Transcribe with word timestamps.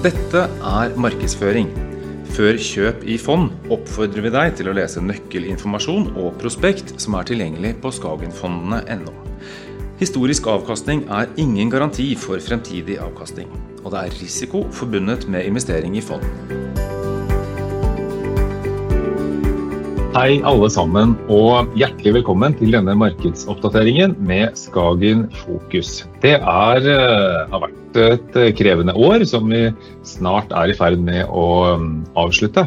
Dette 0.00 0.46
er 0.64 0.94
markedsføring. 0.96 1.66
Før 2.32 2.56
kjøp 2.56 3.02
i 3.04 3.18
fond 3.20 3.50
oppfordrer 3.74 4.24
vi 4.24 4.30
deg 4.32 4.54
til 4.56 4.70
å 4.70 4.72
lese 4.78 5.02
nøkkelinformasjon 5.04 6.06
og 6.14 6.38
prospekt 6.40 6.94
som 7.02 7.18
er 7.18 7.26
tilgjengelig 7.28 7.74
på 7.82 7.92
skagenfondene.no. 7.92 9.12
Historisk 10.00 10.48
avkastning 10.48 11.02
er 11.12 11.28
ingen 11.42 11.68
garanti 11.68 12.06
for 12.16 12.40
fremtidig 12.40 12.96
avkastning, 13.04 13.50
og 13.82 13.92
det 13.92 14.06
er 14.06 14.16
risiko 14.22 14.62
forbundet 14.72 15.26
med 15.28 15.50
investering 15.50 15.98
i 16.00 16.04
fond. 16.06 16.24
Hei 20.16 20.40
alle 20.48 20.72
sammen, 20.72 21.12
og 21.28 21.76
hjertelig 21.76 22.22
velkommen 22.22 22.56
til 22.56 22.72
denne 22.72 22.96
markedsoppdateringen 23.04 24.16
med 24.16 24.56
Skagen 24.64 25.28
Fokus. 25.44 26.06
Det 26.24 26.38
er, 26.40 26.88
eh, 26.88 27.52
har 27.52 27.66
vært 27.68 27.79
et 27.98 28.36
eh, 28.38 28.52
krevende 28.56 28.94
år 28.94 29.24
som 29.28 29.48
vi 29.50 29.68
snart 30.06 30.52
er 30.56 30.70
i 30.70 30.76
ferd 30.76 31.00
med 31.02 31.26
å 31.26 31.76
mm, 31.80 31.94
avslutte. 32.20 32.66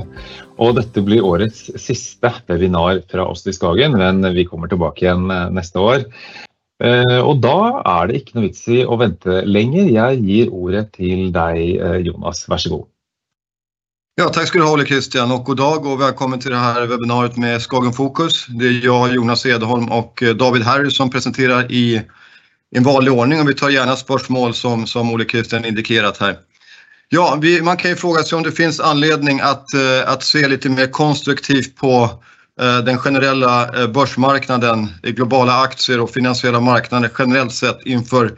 Og 0.61 0.75
dette 0.77 1.01
blir 1.01 1.25
årets 1.25 1.67
siste 1.81 2.31
webinar 2.49 3.01
fra 3.11 3.25
oss 3.29 3.45
i 3.47 3.53
Skagen, 3.55 3.97
men 3.97 4.21
vi 4.35 4.45
kommer 4.49 4.71
tilbake 4.71 5.05
igjen 5.05 5.29
eh, 5.33 5.51
neste 5.53 5.81
år. 5.81 6.07
Eh, 6.83 7.19
og 7.21 7.39
da 7.43 7.81
er 7.81 8.09
det 8.09 8.21
ikke 8.21 8.37
noe 8.37 8.47
vits 8.49 8.65
i 8.67 8.81
å 8.83 8.97
vente 8.99 9.43
lenger. 9.47 9.91
Jeg 9.93 10.23
gir 10.25 10.51
ordet 10.51 10.89
til 10.97 11.29
deg, 11.35 11.61
eh, 11.77 11.99
Jonas. 12.07 12.43
Vær 12.49 12.61
så 12.61 12.75
god. 12.75 12.89
Ja, 14.19 14.27
tack 14.29 14.47
ska 14.47 14.59
du 14.59 14.65
ha 14.65 14.73
Olle 14.75 14.85
Christian 14.85 15.31
och 15.31 15.43
god 15.43 15.57
dag 15.57 15.85
och 15.85 16.01
välkommen 16.01 16.39
till 16.39 16.51
det 16.51 16.57
här 16.57 16.85
webbinariet 16.85 17.37
med 17.37 17.61
Skagen 17.61 17.93
Fokus. 17.93 18.45
Det 18.47 18.67
är 18.67 18.85
jag, 18.85 19.13
Jonas 19.15 19.45
Edholm 19.45 19.91
och 19.91 20.23
David 20.35 20.61
Harry 20.61 20.91
som 20.91 21.09
presenterar 21.09 21.71
i 21.71 22.01
en 22.75 22.83
vanlig 22.83 23.13
ordning 23.13 23.39
och 23.39 23.49
vi 23.49 23.53
tar 23.53 23.69
gärna 23.69 23.95
spörsmål 23.95 24.53
som, 24.53 24.87
som 24.87 25.11
Olle 25.11 25.25
Christian 25.25 25.65
indikerat 25.65 26.17
här. 26.17 26.37
Ja, 27.09 27.37
vi, 27.41 27.61
man 27.61 27.77
kan 27.77 27.91
ju 27.91 27.95
fråga 27.95 28.23
sig 28.23 28.35
om 28.35 28.43
det 28.43 28.51
finns 28.51 28.79
anledning 28.79 29.39
att, 29.39 29.73
eh, 29.73 30.11
att 30.11 30.23
se 30.23 30.47
lite 30.47 30.69
mer 30.69 30.87
konstruktivt 30.87 31.75
på 31.75 32.09
eh, 32.61 32.77
den 32.77 32.97
generella 32.97 33.81
eh, 33.81 33.87
börsmarknaden, 33.87 34.89
globala 35.03 35.61
aktier 35.61 35.99
och 35.99 36.11
finansiella 36.11 36.59
marknader 36.59 37.09
generellt 37.19 37.53
sett 37.53 37.85
inför 37.85 38.31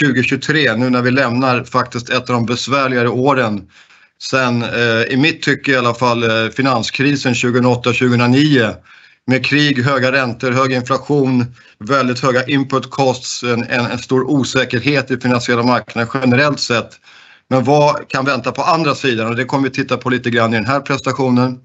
2023 0.00 0.76
nu 0.76 0.90
när 0.90 1.02
vi 1.02 1.10
lämnar 1.10 1.64
faktiskt 1.64 2.10
ett 2.10 2.30
av 2.30 2.34
de 2.34 2.46
besvärligare 2.46 3.08
åren 3.08 3.68
sen, 4.22 4.64
i 5.08 5.16
mitt 5.16 5.42
tycke 5.42 5.70
i 5.70 5.76
alla 5.76 5.94
fall, 5.94 6.50
finanskrisen 6.50 7.34
2008-2009 7.34 8.74
med 9.26 9.46
krig, 9.46 9.82
höga 9.82 10.12
räntor, 10.12 10.50
hög 10.50 10.72
inflation, 10.72 11.44
väldigt 11.78 12.20
höga 12.20 12.44
input 12.44 12.90
costs, 12.90 13.42
en, 13.42 13.64
en 13.64 13.98
stor 13.98 14.30
osäkerhet 14.30 15.10
i 15.10 15.20
finansiella 15.20 15.62
marknader 15.62 16.08
generellt 16.14 16.60
sett. 16.60 16.90
Men 17.48 17.64
vad 17.64 18.08
kan 18.08 18.24
vänta 18.24 18.52
på 18.52 18.62
andra 18.62 18.94
sidan? 18.94 19.28
Och 19.28 19.36
det 19.36 19.44
kommer 19.44 19.64
vi 19.64 19.74
titta 19.74 19.96
på 19.96 20.10
lite 20.10 20.30
grann 20.30 20.52
i 20.52 20.56
den 20.56 20.66
här 20.66 20.80
presentationen. 20.80 21.60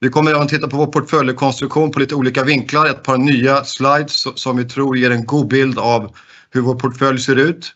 Vi 0.00 0.08
kommer 0.08 0.30
även 0.30 0.48
titta 0.48 0.68
på 0.68 0.76
vår 0.76 0.86
portföljkonstruktion 0.86 1.90
på 1.90 1.98
lite 2.00 2.14
olika 2.14 2.44
vinklar, 2.44 2.86
ett 2.86 3.02
par 3.02 3.16
nya 3.16 3.64
slides 3.64 4.26
som 4.34 4.56
vi 4.56 4.64
tror 4.64 4.96
ger 4.96 5.10
en 5.10 5.24
god 5.24 5.48
bild 5.48 5.78
av 5.78 6.16
hur 6.50 6.60
vår 6.60 6.74
portfölj 6.74 7.18
ser 7.18 7.36
ut. 7.36 7.72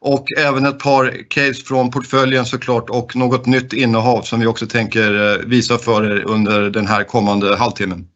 Och 0.00 0.26
även 0.38 0.66
ett 0.66 0.78
par 0.78 1.30
case 1.30 1.64
från 1.64 1.90
portföljen 1.90 2.46
såklart 2.46 2.90
och 2.90 3.16
något 3.16 3.46
nytt 3.46 3.72
innehav 3.72 4.22
som 4.22 4.40
vi 4.40 4.46
också 4.46 4.66
tänker 4.66 5.32
eh, 5.32 5.46
visa 5.46 5.78
för 5.78 6.04
er 6.04 6.24
under 6.26 6.70
den 6.70 6.86
här 6.86 7.04
kommande 7.04 7.56
halvtimmen. 7.56 8.06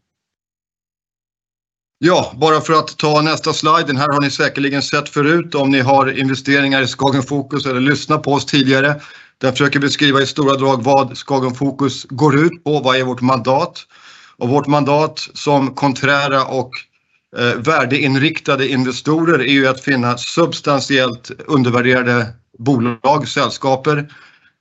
Ja, 1.99 2.33
bara 2.37 2.61
för 2.61 2.73
att 2.73 2.97
ta 2.97 3.23
nästa 3.23 3.53
slide. 3.53 3.85
Den 3.87 3.97
här 3.97 4.09
har 4.09 4.21
ni 4.21 4.31
säkerligen 4.31 4.83
sett 4.83 5.09
förut 5.09 5.55
om 5.55 5.71
ni 5.71 5.81
har 5.81 6.19
investeringar 6.19 6.83
i 6.83 6.87
Skagen 6.87 7.23
Fokus 7.23 7.67
eller 7.67 7.81
lyssnat 7.81 8.23
på 8.23 8.33
oss 8.33 8.47
tidigare. 8.47 9.01
Där 9.39 9.51
försöker 9.51 9.81
beskriva 9.81 10.23
i 10.23 10.27
stora 10.27 10.55
drag 10.55 10.85
vad 10.85 11.17
Skagen 11.17 11.55
Fokus 11.55 12.07
går 12.09 12.39
ut 12.39 12.65
på, 12.65 12.81
vad 12.81 12.97
är 12.97 13.05
vårt 13.05 13.21
mandat? 13.21 13.87
Och 14.37 14.49
vårt 14.49 14.67
mandat 14.67 15.29
som 15.35 15.75
konträra 15.75 16.45
och 16.45 16.71
eh, 17.39 17.55
värdeinriktade 17.57 18.69
investorer 18.69 19.39
är 19.39 19.53
ju 19.53 19.67
att 19.67 19.81
finna 19.81 20.19
substantiellt 20.19 21.31
undervärderade 21.47 22.27
bolag, 22.59 23.29
sällskaper 23.29 24.09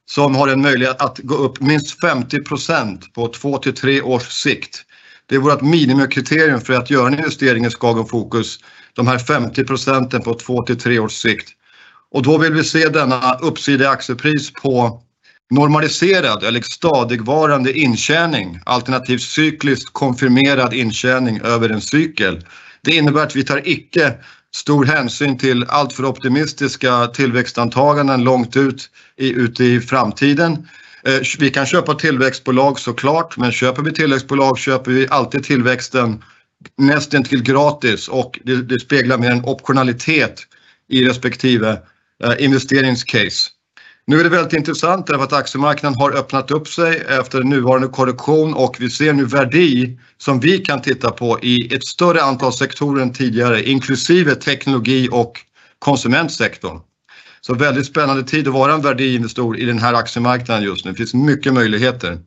som 0.05 0.35
har 0.35 0.47
en 0.47 0.61
möjlighet 0.61 1.01
att 1.01 1.19
gå 1.19 1.35
upp 1.35 1.61
minst 1.61 2.01
50% 2.01 3.01
på 3.13 3.27
två 3.27 3.57
till 3.57 3.73
tre 3.73 4.01
års 4.01 4.31
sikt. 4.31 4.85
Det 5.25 5.35
är 5.35 5.39
vårt 5.39 5.61
minimikriterium 5.61 6.61
för 6.61 6.73
att 6.73 6.89
göra 6.89 7.07
en 7.07 7.13
investering 7.13 7.65
i 7.65 7.69
Skagen 7.69 8.05
Fokus, 8.05 8.59
de 8.93 9.07
här 9.07 9.17
50% 9.17 10.19
på 10.19 10.33
två 10.33 10.63
till 10.63 10.79
tre 10.79 10.99
års 10.99 11.13
sikt. 11.13 11.49
Och 12.11 12.23
då 12.23 12.37
vill 12.37 12.53
vi 12.53 12.63
se 12.63 12.89
denna 12.89 13.33
uppsida 13.33 13.83
i 13.83 13.87
aktiepris 13.87 14.51
på 14.53 15.01
normaliserad 15.49 16.43
eller 16.43 16.61
stadigvarande 16.61 17.79
intjäning, 17.79 18.59
alternativt 18.65 19.21
cykliskt 19.21 19.93
konfirmerad 19.93 20.73
intjäning 20.73 21.41
över 21.41 21.69
en 21.69 21.81
cykel. 21.81 22.45
Det 22.81 22.91
innebär 22.91 23.23
att 23.23 23.35
vi 23.35 23.43
tar 23.43 23.67
icke 23.67 24.13
stor 24.55 24.85
hänsyn 24.85 25.37
till 25.37 25.63
alltför 25.63 26.05
optimistiska 26.05 27.07
tillväxtantaganden 27.07 28.23
långt 28.23 28.55
ut 28.57 29.59
i 29.59 29.79
framtiden. 29.79 30.67
Eh, 31.05 31.21
vi 31.39 31.49
kan 31.49 31.65
köpa 31.65 31.93
tillväxtbolag 31.93 32.79
såklart, 32.79 33.37
men 33.37 33.51
köper 33.51 33.81
vi 33.81 33.93
tillväxtbolag 33.93 34.57
köper 34.57 34.91
vi 34.91 35.07
alltid 35.09 35.43
tillväxten 35.43 36.23
nästintill 36.77 37.43
gratis 37.43 38.07
och 38.07 38.39
det 38.43 38.79
speglar 38.79 39.17
mer 39.17 39.31
en 39.31 39.45
optionalitet 39.45 40.47
i 40.89 41.05
respektive 41.05 41.81
eh, 42.23 42.45
investeringscase. 42.45 43.49
Nu 44.05 44.19
är 44.19 44.23
det 44.23 44.29
väldigt 44.29 44.53
intressant 44.53 45.07
därför 45.07 45.23
att 45.23 45.33
aktiemarknaden 45.33 45.99
har 45.99 46.11
öppnat 46.11 46.51
upp 46.51 46.67
sig 46.67 47.03
efter 47.09 47.43
nuvarande 47.43 47.87
korrektion 47.87 48.53
och 48.53 48.75
vi 48.79 48.89
ser 48.89 49.13
nu 49.13 49.25
värde 49.25 49.97
som 50.17 50.39
vi 50.39 50.57
kan 50.57 50.81
titta 50.81 51.11
på 51.11 51.39
i 51.41 51.75
ett 51.75 51.83
större 51.85 52.23
antal 52.23 52.53
sektorer 52.53 53.01
än 53.01 53.13
tidigare, 53.13 53.69
inklusive 53.69 54.35
teknologi 54.35 55.09
och 55.11 55.39
konsumentsektorn. 55.79 56.79
Så 57.45 57.53
väldigt 57.53 57.85
spännande 57.85 58.23
tid 58.23 58.47
att 58.47 58.53
vara 58.53 58.73
en 58.73 58.81
värdeinvestor 58.81 59.57
i 59.57 59.65
den 59.65 59.79
här 59.79 59.93
aktiemarknaden 59.93 60.63
just 60.63 60.85
nu. 60.85 60.91
Det 60.91 60.97
finns 60.97 61.13
mycket 61.13 61.53
möjligheter. 61.53 62.19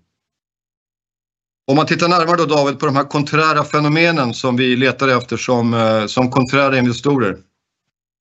Om 1.66 1.76
man 1.76 1.86
tittar 1.86 2.08
närmare 2.08 2.36
då 2.36 2.44
David 2.44 2.78
på 2.78 2.86
de 2.86 2.96
här 2.96 3.04
konträra 3.04 3.64
fenomenen 3.64 4.34
som 4.34 4.56
vi 4.56 4.76
letar 4.76 5.08
efter 5.08 5.36
som 5.36 5.74
eh, 5.74 6.30
konträra 6.30 6.78
investorer. 6.78 7.36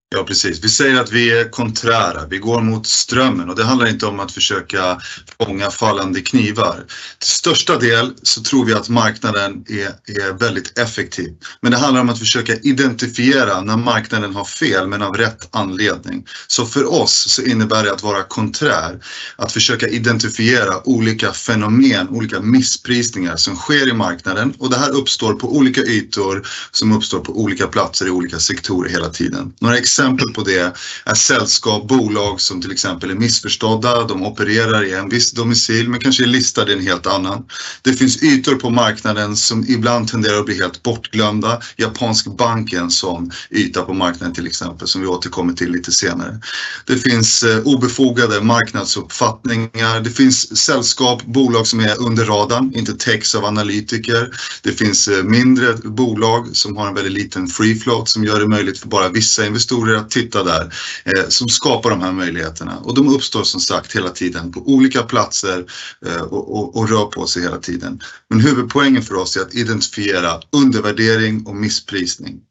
Ja, 0.10 0.24
precis. 0.24 0.64
Vi 0.64 0.70
säger 0.70 1.00
att 1.02 1.12
vi 1.12 1.40
är 1.40 1.50
konträra. 1.50 2.26
Vi 2.30 2.38
går 2.38 2.62
mot 2.62 2.88
strömmen 2.88 3.50
och 3.50 3.56
det 3.56 3.64
handlar 3.64 3.88
inte 3.88 4.06
om 4.06 4.20
att 4.20 4.32
försöka 4.32 5.00
fånga 5.42 5.72
fallande 5.72 6.22
knivar. 6.22 6.86
Till 7.20 7.30
största 7.30 7.78
del 7.78 8.14
så 8.24 8.44
tror 8.44 8.66
vi 8.66 8.74
att 8.74 8.90
marknaden 8.90 9.64
är 10.08 10.38
väldigt 10.40 10.80
effektiv. 10.80 11.34
Men 11.62 11.72
det 11.72 11.78
handlar 11.78 12.02
om 12.02 12.10
att 12.10 12.20
försöka 12.20 12.56
identifiera 12.56 13.62
när 13.62 13.78
marknaden 13.78 14.36
har 14.36 14.46
fel, 14.46 14.88
men 14.88 15.02
av 15.02 15.18
rätt 15.18 15.48
anledning. 15.52 16.26
Så 16.48 16.66
för 16.66 16.94
oss 16.94 17.26
så 17.30 17.42
innebär 17.42 17.84
det 17.84 17.92
att 17.92 18.04
vara 18.04 18.24
konträr, 18.24 19.00
att 19.36 19.52
försöka 19.52 19.88
identifiera 19.88 20.88
olika 20.88 21.34
fenomen, 21.34 22.10
olika 22.10 22.40
missprisningar 22.40 23.36
som 23.36 23.56
sker 23.56 23.90
i 23.90 23.94
marknaden 23.94 24.54
och 24.60 24.70
det 24.70 24.78
här 24.78 24.90
uppstår 24.90 25.34
på 25.34 25.56
olika 25.56 25.82
ytor 25.82 26.48
som 26.72 26.92
uppstår 26.92 27.20
på 27.20 27.42
olika 27.42 27.68
platser 27.68 28.08
i 28.08 28.10
olika 28.10 28.40
sektorer 28.40 28.90
hela 28.90 29.10
tiden. 29.10 29.54
Några 29.62 29.78
exempel 29.96 30.34
på 30.34 30.44
det 30.44 30.74
är 31.06 31.14
sällskap, 31.14 31.88
bolag 31.88 32.42
som 32.42 32.62
till 32.62 32.72
exempel 32.72 33.10
är 33.10 33.16
missförstådda. 33.16 34.04
De 34.04 34.24
opererar 34.24 34.84
i 34.84 34.94
en 34.94 35.10
viss 35.10 35.32
domicil, 35.32 35.90
men 35.90 36.00
kanske 36.00 36.24
är 36.24 36.28
listade 36.28 36.72
i 36.72 36.76
en 36.76 36.82
helt 36.82 37.08
annan. 37.08 37.46
Det 37.82 37.94
finns 37.94 38.24
ytor 38.24 38.56
på 38.56 38.70
marknaden 38.70 39.36
som 39.36 39.66
ibland 39.68 40.08
tenderar 40.08 40.40
att 40.40 40.46
bli 40.46 40.58
helt 40.58 40.84
bortglömda. 40.84 41.62
Japansk 41.78 42.26
bank 42.38 42.74
är 42.74 42.78
en 42.78 42.92
sådan 42.92 43.32
yta 43.52 43.82
på 43.82 43.94
marknaden 43.94 44.34
till 44.36 44.48
exempel, 44.48 44.88
som 44.88 45.02
vi 45.02 45.08
återkommer 45.08 45.54
till 45.54 45.72
lite 45.72 45.92
senare. 45.92 46.40
Det 46.86 46.98
finns 46.98 47.44
eh, 47.44 47.60
obefogade 47.60 48.42
marknadsuppfattningar. 48.42 50.00
Det 50.00 50.10
finns 50.10 50.58
sällskap, 50.58 51.26
bolag 51.26 51.68
som 51.68 51.80
är 51.80 52.02
under 52.02 52.26
radarn, 52.26 52.72
inte 52.76 52.94
täcks 52.94 53.36
av 53.36 53.46
analytiker. 53.46 54.30
Det 54.62 54.72
finns 54.72 55.08
eh, 55.08 55.24
mindre 55.24 55.74
bolag 55.74 56.48
som 56.54 56.78
har 56.78 56.88
en 56.88 56.96
väldigt 56.96 57.14
liten 57.14 57.48
free 57.48 57.76
float 57.76 58.10
som 58.10 58.24
gör 58.24 58.40
det 58.40 58.48
möjligt 58.48 58.80
för 58.80 58.88
bara 58.88 59.10
vissa 59.10 59.46
investerare 59.46 59.85
investorer 59.86 59.98
att 59.98 60.10
titta 60.10 60.44
där, 60.44 60.74
eh, 61.06 61.28
som 61.30 61.48
skapar 61.48 61.90
de 61.90 62.02
här 62.02 62.12
möjligheterna. 62.12 62.78
Och 62.84 62.96
de 62.96 63.10
uppstår 63.10 63.44
som 63.44 63.62
sagt 63.62 63.96
hela 63.96 64.10
tiden 64.10 64.52
på 64.52 64.60
olika 64.60 65.04
platser 65.04 65.66
eh, 66.06 66.22
och 66.22 66.90
rör 66.90 67.06
på 67.06 67.28
sig 67.28 67.42
hela 67.42 67.58
tiden. 67.58 68.00
Men 68.30 68.40
huvudpoängen 68.40 69.02
för 69.02 69.16
oss 69.16 69.38
är 69.38 69.42
att 69.42 69.56
identifiera 69.56 70.40
undervärdering 70.52 71.46
och 71.46 71.56
missprisning. 71.56 72.42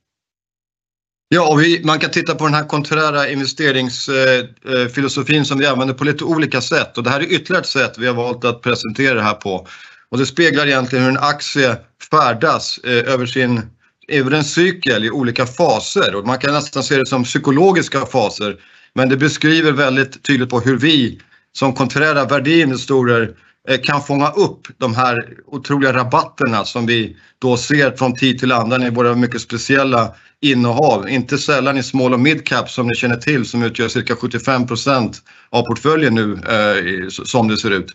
Ja, 1.28 1.48
och 1.48 1.60
man 1.84 1.98
kan 1.98 2.10
titta 2.10 2.34
på 2.34 2.44
den 2.44 2.54
här 2.54 2.68
konträra 2.68 3.28
investeringsfilosofin 3.28 5.40
eh, 5.40 5.44
som 5.44 5.58
vi 5.58 5.66
använder 5.66 5.94
på 5.94 6.04
lite 6.04 6.24
olika 6.24 6.60
sätt. 6.60 6.98
Och 6.98 7.04
det 7.04 7.10
här 7.10 7.20
är 7.20 7.32
ytterligare 7.32 7.62
ett 7.62 7.68
sätt 7.68 7.98
vi 7.98 8.06
har 8.06 8.14
valt 8.14 8.44
att 8.44 8.62
presentera 8.62 9.14
det 9.14 9.22
här 9.22 9.34
på. 9.34 9.68
Och 10.10 10.18
det 10.18 10.26
speglar 10.26 10.66
egentligen 10.66 11.04
hur 11.04 11.10
en 11.10 11.18
aktie 11.18 11.76
färdas 12.10 12.78
över 12.84 13.26
sin 13.26 13.62
över 14.08 14.30
en 14.30 14.44
cykel 14.44 15.04
i 15.04 15.10
olika 15.10 15.46
faser. 15.46 16.14
Och 16.14 16.26
man 16.26 16.38
kan 16.38 16.54
nästan 16.54 16.82
se 16.82 16.96
det 16.96 17.06
som 17.06 17.24
psykologiska 17.24 18.06
faser. 18.06 18.56
Men 18.94 19.08
det 19.08 19.16
beskriver 19.16 19.72
väldigt 19.72 20.22
tydligt 20.22 20.50
på 20.50 20.60
hur 20.60 20.78
vi 20.78 21.20
som 21.52 21.72
konträra 21.72 22.24
värdeinvestorer 22.24 23.30
eh, 23.68 23.80
kan 23.80 24.02
fånga 24.02 24.30
upp 24.30 24.60
de 24.78 24.94
här 24.94 25.28
otroliga 25.46 25.92
rabatterna 25.92 26.64
som 26.64 26.86
vi 26.86 27.16
då 27.38 27.56
ser 27.56 27.90
från 27.90 28.14
tid 28.14 28.38
till 28.38 28.52
annan 28.52 28.82
i 28.82 28.90
våra 28.90 29.14
mycket 29.14 29.40
speciella 29.40 30.14
innehav. 30.40 31.08
Inte 31.08 31.38
sällan 31.38 31.76
i 31.76 31.82
small 31.82 32.14
och 32.14 32.20
midcap 32.20 32.70
som 32.70 32.86
ni 32.86 32.94
känner 32.94 33.16
till 33.16 33.46
som 33.46 33.62
utgör 33.62 33.88
cirka 33.88 34.16
75 34.16 34.66
procent 34.66 35.22
av 35.50 35.62
portföljen 35.62 36.14
nu 36.14 36.32
eh, 36.32 37.08
som 37.08 37.48
det 37.48 37.56
ser 37.56 37.70
ut. 37.70 37.92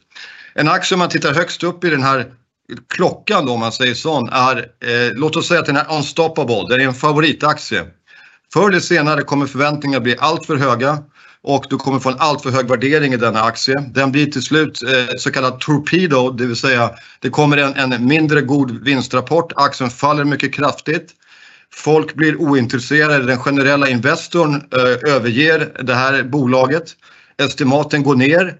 En 0.53 0.67
aktie 0.67 0.95
om 0.95 0.99
man 0.99 1.09
tittar 1.09 1.33
högst 1.33 1.63
upp 1.63 1.83
i 1.83 1.89
den 1.89 2.03
här 2.03 2.25
klockan 2.89 3.45
då 3.45 3.53
om 3.53 3.59
man 3.59 3.71
säger 3.71 3.93
sån 3.93 4.29
är, 4.29 4.57
eh, 4.57 5.13
låt 5.13 5.35
oss 5.35 5.47
säga 5.47 5.59
att 5.59 5.65
den 5.65 5.77
är 5.77 5.95
unstoppable, 5.97 6.65
det 6.69 6.83
är 6.83 6.87
en 6.87 6.93
favoritaktie. 6.93 7.85
Förr 8.53 8.69
eller 8.69 8.79
senare 8.79 9.21
kommer 9.21 9.45
förväntningarna 9.45 10.03
bli 10.03 10.15
alltför 10.19 10.55
höga 10.55 10.97
och 11.43 11.65
du 11.69 11.77
kommer 11.77 11.99
få 11.99 12.09
en 12.09 12.19
alltför 12.19 12.49
hög 12.49 12.67
värdering 12.67 13.13
i 13.13 13.17
denna 13.17 13.41
aktie. 13.41 13.75
Den 13.93 14.11
blir 14.11 14.25
till 14.25 14.41
slut 14.41 14.81
eh, 14.83 15.15
så 15.17 15.31
kallad 15.31 15.59
torpedo, 15.59 16.31
det 16.31 16.45
vill 16.45 16.55
säga 16.55 16.91
det 17.19 17.29
kommer 17.29 17.57
en 17.57 18.07
mindre 18.07 18.41
god 18.41 18.83
vinstrapport, 18.83 19.53
aktien 19.55 19.89
faller 19.89 20.23
mycket 20.23 20.53
kraftigt. 20.53 21.15
Folk 21.73 22.13
blir 22.13 22.41
ointresserade, 22.41 23.25
den 23.25 23.37
generella 23.37 23.89
investorn 23.89 24.55
eh, 24.55 25.13
överger 25.15 25.83
det 25.83 25.95
här 25.95 26.23
bolaget. 26.23 26.95
Estimaten 27.37 28.03
går 28.03 28.15
ner. 28.15 28.55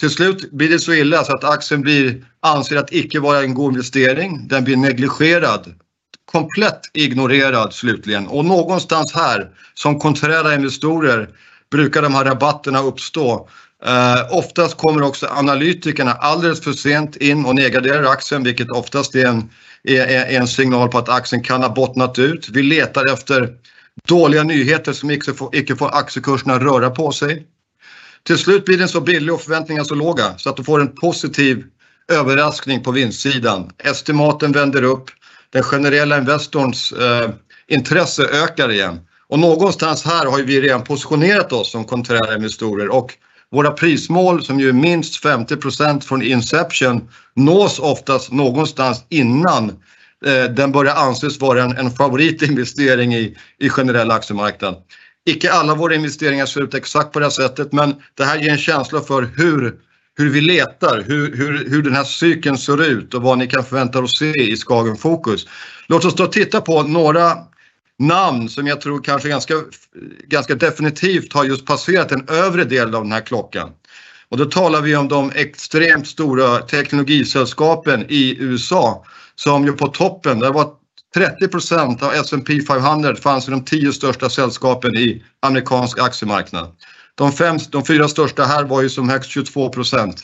Till 0.00 0.10
slut 0.10 0.50
blir 0.52 0.68
det 0.68 0.78
så 0.78 0.92
illa 0.92 1.24
så 1.24 1.32
att 1.32 1.44
aktien 1.44 1.80
blir 1.80 2.24
anser 2.40 2.76
att 2.76 2.92
icke 2.92 3.20
vara 3.20 3.40
en 3.40 3.54
god 3.54 3.72
investering. 3.72 4.48
Den 4.48 4.64
blir 4.64 4.76
negligerad, 4.76 5.74
komplett 6.32 6.80
ignorerad 6.92 7.72
slutligen. 7.72 8.26
och 8.26 8.44
Någonstans 8.44 9.14
här 9.14 9.50
som 9.74 9.98
konträra 9.98 10.54
investorer 10.54 11.28
brukar 11.70 12.02
de 12.02 12.14
här 12.14 12.24
rabatterna 12.24 12.82
uppstå. 12.82 13.48
Eh, 13.84 14.36
oftast 14.38 14.76
kommer 14.76 15.02
också 15.02 15.26
analytikerna 15.26 16.12
alldeles 16.12 16.60
för 16.60 16.72
sent 16.72 17.16
in 17.16 17.44
och 17.44 17.54
nedgraderar 17.54 18.04
aktien, 18.04 18.44
vilket 18.44 18.70
oftast 18.70 19.14
är 19.14 19.42
en 20.28 20.48
signal 20.48 20.88
på 20.88 20.98
att 20.98 21.08
aktien 21.08 21.42
kan 21.42 21.62
ha 21.62 21.68
bottnat 21.68 22.18
ut. 22.18 22.48
Vi 22.48 22.62
letar 22.62 23.12
efter 23.12 23.48
dåliga 24.08 24.42
nyheter 24.42 24.92
som 24.92 25.10
icke 25.52 25.76
får 25.76 25.94
aktiekurserna 25.94 26.58
röra 26.58 26.90
på 26.90 27.12
sig. 27.12 27.46
Till 28.26 28.38
slut 28.38 28.64
blir 28.64 28.78
den 28.78 28.88
så 28.88 29.00
billig 29.00 29.34
och 29.34 29.40
förväntningarna 29.40 29.84
så 29.84 29.94
låga 29.94 30.38
så 30.38 30.50
att 30.50 30.56
du 30.56 30.64
får 30.64 30.80
en 30.80 30.94
positiv 30.94 31.64
överraskning 32.12 32.82
på 32.82 32.92
vinstsidan. 32.92 33.70
Estimaten 33.78 34.52
vänder 34.52 34.82
upp, 34.82 35.10
den 35.50 35.62
generella 35.62 36.18
investorns 36.18 36.92
eh, 36.92 37.30
intresse 37.68 38.24
ökar 38.24 38.70
igen. 38.72 39.00
Någonstans 39.30 40.04
här 40.04 40.26
har 40.26 40.38
vi 40.38 40.60
redan 40.60 40.84
positionerat 40.84 41.52
oss 41.52 41.70
som 41.70 41.84
konträra 41.84 42.34
investorer 42.34 42.88
och 42.88 43.14
våra 43.52 43.70
prismål 43.70 44.44
som 44.44 44.60
ju 44.60 44.68
är 44.68 44.72
minst 44.72 45.24
50% 45.24 46.00
från 46.00 46.22
inception 46.22 47.08
nås 47.34 47.78
oftast 47.78 48.32
någonstans 48.32 49.04
innan 49.08 49.70
eh, 50.26 50.44
den 50.50 50.72
börjar 50.72 50.94
anses 50.94 51.40
vara 51.40 51.62
en 51.62 51.90
favoritinvestering 51.90 53.14
i 53.14 53.68
generell 53.70 54.10
aktiemarknad. 54.10 54.76
Icke 55.26 55.52
alla 55.52 55.74
våra 55.74 55.94
investeringar 55.94 56.46
ser 56.46 56.60
ut 56.60 56.74
exakt 56.74 57.12
på 57.12 57.18
det 57.18 57.24
här 57.24 57.30
sättet, 57.30 57.72
men 57.72 57.94
det 58.14 58.24
här 58.24 58.38
ger 58.38 58.50
en 58.50 58.58
känsla 58.58 59.00
för 59.00 59.30
hur 60.16 60.30
vi 60.30 60.40
letar, 60.40 61.04
hur 61.68 61.82
den 61.82 61.94
här 61.94 62.04
cykeln 62.04 62.58
ser 62.58 62.82
ut 62.84 63.14
och 63.14 63.22
vad 63.22 63.38
ni 63.38 63.46
kan 63.46 63.64
förvänta 63.64 63.98
er 63.98 64.02
att 64.02 64.16
se 64.16 64.52
i 64.52 64.56
Skagen 64.56 64.96
Fokus. 64.96 65.46
Låt 65.86 66.04
oss 66.04 66.14
då 66.14 66.26
titta 66.26 66.60
på 66.60 66.82
några 66.82 67.38
namn 67.98 68.48
som 68.48 68.66
jag 68.66 68.80
tror 68.80 69.02
kanske 69.02 69.28
ganska 70.28 70.54
definitivt 70.54 71.32
har 71.32 71.44
just 71.44 71.66
passerat 71.66 72.08
den 72.08 72.28
övre 72.28 72.64
delen 72.64 72.94
av 72.94 73.02
den 73.02 73.12
här 73.12 73.20
klockan. 73.20 73.70
Då 74.30 74.44
talar 74.44 74.80
vi 74.80 74.96
om 74.96 75.08
de 75.08 75.30
extremt 75.34 76.06
stora 76.06 76.58
teknologisällskapen 76.58 78.04
i 78.08 78.36
USA 78.40 79.04
som 79.34 79.64
ju 79.64 79.72
på 79.72 79.88
toppen, 79.88 80.38
det 80.38 80.50
var 80.50 80.70
30% 81.14 82.02
av 82.02 82.12
S&P 82.12 82.62
500 82.62 83.16
fanns 83.16 83.48
i 83.48 83.50
de 83.50 83.64
tio 83.64 83.92
största 83.92 84.30
sällskapen 84.30 84.96
i 84.96 85.22
amerikansk 85.40 85.98
aktiemarknad. 85.98 86.76
De 87.70 87.84
fyra 87.84 88.08
största 88.08 88.44
här 88.44 88.64
var 88.64 88.82
ju 88.82 88.88
som 88.88 89.08
högst 89.08 89.30
22%. 89.30 90.16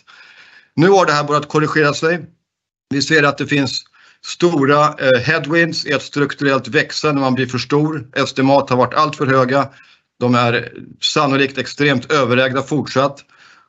Nu 0.75 0.88
har 0.88 1.06
det 1.06 1.12
här 1.12 1.25
börjat 1.25 1.48
korrigera 1.48 1.94
sig. 1.94 2.26
Vi 2.90 3.02
ser 3.02 3.22
att 3.22 3.38
det 3.38 3.46
finns 3.46 3.84
stora 4.26 4.84
eh, 4.84 5.20
headwinds 5.20 5.87
i 5.87 5.92
ett 5.92 6.02
strukturellt 6.02 6.69
växande 6.69 7.14
när 7.14 7.20
man 7.20 7.34
blir 7.34 7.46
för 7.46 7.58
stor. 7.58 8.08
Estimat 8.16 8.70
har 8.70 8.76
varit 8.76 8.94
alltför 8.94 9.26
höga. 9.26 9.69
De 10.20 10.34
är 10.34 10.72
sannolikt 11.00 11.58
extremt 11.58 12.12
överägda 12.12 12.62
fortsatt. 12.62 13.25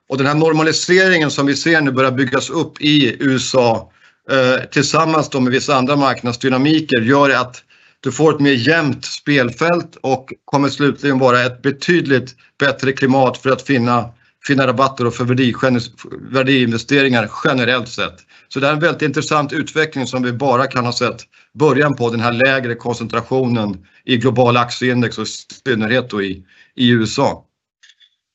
och 0.09 0.17
Den 0.17 0.27
här 0.27 0.35
normaliseringen 0.35 1.31
som 1.31 1.45
vi 1.45 1.55
ser 1.55 1.81
nu 1.81 1.91
börjar 1.91 2.11
byggas 2.11 2.49
upp 2.49 2.81
i 2.81 3.23
USA 3.23 3.91
Eh, 4.29 4.65
tillsammans 4.71 5.29
då 5.29 5.39
med 5.39 5.51
vissa 5.51 5.75
andra 5.75 5.95
marknadsdynamiker 5.95 7.01
gör 7.01 7.29
att 7.29 7.63
du 7.99 8.11
får 8.11 8.33
ett 8.35 8.39
mer 8.39 8.51
jämnt 8.51 9.05
spelfält 9.05 9.97
och 10.01 10.33
kommer 10.45 10.69
slutligen 10.69 11.19
vara 11.19 11.41
ett 11.41 11.61
betydligt 11.61 12.35
bättre 12.59 12.91
klimat 12.91 13.37
för 13.37 13.49
att 13.49 13.61
finna 13.61 14.11
rabatter 14.49 15.07
och 15.07 15.13
för 15.13 15.25
värdeinvesteringar 16.33 17.29
generellt 17.43 17.89
sett. 17.89 18.15
Så 18.47 18.59
Det 18.59 18.67
är 18.67 18.73
en 18.73 18.79
väldigt 18.79 19.01
intressant 19.01 19.53
utveckling 19.53 20.07
som 20.07 20.23
vi 20.23 20.31
bara 20.33 20.67
kan 20.67 20.85
ha 20.85 20.93
sett 20.93 21.23
början 21.53 21.95
på 21.95 22.09
den 22.09 22.19
här 22.19 22.31
lägre 22.31 22.75
koncentrationen 22.75 23.85
i 24.05 24.17
globala 24.17 24.59
aktieindex 24.59 25.17
och 25.17 25.27
i 25.27 25.29
synnerhet 25.65 26.09
då 26.09 26.21
i 26.21 26.43
USA. 26.75 27.45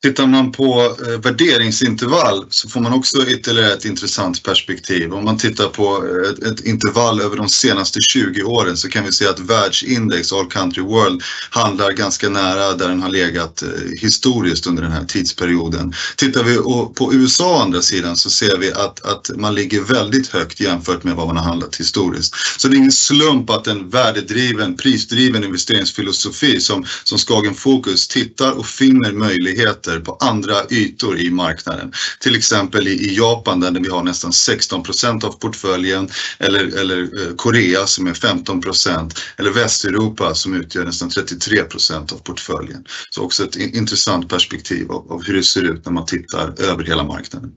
Tittar 0.03 0.27
man 0.27 0.53
på 0.53 0.97
eh, 1.07 1.21
värderingsintervall 1.21 2.47
så 2.51 2.69
får 2.69 2.81
man 2.81 2.93
också 2.93 3.27
ytterligare 3.27 3.73
ett 3.73 3.85
intressant 3.85 4.43
perspektiv. 4.43 5.15
Om 5.15 5.25
man 5.25 5.39
tittar 5.39 5.69
på 5.69 6.05
eh, 6.07 6.49
ett 6.51 6.61
intervall 6.61 7.21
över 7.21 7.37
de 7.37 7.49
senaste 7.49 7.99
20 8.13 8.43
åren 8.43 8.77
så 8.77 8.89
kan 8.89 9.05
vi 9.05 9.13
se 9.13 9.27
att 9.27 9.39
världsindex 9.39 10.33
All 10.33 10.47
Country 10.47 10.83
World 10.83 11.23
handlar 11.51 11.93
ganska 11.93 12.29
nära 12.29 12.73
där 12.73 12.89
den 12.89 13.03
har 13.03 13.09
legat 13.09 13.63
eh, 13.63 13.69
historiskt 14.01 14.67
under 14.67 14.83
den 14.83 14.93
här 14.93 15.05
tidsperioden. 15.05 15.95
Tittar 16.17 16.45
vi 16.45 16.57
på 16.95 17.11
USA 17.13 17.57
å 17.59 17.63
andra 17.63 17.83
sidan 17.83 18.17
så 18.17 18.31
ser 18.31 18.59
vi 18.59 18.73
att 18.73 19.31
man 19.37 19.55
ligger 19.55 19.81
väldigt 19.81 20.29
högt 20.29 20.61
jämfört 20.61 21.05
med 21.05 21.15
vad 21.15 21.27
man 21.27 21.37
har 21.37 21.45
handlat 21.45 21.77
historiskt. 21.77 22.35
Så 22.59 22.69
Det 22.69 22.77
är 22.77 22.79
ingen 22.79 22.93
slump 22.93 23.51
att 23.51 23.67
en 23.67 23.91
värdedriven, 23.91 24.77
prisdriven 24.77 25.45
investeringsfilosofi 25.45 26.61
som 26.61 26.85
Skagen 27.05 27.55
Focus 27.55 28.09
tittar 28.09 28.53
och 28.53 28.67
finner 28.67 29.13
möjligheter 29.13 29.86
på 30.01 30.17
andra 30.21 30.55
ytor 30.71 31.19
i 31.19 31.31
marknaden. 31.31 31.93
Till 32.21 32.37
exempel 32.37 32.89
i 32.89 33.17
Japan 33.17 33.61
där 33.61 33.81
vi 33.81 33.89
har 33.89 34.03
nästan 34.03 34.31
16% 34.31 35.25
av 35.25 35.33
portföljen 35.33 36.09
eller 36.39 37.03
eh, 37.03 37.35
Korea 37.37 37.87
som 37.87 38.07
är 38.07 38.15
15% 38.15 39.19
eller 39.37 39.51
Västeuropa 39.51 40.35
som 40.35 40.55
utgör 40.55 40.85
nästan 40.85 41.11
33% 41.11 42.13
av 42.13 42.19
portföljen. 42.19 42.85
Så 43.11 43.23
Också 43.23 43.45
ett 43.45 43.57
intressant 43.57 44.29
perspektiv 44.29 44.91
av 44.91 45.23
hur 45.25 45.35
det 45.35 45.43
ser 45.43 45.63
ut 45.63 45.85
när 45.85 45.93
man 45.93 46.07
tittar 46.07 46.61
över 46.61 46.85
hela 46.85 47.05
marknaden. 47.05 47.51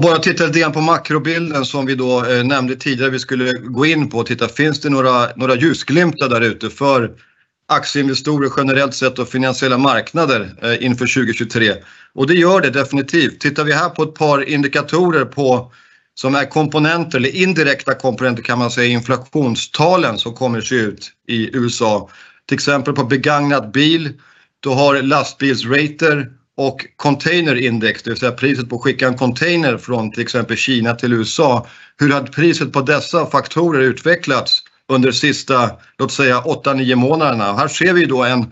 Bara 0.00 0.18
titta 0.18 0.46
lite 0.46 0.60
grann 0.60 0.72
på 0.72 0.80
makrobilden 0.80 1.64
som 1.64 1.86
vi 1.86 1.94
då 1.94 2.24
eh, 2.24 2.44
nämnde 2.44 2.76
tidigare 2.76 3.10
vi 3.10 3.18
skulle 3.18 3.52
gå 3.52 3.86
in 3.86 4.10
på 4.10 4.18
och 4.18 4.26
titta, 4.26 4.48
finns 4.48 4.80
det 4.80 4.90
några 4.90 5.56
ljusglimtar 5.56 6.28
där 6.28 6.40
ute 6.40 6.70
för 6.70 7.10
aktieinvestorer 7.70 8.50
generellt 8.56 8.94
sett 8.94 9.18
och 9.18 9.28
finansiella 9.28 9.78
marknader 9.78 10.54
eh, 10.62 10.84
inför 10.84 11.06
2023? 11.06 11.74
Och 12.14 12.26
Det 12.26 12.34
gör 12.34 12.60
det 12.60 12.70
definitivt. 12.70 13.40
Tittar 13.40 13.64
vi 13.64 13.72
här 13.72 13.88
på 13.88 14.02
ett 14.02 14.14
par 14.14 14.48
indikatorer 14.48 15.24
på 15.24 15.72
som 16.14 16.34
är 16.34 16.44
komponenter 16.44 17.18
eller 17.18 17.36
indirekta 17.36 17.94
komponenter 17.94 18.42
kan 18.42 18.58
man 18.58 18.70
säga 18.70 18.88
inflationstalen 18.88 20.18
som 20.18 20.34
kommer 20.34 20.60
se 20.60 20.74
ut 20.74 21.12
i 21.28 21.56
USA. 21.56 22.10
Till 22.48 22.54
exempel 22.54 22.94
på 22.94 23.04
begagnad 23.04 23.70
bil, 23.70 24.12
du 24.60 24.68
har 24.68 25.02
lastbilsrater 25.02 26.30
och 26.56 26.86
containerindex, 26.96 28.02
det 28.02 28.10
vill 28.10 28.18
säga 28.18 28.32
priset 28.32 28.68
på 28.68 28.76
att 28.76 28.82
skicka 28.82 29.08
en 29.08 29.16
container 29.16 29.78
från 29.78 30.12
till 30.12 30.22
exempel 30.22 30.56
Kina 30.56 30.94
till 30.94 31.12
USA. 31.12 31.66
Hur 31.96 32.10
har 32.12 32.22
priset 32.22 32.72
på 32.72 32.80
dessa 32.80 33.26
faktorer 33.26 33.80
utvecklats 33.80 34.62
under 34.90 35.12
sista, 35.12 35.70
låt 35.98 36.12
säga 36.12 36.40
8-9 36.40 36.94
månaderna? 36.94 37.56
Här 37.56 37.68
ser 37.68 37.92
vi 37.92 38.04
då 38.04 38.24
e, 38.24 38.46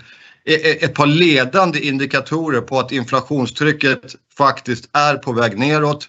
e, 0.45 0.85
ett 0.85 0.95
par 0.95 1.07
ledande 1.07 1.87
indikatorer 1.87 2.61
på 2.61 2.78
att 2.78 2.92
inflationstrycket 2.92 4.00
faktiskt 4.38 4.88
är 4.92 5.14
på 5.14 5.33
väg 5.33 5.59
neråt. 5.59 6.09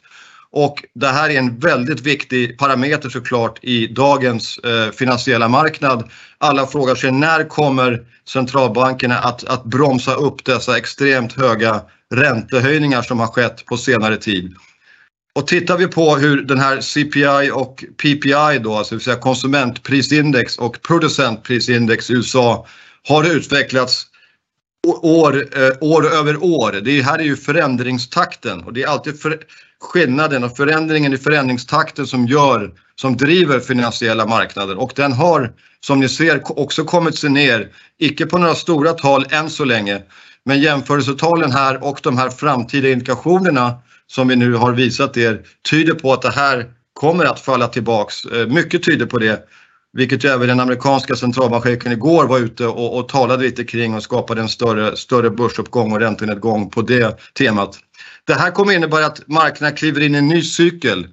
och 0.52 0.84
Det 0.96 1.08
här 1.08 1.30
är 1.30 1.38
en 1.38 1.60
väldigt 1.60 2.02
viktig 2.02 2.58
parameter 2.58 3.10
såklart 3.10 3.60
i 3.62 3.88
dagens 3.88 4.58
eh, 4.58 4.92
finansiella 4.92 5.48
marknad. 5.48 6.10
Alla 6.38 6.68
frågar 6.68 6.96
sig 6.96 7.12
när 7.12 7.44
kommer 7.44 8.06
centralbankerna 8.28 9.18
att 9.18 9.64
bromsa 9.64 10.14
upp 10.14 10.46
dessa 10.46 10.78
extremt 10.78 11.34
höga 11.34 11.82
räntehöjningar 12.14 13.02
som 13.02 13.20
har 13.20 13.28
skett 13.28 13.66
på 13.66 13.78
senare 13.78 14.18
tid. 14.18 14.56
Och 15.34 15.48
Tittar 15.48 15.78
vi 15.78 15.88
på 15.88 16.16
hur 16.16 16.42
den 16.42 16.60
här 16.60 16.82
CPI 16.82 17.52
och 17.54 17.84
PPI 17.98 18.60
då, 18.64 18.76
alltså 18.76 18.96
det 18.96 18.98
vill 18.98 19.04
säga 19.04 19.16
konsumentprisindex 19.16 20.58
och 20.58 20.82
producentprisindex 20.82 22.10
i 22.10 22.14
USA 22.14 22.68
har 23.08 23.36
utvecklats 23.36 24.06
år, 25.02 25.48
eh, 25.58 25.72
år 25.82 26.08
över 26.14 26.44
år. 26.44 26.72
Det 26.72 27.02
här 27.02 27.20
är 27.20 27.24
ju 27.24 27.36
förändringstakten 27.36 28.64
och 28.64 28.74
det 28.74 28.84
är 28.84 28.88
alltid 28.88 29.22
för, 29.22 29.40
skillnaden 29.80 30.44
och 30.44 30.58
förändringen 30.58 31.14
i 31.14 31.18
förändringstakten 31.18 32.08
som 32.08 32.26
gör, 32.26 32.72
som 32.96 33.18
driver 33.18 33.60
finansiella 33.60 34.26
marknader 34.26 34.78
och 34.78 34.92
den 34.96 35.14
har 35.14 35.54
som 35.80 36.00
ni 36.00 36.10
ser 36.10 36.60
också 36.60 36.84
kommit 36.84 37.18
sig 37.18 37.30
ner, 37.30 37.70
icke 37.98 38.26
på 38.26 38.38
några 38.38 38.56
stora 38.56 38.94
tal 38.94 39.26
än 39.30 39.50
så 39.50 39.66
länge, 39.66 40.02
men 40.46 40.62
jämförelsetalen 40.62 41.52
här 41.52 41.84
och 41.84 42.00
de 42.04 42.18
här 42.18 42.30
framtida 42.30 42.90
indikationerna 42.90 43.76
som 44.12 44.28
vi 44.28 44.36
nu 44.36 44.54
har 44.54 44.74
visat 44.74 45.18
er 45.18 45.42
tyder 45.70 45.94
på 45.94 46.14
att 46.14 46.22
det 46.22 46.32
här 46.32 46.66
kommer 46.94 47.26
att 47.26 47.40
falla 47.40 47.68
tillbaks. 47.68 48.26
Eh, 48.26 48.48
mycket 48.48 48.84
tyder 48.84 49.06
på 49.06 49.18
det, 49.18 49.44
vilket 49.94 50.24
ju 50.26 50.30
även 50.30 50.48
den 50.48 50.60
amerikanska 50.60 51.16
centralbankschefen 51.16 51.92
igår 51.92 52.28
var 52.28 52.40
ute 52.40 52.66
och, 52.66 52.98
och 52.98 53.10
talade 53.10 53.44
lite 53.44 53.64
kring 53.64 53.96
och 53.96 54.04
skapade 54.04 54.42
en 54.42 54.50
större, 54.50 54.96
större 54.98 55.30
börsuppgång 55.30 55.92
och 55.92 56.00
räntenedgång 56.00 56.70
på 56.70 56.82
det 56.82 57.20
temat. 57.34 57.80
Det 58.24 58.34
här 58.34 58.52
kommer 58.52 58.74
innebära 58.74 59.06
att 59.06 59.28
marknaden 59.28 59.78
kliver 59.78 60.02
in 60.02 60.16
i 60.16 60.18
en 60.18 60.28
ny 60.28 60.42
cykel. 60.42 61.08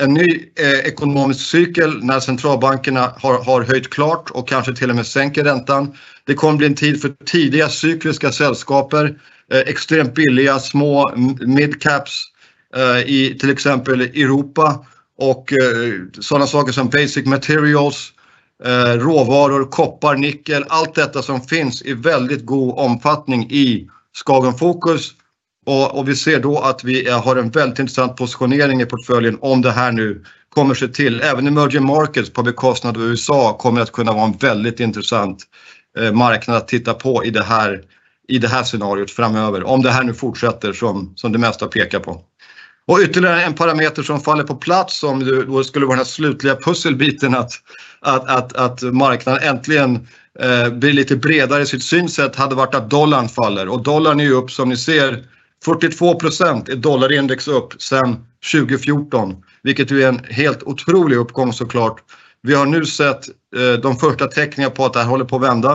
En 0.00 0.14
ny 0.14 0.52
eh, 0.60 0.78
ekonomisk 0.78 1.46
cykel 1.46 2.04
när 2.04 2.20
centralbankerna 2.20 3.14
har, 3.16 3.44
har 3.44 3.62
höjt 3.62 3.90
klart 3.90 4.30
och 4.30 4.48
kanske 4.48 4.74
till 4.74 4.90
och 4.90 4.96
med 4.96 5.06
sänker 5.06 5.44
räntan. 5.44 5.96
Det 6.24 6.34
kommer 6.34 6.58
bli 6.58 6.66
en 6.66 6.74
tid 6.74 7.02
för 7.02 7.08
tidiga 7.26 7.68
cykliska 7.68 8.32
sällskaper, 8.32 9.18
eh, 9.52 9.58
extremt 9.58 10.14
billiga 10.14 10.58
små 10.58 11.14
midcaps 11.46 12.33
Eh, 12.76 12.98
i 12.98 13.36
till 13.40 13.50
exempel 13.50 14.00
Europa 14.00 14.86
och 15.18 15.52
eh, 15.52 16.20
sådana 16.20 16.46
saker 16.46 16.72
som 16.72 16.88
basic 16.88 17.26
materials, 17.26 18.12
eh, 18.64 18.98
råvaror, 18.98 19.64
koppar, 19.64 20.16
nickel, 20.16 20.64
allt 20.68 20.94
detta 20.94 21.22
som 21.22 21.40
finns 21.40 21.82
i 21.82 21.94
väldigt 21.94 22.46
god 22.46 22.78
omfattning 22.78 23.50
i 23.50 23.88
Skagen 24.12 24.54
Fokus 24.54 25.12
och, 25.66 25.98
och, 25.98 26.08
vi 26.08 26.16
ser 26.16 26.40
då 26.40 26.58
att 26.58 26.84
vi 26.84 27.10
har 27.10 27.36
en 27.36 27.50
väldigt 27.50 27.78
intressant 27.78 28.16
positionering 28.16 28.80
i 28.80 28.86
portföljen 28.86 29.38
om 29.40 29.62
det 29.62 29.70
här 29.70 29.92
nu 29.92 30.24
kommer 30.48 30.74
sig 30.74 30.92
till. 30.92 31.20
Även 31.20 31.46
emerging 31.46 31.84
markets 31.84 32.30
på 32.30 32.42
bekostnad 32.42 32.96
av 32.96 33.02
USA 33.02 33.56
kommer 33.58 33.80
att 33.80 33.92
kunna 33.92 34.12
vara 34.12 34.24
en 34.24 34.32
väldigt 34.32 34.80
intressant 34.80 35.42
eh, 35.98 36.12
marknad 36.12 36.56
att 36.56 36.68
titta 36.68 36.94
på 36.94 37.24
i 37.24 37.30
det 37.30 37.42
här, 37.42 37.82
i 38.28 38.38
det 38.38 38.48
här 38.48 38.62
scenariot 38.62 39.10
framöver. 39.10 39.64
Om 39.64 39.82
det 39.82 39.90
här 39.90 40.02
nu 40.02 40.14
fortsätter 40.14 40.72
som, 40.72 41.12
som 41.16 41.32
det 41.32 41.38
mesta 41.38 41.66
pekar 41.66 42.00
på. 42.00 42.22
Och 42.86 42.98
ytterligare 43.00 43.42
en 43.42 43.54
parameter 43.54 44.02
som 44.02 44.20
faller 44.20 44.44
på 44.44 44.54
plats 44.54 44.98
som 44.98 45.44
då 45.46 45.64
skulle 45.64 45.86
vara 45.86 45.96
den 45.96 46.06
här 46.06 46.12
slutliga 46.12 46.56
pusselbiten 46.56 47.34
att, 47.34 47.52
att, 48.00 48.30
att, 48.30 48.56
att 48.56 48.82
marknaden 48.82 49.42
äntligen 49.42 50.08
eh, 50.40 50.68
blir 50.68 50.92
lite 50.92 51.16
bredare 51.16 51.62
i 51.62 51.66
sitt 51.66 51.82
synsätt 51.82 52.36
hade 52.36 52.54
varit 52.54 52.74
att 52.74 52.90
dollarn 52.90 53.28
faller. 53.28 53.68
Och 53.68 53.82
dollarn 53.82 54.20
är 54.20 54.24
ju 54.24 54.32
upp 54.32 54.50
som 54.50 54.68
ni 54.68 54.76
ser 54.76 55.24
42 55.64 56.14
procent 56.14 56.68
är 56.68 56.76
dollarindex 56.76 57.48
upp 57.48 57.82
sedan 57.82 58.26
2014, 58.52 59.36
vilket 59.62 59.90
är 59.90 60.08
en 60.08 60.20
helt 60.30 60.62
otrolig 60.62 61.16
uppgång 61.16 61.52
såklart. 61.52 62.00
Vi 62.42 62.54
har 62.54 62.66
nu 62.66 62.84
sett 62.84 63.28
eh, 63.56 63.80
de 63.82 63.96
första 63.96 64.26
tecknen 64.26 64.70
på 64.70 64.84
att 64.84 64.92
det 64.92 64.98
här 64.98 65.06
håller 65.06 65.24
på 65.24 65.36
att 65.36 65.42
vända. 65.42 65.72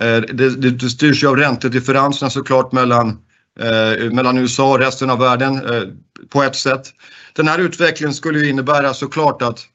Eh, 0.00 0.16
det, 0.16 0.70
det 0.70 0.90
styrs 0.90 1.22
ju 1.22 1.28
av 1.28 1.36
räntedifferenserna 1.36 2.30
såklart 2.30 2.72
mellan, 2.72 3.18
eh, 3.60 4.10
mellan 4.10 4.38
USA 4.38 4.72
och 4.72 4.78
resten 4.78 5.10
av 5.10 5.18
världen 5.18 5.64
eh, 5.64 5.82
på 6.28 6.42
ett 6.42 6.56
sätt. 6.56 6.92
Den 7.32 7.48
här 7.48 7.58
utvecklingen 7.58 8.14
skulle 8.14 8.38
ju 8.38 8.50
innebära 8.50 8.94
såklart 8.94 9.42
att 9.42 9.66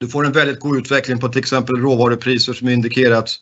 du 0.00 0.08
får 0.08 0.26
en 0.26 0.32
väldigt 0.32 0.60
god 0.60 0.78
utveckling 0.78 1.18
på 1.18 1.28
till 1.28 1.38
exempel 1.38 1.76
råvarupriser 1.76 2.52
som 2.52 2.68
indikerats 2.68 3.40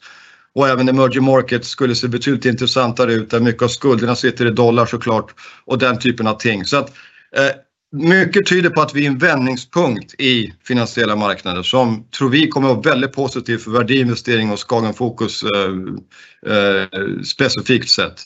och 0.55 0.69
även 0.69 0.89
emerging 0.89 1.25
markets 1.25 1.69
skulle 1.69 1.95
se 1.95 2.09
betydligt 2.09 2.45
intressantare 2.45 3.13
ut 3.13 3.31
där 3.31 3.41
mycket 3.41 3.63
av 3.63 3.69
skulderna 3.69 4.17
sitter 4.17 4.47
i 4.47 4.51
dollar 4.51 4.87
såklart 4.87 5.35
och 5.65 5.79
den 5.79 5.99
typen 5.99 6.27
av 6.27 6.35
ting. 6.35 6.65
Så 6.65 6.77
att, 6.77 6.89
eh, 7.37 7.51
mycket 7.93 8.47
tyder 8.47 8.71
på 8.71 8.81
att 8.81 8.95
vi 8.95 9.05
är 9.05 9.11
en 9.11 9.19
vändningspunkt 9.19 10.15
i 10.21 10.53
finansiella 10.65 11.17
marknader 11.17 11.63
som 11.63 12.09
tror 12.11 12.31
vi 12.31 12.49
kommer 12.49 12.69
att 12.69 12.77
vara 12.77 12.95
väldigt 12.95 13.13
positiv 13.13 13.59
för 13.59 13.71
värdeinvestering 13.71 14.51
och 14.51 14.59
Skagen 14.59 14.95
Fokus 14.95 15.43
eh, 15.43 15.73
eh, 16.57 17.23
specifikt 17.25 17.89
sett. 17.89 18.23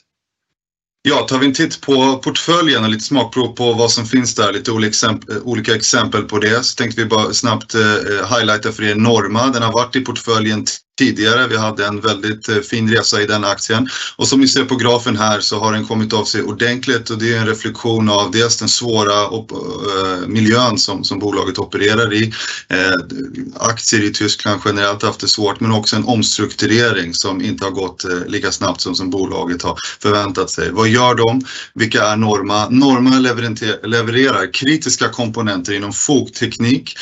Ja, 1.08 1.16
tar 1.28 1.38
vi 1.38 1.46
en 1.46 1.52
titt 1.52 1.80
på 1.80 2.18
portföljen 2.18 2.84
och 2.84 2.90
lite 2.90 3.04
smakprov 3.04 3.48
på 3.48 3.72
vad 3.72 3.90
som 3.90 4.06
finns 4.06 4.34
där, 4.34 4.52
lite 4.52 4.70
olika 4.70 4.88
exempel, 4.88 5.36
eh, 5.36 5.42
olika 5.42 5.74
exempel 5.74 6.22
på 6.22 6.38
det, 6.38 6.64
så 6.64 6.76
tänkte 6.76 7.02
vi 7.02 7.08
bara 7.08 7.32
snabbt 7.32 7.74
eh, 7.74 7.80
eh 7.80 8.36
highlighta 8.36 8.72
för 8.72 8.82
er 8.82 8.94
Norma. 8.94 9.46
Den 9.46 9.62
har 9.62 9.72
varit 9.72 9.96
i 9.96 10.00
portföljen 10.00 10.66
tidigare. 10.98 11.46
Vi 11.48 11.56
hade 11.56 11.86
en 11.86 12.00
väldigt 12.00 12.48
eh, 12.48 12.56
fin 12.56 12.90
resa 12.90 13.22
i 13.22 13.26
den 13.26 13.44
aktien 13.44 13.88
och 14.16 14.28
som 14.28 14.40
ni 14.40 14.48
ser 14.48 14.64
på 14.64 14.76
grafen 14.76 15.16
här 15.16 15.40
så 15.40 15.58
har 15.58 15.72
den 15.72 15.86
kommit 15.86 16.12
av 16.12 16.24
sig 16.24 16.42
ordentligt 16.42 17.10
och 17.10 17.18
det 17.18 17.34
är 17.34 17.38
en 17.38 17.46
reflektion 17.46 18.08
av 18.08 18.30
dels 18.30 18.56
den 18.56 18.68
svåra 18.68 19.22
eh, 19.22 20.26
miljön 20.26 20.78
som, 20.78 21.04
som 21.04 21.18
bolaget 21.18 21.58
opererar 21.58 22.12
i. 22.12 22.32
Eh, 22.68 22.94
aktier 23.60 24.04
i 24.04 24.12
Tyskland 24.12 24.60
generellt 24.64 25.02
haft 25.02 25.20
det 25.20 25.28
svårt 25.28 25.60
men 25.60 25.72
också 25.72 25.96
en 25.96 26.04
omstrukturering 26.04 27.14
som 27.14 27.42
inte 27.42 27.64
har 27.64 27.70
gått 27.70 28.04
lika 28.26 28.52
snabbt 28.52 28.80
som, 28.80 28.94
som 28.94 29.10
bolaget 29.10 29.62
har 29.62 29.76
förväntat 30.00 30.50
sig. 30.50 30.70
Vad 30.70 30.88
gör 30.88 31.14
de? 31.14 31.44
Vilka 31.74 32.04
är 32.04 32.16
Norma? 32.16 32.68
Norma 32.68 33.18
levererar 33.82 34.52
kritiska 34.52 35.08
komponenter 35.08 35.72
inom 35.72 35.92
fogteknik. 35.92 36.98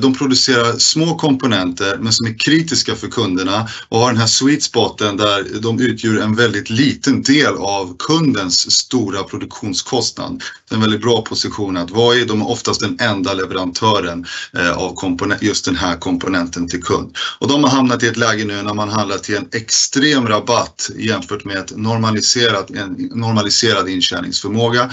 De 0.00 0.14
producerar 0.14 0.78
små 0.78 1.14
komponenter 1.14 1.96
men 2.00 2.12
som 2.12 2.26
är 2.26 2.38
kritiska 2.38 2.94
för 2.94 3.08
kunder 3.08 3.25
kunderna 3.26 3.68
och 3.88 3.98
har 3.98 4.10
den 4.10 4.20
här 4.20 4.26
sweet 4.26 4.62
spoten 4.62 5.16
där 5.16 5.60
de 5.60 5.80
utgör 5.80 6.20
en 6.20 6.34
väldigt 6.34 6.70
liten 6.70 7.22
del 7.22 7.54
av 7.56 7.96
kundens 7.98 8.70
stora 8.70 9.22
produktionskostnad. 9.22 10.42
Det 10.68 10.74
är 10.74 10.76
en 10.76 10.80
väldigt 10.80 11.00
bra 11.00 11.22
position 11.22 11.76
att 11.76 11.90
vara 11.90 12.16
i. 12.16 12.24
De 12.24 12.40
är 12.40 12.50
oftast 12.50 12.80
den 12.80 12.96
enda 13.00 13.34
leverantören 13.34 14.26
eh, 14.58 14.78
av 14.78 14.94
just 15.40 15.64
den 15.64 15.76
här 15.76 15.96
komponenten 15.96 16.68
till 16.68 16.82
kund. 16.82 17.16
Och 17.40 17.48
de 17.48 17.64
har 17.64 17.70
hamnat 17.70 18.02
i 18.02 18.06
ett 18.06 18.16
läge 18.16 18.44
nu 18.44 18.62
när 18.62 18.74
man 18.74 18.88
handlar 18.88 19.18
till 19.18 19.36
en 19.36 19.48
extrem 19.52 20.26
rabatt 20.26 20.90
jämfört 20.96 21.44
med 21.44 21.56
ett 21.56 21.76
normaliserat, 21.76 22.70
en 22.70 22.92
normaliserad 23.14 23.88
intjäningsförmåga. 23.88 24.90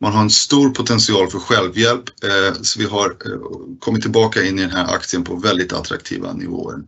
Man 0.00 0.12
har 0.12 0.22
en 0.22 0.30
stor 0.30 0.70
potential 0.70 1.30
för 1.30 1.38
självhjälp 1.38 2.04
eh, 2.24 2.62
så 2.62 2.78
vi 2.78 2.84
har 2.84 3.06
eh, 3.06 3.76
kommit 3.78 4.02
tillbaka 4.02 4.42
in 4.42 4.58
i 4.58 4.62
den 4.62 4.70
här 4.70 4.94
aktien 4.94 5.24
på 5.24 5.36
väldigt 5.36 5.72
attraktiva 5.72 6.32
nivåer. 6.32 6.78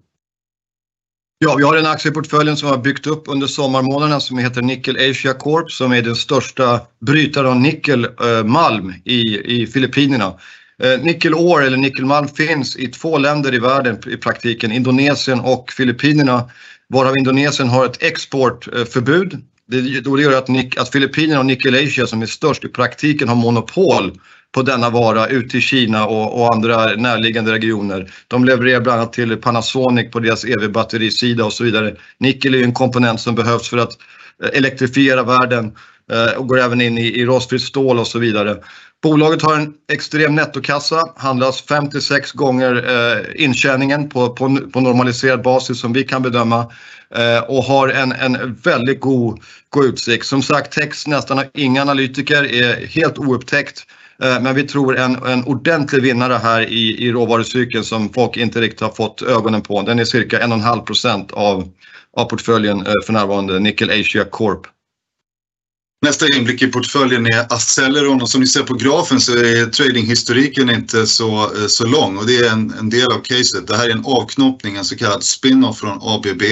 Ja, 1.47 1.55
vi 1.55 1.65
har 1.65 1.77
en 1.77 1.87
aktie 1.87 2.11
i 2.11 2.15
portföljen 2.15 2.57
som 2.57 2.69
har 2.69 2.79
byggt 2.79 3.07
upp 3.07 3.25
under 3.27 3.47
sommarmånaderna 3.47 4.21
som 4.21 4.39
heter 4.39 4.63
Nickel 4.63 5.11
Asia 5.11 5.33
Corp 5.33 5.71
som 5.71 5.93
är 5.93 6.03
den 6.03 6.17
största 6.17 6.81
brytaren 7.01 7.47
av 7.47 7.61
nickelmalm 7.61 8.89
eh, 8.89 9.13
i, 9.13 9.41
i 9.45 9.67
Filippinerna. 9.67 10.35
Eh, 10.83 11.35
ore 11.35 11.67
eller 11.67 11.77
nickelmalm 11.77 12.29
finns 12.29 12.77
i 12.77 12.89
två 12.89 13.19
länder 13.19 13.55
i 13.55 13.59
världen 13.59 13.99
i 14.07 14.17
praktiken, 14.17 14.73
Indonesien 14.73 15.41
och 15.41 15.73
Filippinerna, 15.73 16.51
varav 16.89 17.17
Indonesien 17.17 17.69
har 17.69 17.87
ett 17.87 18.03
exportförbud. 18.03 19.43
Det, 19.69 20.01
då 20.01 20.21
gör 20.21 20.39
att, 20.39 20.79
att 20.79 20.93
Filippinerna 20.93 21.41
och 21.41 21.47
Nickel 21.47 21.75
Asia 21.75 22.07
som 22.07 22.23
är 22.23 22.27
störst 22.27 22.65
i 22.65 22.69
praktiken 22.69 23.29
har 23.29 23.37
monopol 23.37 24.13
på 24.55 24.63
denna 24.63 24.91
vara 24.91 25.27
ut 25.27 25.51
till 25.51 25.61
Kina 25.61 26.07
och, 26.07 26.41
och, 26.41 26.55
andra 26.55 26.87
närliggande 26.87 27.53
regioner. 27.53 28.13
De 28.29 28.45
levererar 28.45 28.81
bland 28.81 29.01
annat 29.01 29.13
till 29.13 29.37
Panasonic 29.37 30.11
på 30.11 30.21
deras 30.21 30.45
EV-batterisida 30.45 31.45
och 31.45 31.53
så 31.53 31.65
vidare. 31.65 31.95
Nickel 32.19 32.55
är 32.55 32.65
en 32.65 32.73
komponent 32.73 33.21
som 33.21 33.35
behövs 33.35 33.69
för 33.69 33.79
att 33.79 33.93
eh, 34.45 34.59
elektrifiera 34.59 35.23
världen 35.23 35.73
eh, 36.13 36.39
och 36.39 36.49
går 36.49 36.61
även 36.61 36.81
in 36.81 36.99
i, 36.99 37.07
i 37.07 37.25
rostfritt 37.25 37.63
stål 37.63 37.99
och 37.99 38.07
så 38.07 38.19
vidare. 38.19 38.57
Bolaget 39.03 39.43
har 39.43 39.55
en 39.55 39.75
extrem 39.93 40.35
nettokassa, 40.35 41.03
handlas 41.17 41.63
56 41.63 42.33
gånger 42.33 42.75
eh, 42.89 43.45
intjäningen 43.45 44.09
på, 44.09 44.29
på, 44.31 44.59
på, 44.73 44.81
normaliserad 44.81 45.43
basis 45.43 45.81
som 45.81 45.93
vi 45.93 46.03
kan 46.03 46.23
bedöma 46.23 46.59
eh, 47.15 47.45
och 47.49 47.65
har 47.65 47.89
en, 47.89 48.13
en 48.13 48.55
väldigt 48.55 49.01
god, 49.01 49.41
god 49.71 49.85
utsikt. 49.85 50.27
Som 50.27 50.43
sagt, 50.43 50.73
text 50.73 51.07
nästan 51.07 51.45
inga 51.55 51.83
analytiker, 51.83 52.45
är 52.45 52.87
helt 52.87 53.19
oupptäckt. 53.19 53.87
Eh, 54.23 54.43
men 54.43 54.55
vi 54.55 54.63
tror 54.63 54.99
en, 54.99 55.17
en 55.27 55.45
ordentlig 55.45 56.03
vinnare 56.03 56.35
här 56.35 56.61
i, 56.61 57.07
i 57.07 57.13
råvarucykeln 57.13 57.85
som 57.85 58.13
folk 58.13 58.37
inte 58.37 58.61
riktigt 58.61 58.81
har 58.81 58.91
fått 58.91 59.23
ögonen 59.23 59.63
på. 59.63 59.83
Den 59.83 59.99
är 59.99 60.05
cirka 60.05 60.41
1,5 60.41 60.81
procent 60.81 61.33
av, 61.33 61.69
av 62.17 62.25
portföljen 62.25 62.87
eh, 62.87 62.93
för 63.07 63.13
närvarande, 63.13 63.59
Nickel 63.59 63.91
Asia 63.91 64.25
Corp. 64.25 64.67
Nästa 66.05 66.27
inblick 66.29 66.63
i 66.63 66.67
portföljen 66.67 67.27
är 67.27 67.53
Acceleron 67.53 68.23
och 68.23 68.29
som 68.29 68.41
ni 68.41 68.47
ser 68.47 68.63
på 68.63 68.75
grafen 68.75 69.21
så 69.21 69.33
är 69.33 69.67
tradinghistoriken 69.67 70.71
inte 70.71 71.07
så, 71.07 71.43
eh, 71.43 71.67
så 71.69 71.87
lång 71.87 72.17
och 72.17 72.27
det 72.27 72.37
är 72.37 72.51
en, 72.53 72.75
en 72.79 72.91
del 72.91 73.13
av 73.13 73.19
caset. 73.19 73.67
Det 73.67 73.77
här 73.77 73.89
är 73.89 73.93
en 73.93 74.05
avknoppning, 74.05 74.77
en 74.77 74.85
så 74.85 74.97
kallad 74.97 75.23
spin-off 75.23 75.79
från 75.79 75.99
ABB. 76.03 76.43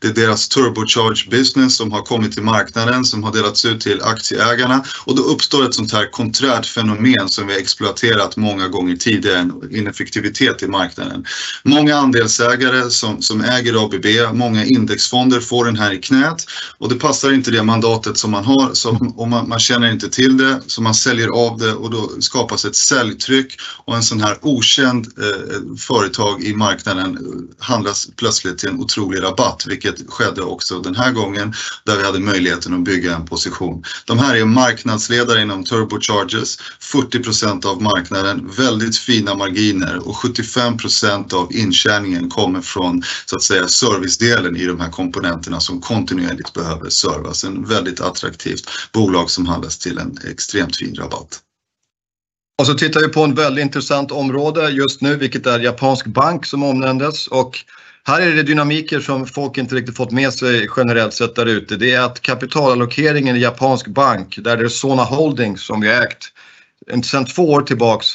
Det 0.00 0.08
är 0.08 0.12
deras 0.12 0.48
turbocharge 0.48 1.30
business 1.30 1.76
som 1.76 1.92
har 1.92 2.02
kommit 2.02 2.32
till 2.32 2.42
marknaden 2.42 3.04
som 3.04 3.24
har 3.24 3.32
delats 3.32 3.64
ut 3.64 3.80
till 3.80 4.02
aktieägarna 4.02 4.84
och 5.04 5.16
då 5.16 5.22
uppstår 5.22 5.64
ett 5.64 5.74
sånt 5.74 5.92
här 5.92 6.10
konträrt 6.10 6.66
fenomen 6.66 7.28
som 7.28 7.46
vi 7.46 7.52
har 7.52 7.60
exploaterat 7.60 8.36
många 8.36 8.68
gånger 8.68 8.96
tidigare, 8.96 9.38
en 9.38 9.76
ineffektivitet 9.76 10.62
i 10.62 10.66
marknaden. 10.66 11.24
Många 11.62 11.96
andelsägare 11.96 12.90
som, 12.90 13.22
som 13.22 13.40
äger 13.40 13.84
ABB, 13.84 14.36
många 14.36 14.64
indexfonder 14.64 15.40
får 15.40 15.64
den 15.64 15.76
här 15.76 15.92
i 15.92 15.98
knät 15.98 16.46
och 16.78 16.88
det 16.88 16.94
passar 16.94 17.32
inte 17.32 17.50
det 17.50 17.62
mandatet 17.62 18.18
som 18.18 18.30
man 18.30 18.44
har 18.44 18.74
så, 18.86 19.12
och 19.16 19.28
man, 19.28 19.48
man 19.48 19.58
känner 19.58 19.92
inte 19.92 20.08
till 20.08 20.36
det 20.36 20.60
så 20.66 20.82
man 20.82 20.94
säljer 20.94 21.28
av 21.28 21.58
det 21.58 21.72
och 21.72 21.90
då 21.90 22.10
skapas 22.20 22.64
ett 22.64 22.76
säljtryck 22.76 23.60
och 23.84 23.96
en 23.96 24.02
sån 24.02 24.20
här 24.20 24.38
okänd 24.42 25.06
eh, 25.18 25.76
företag 25.78 26.44
i 26.44 26.54
marknaden 26.54 27.16
eh, 27.16 27.64
handlas 27.64 28.08
plötsligt 28.16 28.58
till 28.58 28.68
en 28.68 28.80
otrolig 28.80 29.22
rabatt 29.22 29.64
vilket 29.66 30.10
skedde 30.10 30.42
också 30.42 30.78
den 30.78 30.96
här 30.96 31.12
gången 31.12 31.54
där 31.84 31.96
vi 31.96 32.04
hade 32.04 32.18
möjligheten 32.18 32.74
att 32.74 32.84
bygga 32.84 33.14
en 33.14 33.26
position. 33.26 33.84
De 34.04 34.18
här 34.18 34.36
är 34.36 34.44
marknadsledare 34.44 35.42
inom 35.42 35.64
turbochargers, 35.64 36.58
40% 36.80 37.66
av 37.66 37.82
marknaden, 37.82 38.50
väldigt 38.56 38.98
fina 38.98 39.34
marginer 39.34 40.08
och 40.08 40.14
75% 40.14 41.34
av 41.34 41.52
intjäningen 41.52 42.30
kommer 42.30 42.60
från 42.60 43.02
så 43.26 43.36
att 43.36 43.42
säga 43.42 43.68
servicedelen 43.68 44.56
i 44.56 44.66
de 44.66 44.80
här 44.80 44.90
komponenterna 44.90 45.60
som 45.60 45.80
kontinuerligt 45.80 46.52
behöver 46.52 46.90
servas. 46.90 47.44
En 47.44 47.64
väldigt 47.64 48.00
attraktivt 48.00 48.70
bolag 48.92 49.30
som 49.30 49.46
handlas 49.46 49.78
till 49.78 49.98
en 49.98 50.18
extremt 50.30 50.76
fin 50.76 50.94
rabatt. 50.94 51.40
Och 52.58 52.66
så 52.66 52.74
tittar 52.74 53.00
vi 53.00 53.08
på 53.08 53.22
en 53.22 53.34
väldigt 53.34 53.62
intressant 53.62 54.12
område 54.12 54.70
just 54.70 55.00
nu, 55.00 55.16
vilket 55.16 55.46
är 55.46 55.60
japansk 55.60 56.06
bank 56.06 56.46
som 56.46 56.62
omnämndes 56.62 57.26
och 57.26 57.64
här 58.08 58.20
är 58.20 58.34
det 58.34 58.42
dynamiker 58.42 59.00
som 59.00 59.26
folk 59.26 59.58
inte 59.58 59.74
riktigt 59.74 59.96
fått 59.96 60.12
med 60.12 60.32
sig 60.32 60.68
generellt 60.76 61.14
sett 61.14 61.34
där 61.34 61.46
ute. 61.46 61.76
Det 61.76 61.92
är 61.92 62.00
att 62.00 62.20
kapitalallokeringen 62.20 63.36
i 63.36 63.40
japansk 63.40 63.86
bank, 63.86 64.38
där 64.38 64.56
det 64.56 64.64
är 64.64 64.68
Sona 64.68 65.04
Holdings 65.04 65.66
som 65.66 65.80
vi 65.80 65.88
har 65.88 66.02
ägt 66.02 66.24
eh, 66.90 67.00
sedan 67.00 67.24
två 67.24 67.50
år 67.52 67.62
tillbaks. 67.62 68.06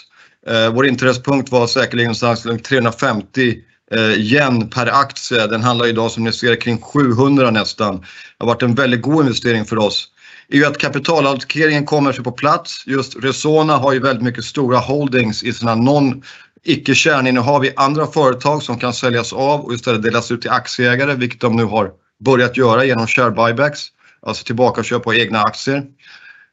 Eh, 0.48 0.74
vår 0.74 0.88
intresspunkt 0.88 1.52
var 1.52 1.68
säkerligen 1.68 2.08
någonstans 2.08 2.46
runt 2.46 2.64
350 2.64 3.56
eh, 3.92 4.12
yen 4.12 4.70
per 4.70 4.88
aktie. 4.88 5.48
Den 5.48 5.64
handlar 5.64 5.88
idag 5.88 6.12
som 6.12 6.24
ni 6.24 6.34
ser 6.34 6.62
kring 6.62 6.82
700 6.82 7.52
nästan. 7.52 7.98
Det 7.98 8.06
har 8.40 8.48
varit 8.48 8.64
en 8.64 8.76
väldigt 8.76 9.02
god 9.02 9.22
investering 9.22 9.66
för 9.66 9.78
oss 9.78 10.08
är 10.52 10.56
ju 10.56 10.66
att 10.66 10.78
kapitalallokeringen 10.78 11.86
kommer 11.86 12.14
sig 12.14 12.24
på 12.24 12.32
plats. 12.32 12.84
Just 12.88 13.16
Resona 13.16 13.78
har 13.78 13.94
ju 13.94 14.00
väldigt 14.00 14.24
mycket 14.24 14.44
stora 14.44 14.78
holdings 14.78 15.44
i 15.44 15.54
sina 15.54 15.76
non 15.76 16.24
icke 16.64 16.96
kärninnehav 16.96 17.66
i 17.66 17.74
andra 17.76 18.08
företag 18.08 18.64
som 18.64 18.80
kan 18.80 18.94
säljas 18.94 19.34
av 19.34 19.62
och 19.62 19.74
istället 19.74 20.04
delas 20.04 20.32
ut 20.32 20.42
till 20.42 20.52
aktieägare, 20.52 21.16
vilket 21.16 21.42
de 21.42 21.56
nu 21.56 21.64
har 21.64 21.92
börjat 22.20 22.58
göra 22.58 22.86
genom 22.86 23.08
share 23.08 23.32
buybacks, 23.32 23.88
alltså 24.22 24.44
tillbakaköp 24.44 25.04
på 25.04 25.14
egna 25.14 25.42
aktier. 25.42 25.84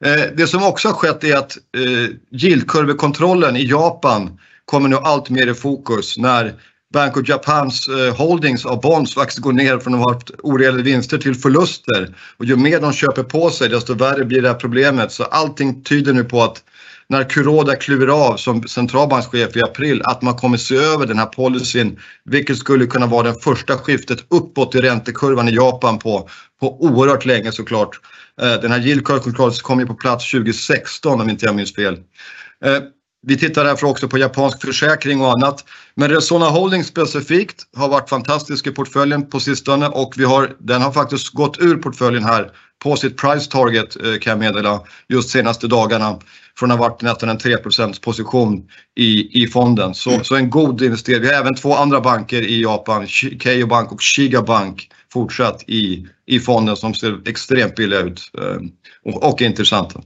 Eh, 0.04 0.22
det 0.36 0.46
som 0.46 0.62
också 0.62 0.88
har 0.88 0.94
skett 0.94 1.24
är 1.24 1.36
att 1.36 1.56
eh, 1.76 2.42
yieldkurvekontrollen 2.42 3.56
i 3.56 3.66
Japan 3.66 4.38
kommer 4.64 4.88
nu 4.88 4.96
allt 4.96 5.30
mer 5.30 5.46
i 5.46 5.54
fokus 5.54 6.18
när 6.18 6.54
Bank 6.92 7.16
of 7.16 7.28
Japans 7.28 7.88
eh, 7.88 8.16
holdings 8.16 8.66
av 8.66 8.80
bonds 8.80 9.14
faktiskt 9.14 9.38
går 9.38 9.52
ner 9.52 9.78
från 9.78 9.94
att 9.94 10.00
ha 10.00 10.12
haft 10.12 10.30
oreella 10.42 10.82
vinster 10.82 11.18
till 11.18 11.34
förluster. 11.34 12.14
Och 12.36 12.44
ju 12.44 12.56
mer 12.56 12.80
de 12.80 12.92
köper 12.92 13.22
på 13.22 13.50
sig 13.50 13.68
desto 13.68 13.94
värre 13.94 14.24
blir 14.24 14.42
det 14.42 14.48
här 14.48 14.54
problemet. 14.54 15.12
Så 15.12 15.24
allting 15.24 15.82
tyder 15.82 16.12
nu 16.12 16.24
på 16.24 16.42
att 16.42 16.62
när 17.08 17.24
Kuroda 17.24 17.76
kliver 17.76 18.06
av 18.06 18.36
som 18.36 18.62
centralbankschef 18.62 19.56
i 19.56 19.62
april 19.62 20.02
att 20.04 20.22
man 20.22 20.34
kommer 20.34 20.56
se 20.56 20.76
över 20.76 21.06
den 21.06 21.18
här 21.18 21.26
policyn 21.26 21.98
vilket 22.24 22.58
skulle 22.58 22.86
kunna 22.86 23.06
vara 23.06 23.32
det 23.32 23.42
första 23.42 23.78
skiftet 23.78 24.24
uppåt 24.28 24.74
i 24.74 24.80
räntekurvan 24.80 25.48
i 25.48 25.54
Japan 25.54 25.98
på, 25.98 26.28
på 26.60 26.82
oerhört 26.82 27.24
länge 27.24 27.52
såklart. 27.52 28.00
Eh, 28.40 28.60
den 28.60 28.72
här 28.72 28.86
yield 28.86 29.06
curve 29.06 29.52
kom 29.62 29.80
ju 29.80 29.86
på 29.86 29.94
plats 29.94 30.30
2016 30.30 31.20
om 31.20 31.30
inte 31.30 31.46
jag 31.46 31.54
minns 31.54 31.74
fel. 31.74 31.94
Eh, 32.64 32.78
vi 33.22 33.38
tittar 33.38 33.64
därför 33.64 33.86
också 33.86 34.08
på 34.08 34.18
japansk 34.18 34.60
försäkring 34.60 35.20
och 35.20 35.32
annat. 35.32 35.64
Men 35.94 36.10
Resona 36.10 36.46
Holding 36.46 36.84
specifikt 36.84 37.62
har 37.76 37.88
varit 37.88 38.08
fantastisk 38.08 38.66
i 38.66 38.70
portföljen 38.70 39.26
på 39.26 39.40
sistone 39.40 39.88
och 39.88 40.14
vi 40.16 40.24
har, 40.24 40.56
den 40.58 40.82
har 40.82 40.92
faktiskt 40.92 41.34
gått 41.34 41.58
ur 41.58 41.76
portföljen 41.76 42.24
här 42.24 42.50
på 42.78 42.96
sitt 42.96 43.16
price 43.16 43.50
target 43.50 43.96
eh, 43.96 44.18
kan 44.18 44.30
jag 44.30 44.38
meddela 44.38 44.80
just 45.08 45.30
senaste 45.30 45.66
dagarna 45.66 46.18
från 46.58 46.70
att 46.70 46.78
ha 46.78 46.88
varit 46.88 47.02
nästan 47.02 47.28
en 47.28 47.38
3% 47.38 48.02
position 48.02 48.68
i, 48.96 49.42
i 49.42 49.46
fonden. 49.46 49.94
Så, 49.94 50.10
mm. 50.10 50.24
så 50.24 50.36
en 50.36 50.50
god 50.50 50.82
investering. 50.82 51.20
Vi 51.20 51.28
har 51.28 51.34
även 51.34 51.54
två 51.54 51.74
andra 51.74 52.00
banker 52.00 52.42
i 52.42 52.62
Japan, 52.62 53.06
Keio 53.06 53.66
Bank 53.66 53.92
och 53.92 54.02
Shiga 54.02 54.42
Bank 54.42 54.90
fortsatt 55.12 55.64
i, 55.66 56.06
i 56.26 56.40
fonden 56.40 56.76
som 56.76 56.94
ser 56.94 57.28
extremt 57.28 57.74
billiga 57.74 58.00
ut 58.00 58.30
eh, 58.38 58.60
och, 59.12 59.32
och 59.32 59.42
intressanta. 59.42 60.00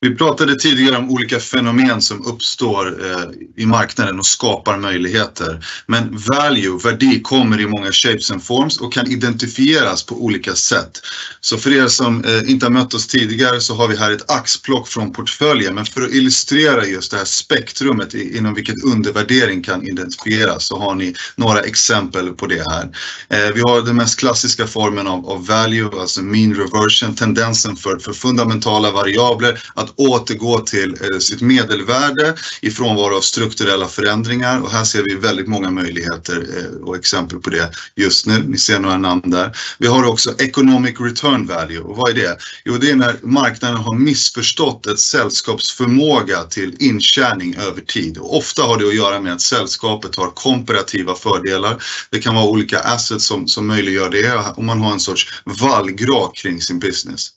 Vi 0.00 0.14
pratade 0.14 0.56
tidigare 0.58 0.96
om 0.96 1.10
olika 1.10 1.40
fenomen 1.40 2.02
som 2.02 2.26
uppstår 2.26 3.10
eh, 3.10 3.62
i 3.62 3.66
marknaden 3.66 4.18
och 4.18 4.26
skapar 4.26 4.76
möjligheter. 4.76 5.66
Men 5.86 6.18
value, 6.18 6.78
värde, 6.84 7.20
kommer 7.20 7.60
i 7.60 7.66
många 7.66 7.92
shapes 7.92 8.30
and 8.30 8.42
forms 8.42 8.80
och 8.80 8.92
kan 8.92 9.06
identifieras 9.06 10.02
på 10.02 10.24
olika 10.24 10.54
sätt. 10.54 11.00
Så 11.40 11.58
för 11.58 11.72
er 11.72 11.88
som 11.88 12.24
eh, 12.24 12.50
inte 12.50 12.66
har 12.66 12.70
mött 12.70 12.94
oss 12.94 13.06
tidigare 13.06 13.60
så 13.60 13.74
har 13.74 13.88
vi 13.88 13.96
här 13.96 14.10
ett 14.10 14.30
axplock 14.30 14.88
från 14.88 15.12
portföljen. 15.12 15.74
Men 15.74 15.86
för 15.86 16.02
att 16.02 16.10
illustrera 16.10 16.86
just 16.86 17.10
det 17.10 17.16
här 17.16 17.24
spektrumet 17.24 18.14
inom 18.14 18.54
vilket 18.54 18.84
undervärdering 18.84 19.62
kan 19.62 19.88
identifieras 19.88 20.66
så 20.66 20.78
har 20.78 20.94
ni 20.94 21.14
några 21.36 21.60
exempel 21.60 22.32
på 22.32 22.46
det 22.46 22.64
här. 22.70 22.84
Eh, 23.28 23.54
vi 23.54 23.60
har 23.60 23.82
den 23.82 23.96
mest 23.96 24.18
klassiska 24.18 24.66
formen 24.66 25.06
av, 25.06 25.30
av 25.30 25.46
value, 25.46 26.00
alltså 26.00 26.22
mean 26.22 26.54
reversion, 26.54 27.14
tendensen 27.14 27.76
för, 27.76 27.98
för 27.98 28.12
fundamentala 28.12 28.90
variabler 28.90 29.62
att 29.74 29.93
återgå 29.96 30.60
till 30.60 30.96
eh, 31.00 31.18
sitt 31.18 31.40
medelvärde 31.40 32.34
i 32.60 32.70
frånvaro 32.70 33.16
av 33.16 33.20
strukturella 33.20 33.88
förändringar 33.88 34.60
och 34.60 34.70
här 34.70 34.84
ser 34.84 35.02
vi 35.02 35.14
väldigt 35.14 35.46
många 35.46 35.70
möjligheter 35.70 36.46
eh, 36.58 36.86
och 36.86 36.96
exempel 36.96 37.38
på 37.38 37.50
det 37.50 37.70
just 37.96 38.26
nu. 38.26 38.44
Ni 38.46 38.58
ser 38.58 38.78
några 38.78 38.98
namn 38.98 39.30
där. 39.30 39.56
Vi 39.78 39.86
har 39.86 40.04
också 40.04 40.34
economic 40.38 41.00
return 41.00 41.46
value 41.46 41.80
och 41.80 41.96
vad 41.96 42.10
är 42.10 42.14
det? 42.14 42.38
Jo, 42.64 42.78
det 42.78 42.90
är 42.90 42.96
när 42.96 43.16
marknaden 43.22 43.76
har 43.76 43.94
missförstått 43.94 44.86
ett 44.86 44.98
sällskaps 44.98 45.72
förmåga 45.72 46.42
till 46.42 46.76
intjäning 46.78 47.56
över 47.56 47.80
tid 47.80 48.18
och 48.18 48.36
ofta 48.36 48.62
har 48.62 48.78
det 48.78 48.88
att 48.88 48.94
göra 48.94 49.20
med 49.20 49.32
att 49.32 49.40
sällskapet 49.40 50.16
har 50.16 50.30
komparativa 50.30 51.14
fördelar. 51.14 51.82
Det 52.10 52.18
kan 52.18 52.34
vara 52.34 52.46
olika 52.46 52.78
assets 52.78 53.24
som, 53.24 53.48
som 53.48 53.66
möjliggör 53.66 54.10
det 54.10 54.34
och 54.56 54.64
man 54.64 54.80
har 54.80 54.92
en 54.92 55.00
sorts 55.00 55.42
vallgrav 55.44 56.32
kring 56.34 56.60
sin 56.60 56.78
business. 56.78 57.30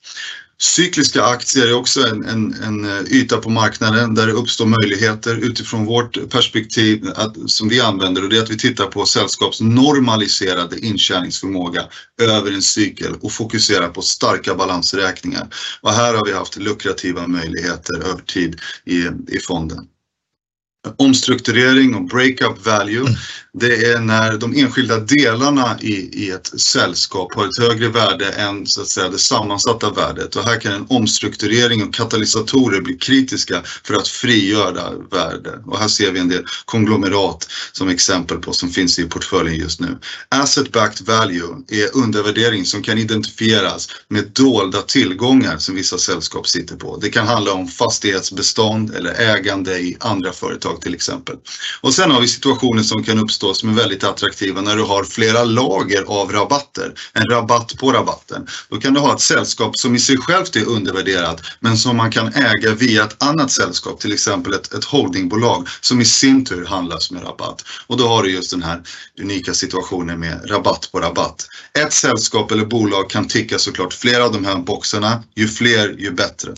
Cykliska 0.60 1.24
aktier 1.24 1.68
är 1.68 1.74
också 1.74 2.08
en, 2.08 2.26
en, 2.26 2.54
en, 2.54 2.86
eh, 2.86 3.14
yta 3.14 3.38
på 3.38 3.50
marknaden 3.50 4.16
där 4.16 4.28
det 4.28 4.34
uppstår 4.34 4.66
möjligheter 4.66 5.36
utifrån 5.36 5.86
vårt 5.86 6.30
perspektiv 6.30 7.12
att, 7.16 7.36
som 7.50 7.70
vi 7.70 7.82
använder 7.82 8.24
och 8.24 8.30
det 8.30 8.38
är 8.38 8.42
att 8.42 8.50
vi 8.50 8.58
tittar 8.58 8.86
på 8.86 9.06
sällskaps 9.06 9.62
normaliserade 9.62 10.80
intjäningsförmåga 10.80 11.84
över 12.22 12.52
en 12.52 12.62
cykel 12.62 13.16
och 13.22 13.32
fokuserar 13.32 13.88
på 13.88 14.02
starka 14.02 14.56
balansräkningar. 14.56 15.48
Och 15.82 15.92
här 15.92 16.14
har 16.14 16.26
vi 16.26 16.34
haft 16.34 16.58
lukrativa 16.58 17.28
möjligheter 17.28 17.96
över 17.96 18.22
tid 18.22 18.60
i, 18.86 18.98
i 19.28 19.40
fonden 19.40 19.88
omstrukturering 20.98 21.96
och 21.96 22.06
breakup 22.06 22.66
value. 22.66 23.00
Mm. 23.00 23.14
Det 23.60 23.86
är 23.86 24.00
när 24.00 24.38
de 24.38 24.54
enskilda 24.56 25.00
delarna 25.00 25.78
i, 25.82 26.26
i 26.26 26.30
ett 26.30 26.62
sällskap 26.62 27.36
har 27.36 27.48
ett 27.48 27.58
högre 27.60 27.88
värde 27.90 28.32
än 28.32 28.68
så 28.68 28.82
att 28.82 28.88
säga, 28.88 29.10
det 29.10 29.18
sammansatta 29.18 29.92
värdet. 29.92 30.36
Och 30.36 30.44
här 30.44 30.60
kan 30.60 30.72
en 30.72 30.86
omstrukturering 30.90 31.84
och 31.84 31.94
katalysatorer 31.94 32.82
bli 32.82 32.94
kritiska 32.94 33.62
för 33.84 33.94
att 33.94 34.08
frigöra 34.08 34.92
värde. 35.12 35.60
Och 35.66 35.80
här 35.80 35.88
ser 35.88 36.12
vi 36.12 36.20
en 36.20 36.30
del 36.30 36.44
konglomerat 36.66 37.48
som 37.72 37.90
exempel 37.90 38.38
på 38.38 38.54
som 38.54 38.70
finns 38.70 39.00
i 39.00 39.06
portföljen 39.06 39.56
just 39.60 39.80
nu. 39.80 39.98
Asset 40.30 40.72
backed 40.72 41.08
value 41.08 41.64
är 41.68 41.98
undervärdering 41.98 42.66
som 42.66 42.82
kan 42.84 42.98
identifieras 42.98 43.90
med 44.08 44.28
dolda 44.34 44.82
tillgångar 44.82 45.58
som 45.58 45.76
vissa 45.76 45.98
sällskap 45.98 46.48
sitter 46.48 46.76
på. 46.76 46.98
Det 46.98 47.10
kan 47.10 47.28
handla 47.28 47.54
om 47.54 47.68
fastighetsbestånd 47.68 48.96
eller 48.96 49.14
ägande 49.14 49.80
i 49.80 49.98
andra 50.00 50.32
företag 50.32 50.77
säljbolag 50.78 50.82
till 50.82 50.94
exempel. 50.94 51.36
Och 51.82 51.94
sen 51.94 52.12
har 52.12 52.22
vi 52.22 52.28
situationer 52.28 52.84
som 52.84 53.04
kan 53.04 53.20
uppstå 53.20 53.54
som 53.54 53.70
är 53.70 53.74
väldigt 53.74 54.04
attraktiva 54.04 54.62
när 54.62 54.76
du 54.76 54.84
har 54.84 55.04
flera 55.04 55.44
lager 55.44 56.04
av 56.08 56.32
rabatter, 56.32 56.94
en 57.14 57.26
rabatt 57.32 57.74
på 57.80 57.92
rabatten. 57.92 58.48
Då 58.70 58.80
kan 58.80 58.94
du 58.94 59.00
ha 59.00 59.14
ett 59.14 59.22
sällskap 59.22 59.72
som 59.78 59.96
i 59.96 60.00
sig 60.00 60.18
självt 60.18 60.56
är 60.56 60.66
undervärderat 60.66 61.42
men 61.62 61.78
som 61.78 61.98
man 61.98 62.12
kan 62.12 62.28
äga 62.34 62.76
via 62.76 63.04
ett 63.04 63.24
annat 63.24 63.52
sällskap, 63.52 64.00
till 64.00 64.14
exempel 64.14 64.54
ett, 64.54 64.74
ett 64.74 64.86
holdingbolag 64.86 65.68
som 65.82 66.02
i 66.02 66.06
sin 66.06 66.46
tur 66.46 66.66
handlas 66.66 67.12
med 67.12 67.24
rabatt. 67.24 67.64
Och 67.88 67.98
då 67.98 68.08
har 68.08 68.24
du 68.24 68.32
just 68.32 68.52
den 68.52 68.64
här 68.64 68.82
unika 69.22 69.54
situationen 69.54 70.20
med 70.20 70.42
rabatt 70.50 70.90
på 70.92 71.00
rabatt. 71.00 71.48
Ett 71.74 71.94
sällskap 71.94 72.52
eller 72.52 72.66
bolag 72.66 73.10
kan 73.10 73.28
ticka 73.28 73.60
såklart 73.60 73.94
flera 73.94 74.26
av 74.26 74.32
de 74.32 74.46
här 74.46 74.56
boxarna. 74.58 75.24
Ju 75.36 75.48
fler, 75.48 75.96
ju 76.00 76.12
bättre. 76.12 76.54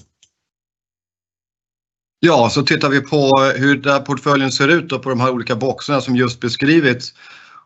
Ja, 2.22 2.50
så 2.50 2.62
tittar 2.62 2.90
vi 2.90 3.02
på 3.02 3.16
eh, 3.16 3.62
hur 3.62 3.76
där 3.76 4.00
portföljen 4.00 4.52
ser 4.52 4.68
ut 4.68 4.90
då 4.90 5.00
på 5.00 5.10
de 5.10 5.20
här 5.20 5.32
olika 5.32 5.56
boxarna 5.56 6.02
som 6.02 6.16
just 6.16 6.40
beskrivits. 6.40 7.14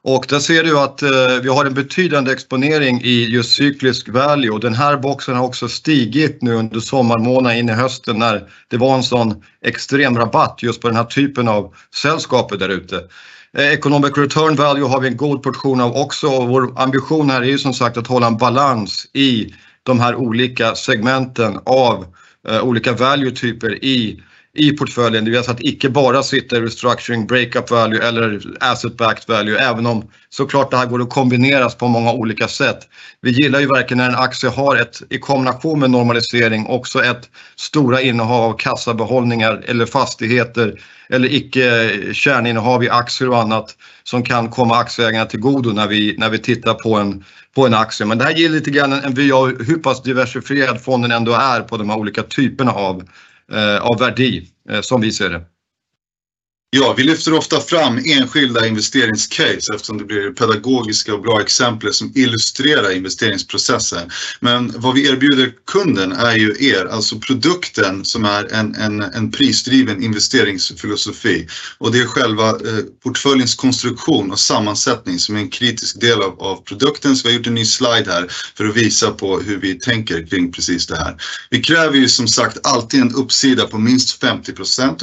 Och 0.02 0.26
där 0.30 0.40
ser 0.40 0.64
du 0.64 0.80
att 0.80 1.02
eh, 1.02 1.10
vi 1.44 1.50
har 1.50 1.66
en 1.66 1.74
betydande 1.74 2.32
exponering 2.32 3.02
i 3.04 3.26
just 3.30 3.52
cyklisk 3.52 4.10
value 4.10 4.50
och 4.50 4.60
den 4.60 4.74
här 4.74 4.98
boxen 4.98 5.36
har 5.36 5.46
också 5.46 5.68
stigit 5.68 6.42
nu 6.42 6.54
under 6.54 6.80
sommarmånaderna 6.80 7.60
in 7.60 7.70
i 7.70 7.72
hösten 7.72 8.20
när 8.20 8.50
det 8.68 8.78
var 8.78 8.96
en 8.96 9.04
sån 9.04 9.44
extrem 9.66 10.18
rabatt 10.18 10.60
just 10.64 10.82
på 10.82 10.88
den 10.88 10.98
här 10.98 11.04
typen 11.04 11.48
av 11.48 11.74
sällskaper 11.96 12.58
där 12.58 12.70
ute. 12.70 12.96
Eh, 13.58 13.68
economic 13.68 14.18
return 14.18 14.56
value 14.56 14.88
har 14.88 15.02
vi 15.02 15.08
en 15.08 15.18
god 15.18 15.44
portion 15.44 15.82
av 15.82 15.96
också 15.96 16.28
och 16.28 16.48
vår 16.48 16.82
ambition 16.82 17.30
här 17.30 17.42
är 17.42 17.46
ju 17.46 17.58
som 17.58 17.74
sagt 17.74 17.98
att 17.98 18.08
hålla 18.08 18.28
en 18.28 18.38
balans 18.38 19.08
i 19.14 19.54
de 19.84 20.00
här 20.00 20.16
olika 20.16 20.76
segmenten 20.76 21.60
av 21.66 22.06
eh, 22.50 22.64
olika 22.64 22.94
value-typer 22.94 23.84
i 23.84 24.22
i 24.56 24.72
portföljen. 24.72 25.26
Det 25.26 25.32
vill 25.32 25.38
alltså 25.38 25.52
säga 25.52 25.68
att 25.68 25.74
icke 25.74 25.90
bara 25.90 26.24
sitta 26.24 26.58
i 26.58 26.62
restructuring, 26.62 27.28
breakup 27.28 27.72
value 27.72 28.08
eller 28.08 28.42
asset 28.60 28.98
backed 28.98 29.24
value 29.28 29.60
även 29.60 29.86
om 29.86 30.10
såklart 30.30 30.72
det 30.72 30.78
här 30.78 30.86
går 30.86 31.02
att 31.02 31.10
kombineras 31.10 31.76
på 31.76 31.88
många 31.88 32.12
olika 32.12 32.48
sätt. 32.48 32.80
Vi 33.22 33.32
gillar 33.32 33.60
ju 33.60 33.68
verkligen 33.68 33.98
när 33.98 34.10
en 34.10 34.16
aktie 34.16 34.50
har 34.50 34.76
ett 34.76 35.02
i 35.10 35.18
kombination 35.18 35.80
med 35.80 35.92
normalisering 35.92 36.68
också 36.68 37.04
ett 37.04 37.30
stora 37.56 38.02
innehav 38.02 38.44
av 38.44 38.58
kassabehållningar 38.58 39.64
eller 39.66 39.86
fastigheter 39.86 40.82
eller 41.10 41.34
icke 41.34 41.92
kärninnehav 42.14 42.84
i 42.84 42.90
aktier 42.90 43.30
och 43.30 43.42
annat 43.42 43.76
som 44.04 44.24
kan 44.24 44.50
komma 44.50 44.78
aktieägarna 44.78 45.26
till 45.26 45.40
godo 45.40 45.70
när 45.70 45.88
vi, 45.88 46.16
när 46.18 46.30
vi 46.30 46.40
tittar 46.40 46.74
på 46.74 46.96
en, 46.96 47.24
på 47.56 47.66
en 47.66 47.74
aktie. 47.74 48.06
Men 48.06 48.18
det 48.18 48.24
här 48.24 48.34
ger 48.34 48.50
lite 48.50 48.72
grann 48.72 48.94
en 48.94 49.14
vy 49.14 49.32
av 49.32 49.64
hur 49.64 49.78
pass 49.78 50.04
diversifierad 50.04 50.82
fonden 50.82 51.12
ändå 51.12 51.34
är 51.34 51.62
på 51.62 51.78
de 51.78 51.90
här 51.90 51.98
olika 51.98 52.24
typerna 52.24 52.72
av 52.72 53.04
Eh, 53.54 53.78
av 53.82 54.00
värde 54.00 54.42
eh, 54.70 54.82
som 54.82 55.02
vi 55.02 55.12
ser 55.12 55.30
det. 55.30 55.42
Ja, 56.76 56.94
vi 56.98 57.04
lyfter 57.04 57.34
ofta 57.34 57.60
fram 57.60 58.02
enskilda 58.06 58.68
investeringscase 58.68 59.74
eftersom 59.74 59.98
det 59.98 60.04
blir 60.04 60.30
pedagogiska 60.30 61.14
och 61.14 61.22
bra 61.22 61.42
exempel 61.42 61.94
som 61.94 62.12
illustrerar 62.16 62.92
investeringsprocessen. 62.92 64.12
Men 64.40 64.74
vad 64.78 64.94
vi 64.94 65.08
erbjuder 65.08 65.52
kunden 65.72 66.12
är 66.12 66.36
ju 66.36 66.56
er, 66.60 66.86
alltså 66.86 67.20
produkten 67.20 68.06
som 68.06 68.26
är 68.26 68.54
en, 68.54 68.76
en, 68.76 69.02
en 69.02 69.32
prisdriven 69.32 70.04
investeringsfilosofi. 70.04 71.48
Och 71.78 71.92
det 71.92 72.00
är 72.00 72.06
själva 72.06 72.50
eh, 72.50 72.84
portföljens 73.04 73.56
konstruktion 73.56 74.32
och 74.32 74.40
sammansättning 74.40 75.20
som 75.20 75.36
är 75.36 75.40
en 75.40 75.50
kritisk 75.50 76.02
del 76.02 76.22
av, 76.22 76.42
av 76.42 76.56
produkten. 76.56 77.16
Så 77.16 77.28
vi 77.28 77.34
har 77.34 77.38
gjort 77.38 77.48
en 77.48 77.56
ny 77.56 77.66
slide 77.66 78.12
här 78.12 78.28
för 78.58 78.66
att 78.66 78.78
visa 78.78 79.12
på 79.12 79.40
hur 79.40 79.58
vi 79.58 79.80
tänker 79.80 80.28
kring 80.28 80.52
precis 80.52 80.88
det 80.88 80.96
här. 80.96 81.16
Vi 81.50 81.62
kräver 81.62 81.98
ju 81.98 82.10
som 82.10 82.28
sagt 82.28 82.58
alltid 82.64 83.02
en 83.02 83.16
uppsida 83.16 83.68
på 83.68 83.78
minst 83.78 84.20
50 84.20 84.54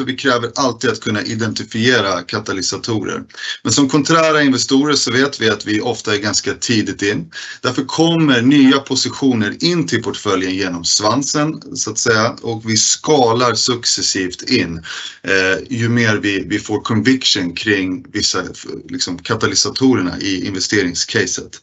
och 0.03 0.09
vi 0.09 0.17
kräver 0.17 0.51
alltid 0.55 0.91
att 0.91 1.01
kunna 1.01 1.23
identifiera 1.23 1.60
identifiera 1.61 2.23
katalysatorer. 2.23 3.23
Men 3.63 3.73
som 3.73 3.89
konträra 3.89 4.43
investorer 4.43 4.95
så 4.95 5.13
vet 5.13 5.41
vi 5.41 5.51
att 5.51 5.67
vi 5.67 5.81
ofta 5.81 6.15
är 6.15 6.19
ganska 6.19 6.55
tidigt 6.55 7.03
in. 7.03 7.31
Därför 7.63 7.85
kommer 7.85 8.43
nya 8.43 8.79
positioner 8.79 9.65
in 9.65 9.87
till 9.87 10.03
portföljen 10.03 10.55
genom 10.55 10.85
svansen 10.85 11.77
så 11.77 11.91
att 11.91 11.99
säga 11.99 12.37
och 12.43 12.63
vi 12.65 12.77
skalar 12.77 13.55
successivt 13.55 14.43
in 14.51 14.83
eh, 15.23 15.79
ju 15.79 15.89
mer 15.89 16.17
vi, 16.17 16.45
vi 16.49 16.59
får 16.59 16.81
conviction 16.81 17.55
kring 17.55 18.05
vissa 18.13 18.43
liksom, 18.89 19.19
katalysatorerna 19.19 20.19
i 20.21 20.47
investeringscaset. 20.47 21.59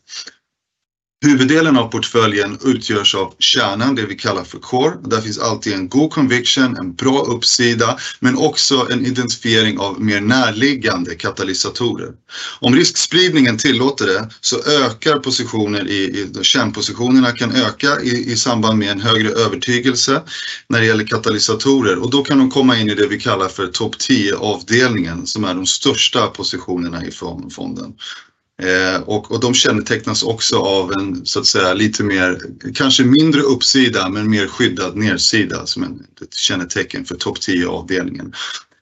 Huvuddelen 1.26 1.78
av 1.78 1.88
portföljen 1.88 2.58
utgörs 2.66 3.16
av 3.16 3.34
kärnan, 3.40 3.96
det 3.96 4.06
vi 4.06 4.16
kallar 4.16 4.44
för 4.44 4.60
core. 4.60 4.96
Där 5.04 5.22
finns 5.22 5.40
alltid 5.40 5.74
en 5.74 5.90
god 5.90 6.12
conviction, 6.12 6.78
en 6.78 6.94
bra 6.94 7.22
uppsida, 7.22 7.98
men 8.20 8.38
också 8.38 8.88
en 8.92 9.06
identifiering 9.06 9.80
av 9.80 10.02
mer 10.02 10.22
närliggande 10.22 11.16
katalysatorer. 11.16 12.12
Om 12.60 12.76
riskspridningen 12.76 13.58
tillåter 13.58 14.06
det 14.06 14.30
så 14.42 14.58
ökar 14.64 15.20
positioner 15.20 15.88
i, 15.88 16.04
i 16.04 16.44
kärnpositionerna 16.44 17.32
kan 17.32 17.56
öka 17.56 18.02
i, 18.02 18.32
i 18.32 18.36
samband 18.36 18.80
med 18.80 18.92
en 18.92 19.02
högre 19.02 19.30
övertygelse 19.30 20.22
när 20.70 20.80
det 20.80 20.86
gäller 20.86 21.08
katalysatorer 21.08 21.98
och 21.98 22.10
då 22.10 22.24
kan 22.24 22.38
de 22.38 22.50
komma 22.50 22.78
in 22.78 22.90
i 22.90 22.96
det 22.96 23.08
vi 23.08 23.20
kallar 23.20 23.48
för 23.48 23.68
topp 23.68 24.00
10 24.00 24.36
avdelningen 24.36 25.28
som 25.28 25.44
är 25.44 25.54
de 25.54 25.66
största 25.66 26.28
positionerna 26.28 27.06
i 27.06 27.12
fonden. 27.12 27.94
Eh, 28.64 29.02
och, 29.02 29.32
och 29.32 29.40
de 29.40 29.54
kännetecknas 29.54 30.24
också 30.24 30.58
av 30.58 30.92
en 30.92 31.26
så 31.26 31.40
att 31.40 31.46
säga 31.46 31.74
lite 31.74 32.04
mer, 32.04 32.40
kanske 32.76 33.04
mindre 33.04 33.42
uppsida 33.42 34.10
men 34.10 34.30
mer 34.30 34.48
skyddad 34.48 34.96
nedsida 34.96 35.66
som 35.66 35.84
en, 35.84 36.08
ett 36.22 36.34
kännetecken 36.34 37.06
för 37.06 37.16
topp 37.16 37.42
10 37.42 37.68
avdelningen. 37.68 38.34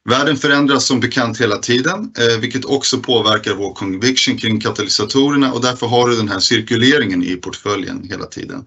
Världen 0.10 0.38
förändras 0.38 0.86
som 0.86 1.00
bekant 1.00 1.42
hela 1.42 1.58
tiden, 1.58 2.12
eh, 2.18 2.40
vilket 2.40 2.66
också 2.66 3.00
påverkar 3.00 3.54
vår 3.56 3.74
conviction 3.74 4.38
kring 4.38 4.60
katalysatorerna 4.60 5.54
och 5.54 5.62
därför 5.62 5.88
har 5.88 6.10
du 6.10 6.16
den 6.16 6.30
här 6.30 6.40
cirkuleringen 6.40 7.24
i 7.24 7.36
portföljen 7.36 8.08
hela 8.10 8.26
tiden. 8.26 8.66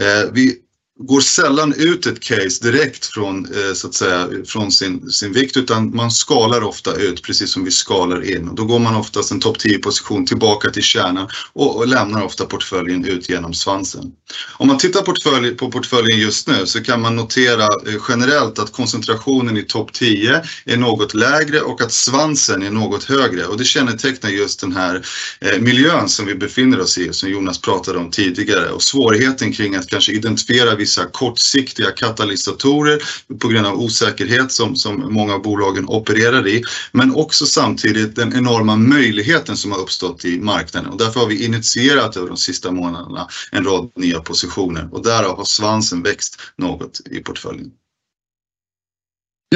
Eh, 0.00 0.30
vi 0.32 0.56
går 1.02 1.20
sällan 1.20 1.72
ut 1.72 2.06
ett 2.06 2.20
case 2.20 2.70
direkt 2.70 3.06
från, 3.06 3.46
eh, 3.54 3.74
så 3.74 3.86
att 3.86 3.94
säga, 3.94 4.28
från 4.46 4.72
sin, 4.72 5.10
sin 5.10 5.32
vikt 5.32 5.56
utan 5.56 5.96
man 5.96 6.10
skalar 6.10 6.62
ofta 6.62 6.94
ut 6.94 7.22
precis 7.22 7.52
som 7.52 7.64
vi 7.64 7.70
skalar 7.70 8.30
in. 8.36 8.48
Och 8.48 8.54
då 8.54 8.64
går 8.64 8.78
man 8.78 8.96
oftast 8.96 9.30
en 9.30 9.40
topp 9.40 9.58
10 9.58 9.78
position 9.78 10.26
tillbaka 10.26 10.70
till 10.70 10.82
kärnan 10.82 11.28
och, 11.52 11.76
och, 11.76 11.88
lämnar 11.88 12.24
ofta 12.24 12.44
portföljen 12.44 13.04
ut 13.04 13.28
genom 13.28 13.54
svansen. 13.54 14.12
Om 14.56 14.68
man 14.68 14.78
tittar 14.78 15.02
portfölj, 15.02 15.50
på 15.50 15.70
portföljen 15.70 16.20
just 16.20 16.48
nu 16.48 16.66
så 16.66 16.82
kan 16.82 17.00
man 17.00 17.16
notera 17.16 17.62
eh, 17.62 18.02
generellt 18.08 18.58
att 18.58 18.72
koncentrationen 18.72 19.56
i 19.56 19.62
topp 19.62 19.92
10 19.92 20.42
är 20.64 20.76
något 20.76 21.14
lägre 21.14 21.60
och 21.60 21.80
att 21.80 21.92
svansen 21.92 22.62
är 22.62 22.70
något 22.70 23.04
högre 23.04 23.46
och 23.46 23.58
det 23.58 23.64
kännetecknar 23.64 24.30
just 24.30 24.60
den 24.60 24.72
här 24.72 25.06
eh, 25.40 25.60
miljön 25.60 26.08
som 26.08 26.26
vi 26.26 26.34
befinner 26.34 26.80
oss 26.80 26.98
i 26.98 27.12
som 27.12 27.30
Jonas 27.30 27.60
pratade 27.60 27.98
om 27.98 28.10
tidigare 28.10 28.68
och 28.68 28.82
svårigheten 28.82 29.52
kring 29.52 29.74
att 29.74 29.86
kanske 29.86 30.12
identifiera 30.12 30.74
vissa 30.90 31.06
kortsiktiga 31.06 31.90
katalysatorer 31.90 33.02
på 33.40 33.48
grund 33.48 33.66
av 33.66 33.80
osäkerhet 33.80 34.52
som, 34.52 34.76
som 34.76 35.12
många 35.12 35.34
av 35.34 35.42
bolagen 35.42 35.84
opererar 35.88 36.48
i. 36.48 36.62
Men 36.92 37.14
också 37.14 37.46
samtidigt 37.46 38.16
den 38.16 38.36
enorma 38.36 38.76
möjligheten 38.76 39.56
som 39.56 39.72
har 39.72 39.78
uppstått 39.78 40.24
i 40.24 40.40
marknaden 40.40 40.90
och 40.90 40.98
därför 40.98 41.20
har 41.20 41.26
vi 41.26 41.44
initierat 41.44 42.16
över 42.16 42.28
de 42.28 42.36
sista 42.36 42.70
månaderna 42.70 43.28
en 43.52 43.64
rad 43.64 43.90
nya 43.96 44.20
positioner 44.20 44.88
och 44.92 45.02
därav 45.02 45.36
har 45.36 45.44
svansen 45.44 46.02
växt 46.02 46.40
något 46.56 47.00
i 47.10 47.20
portföljen. 47.20 47.70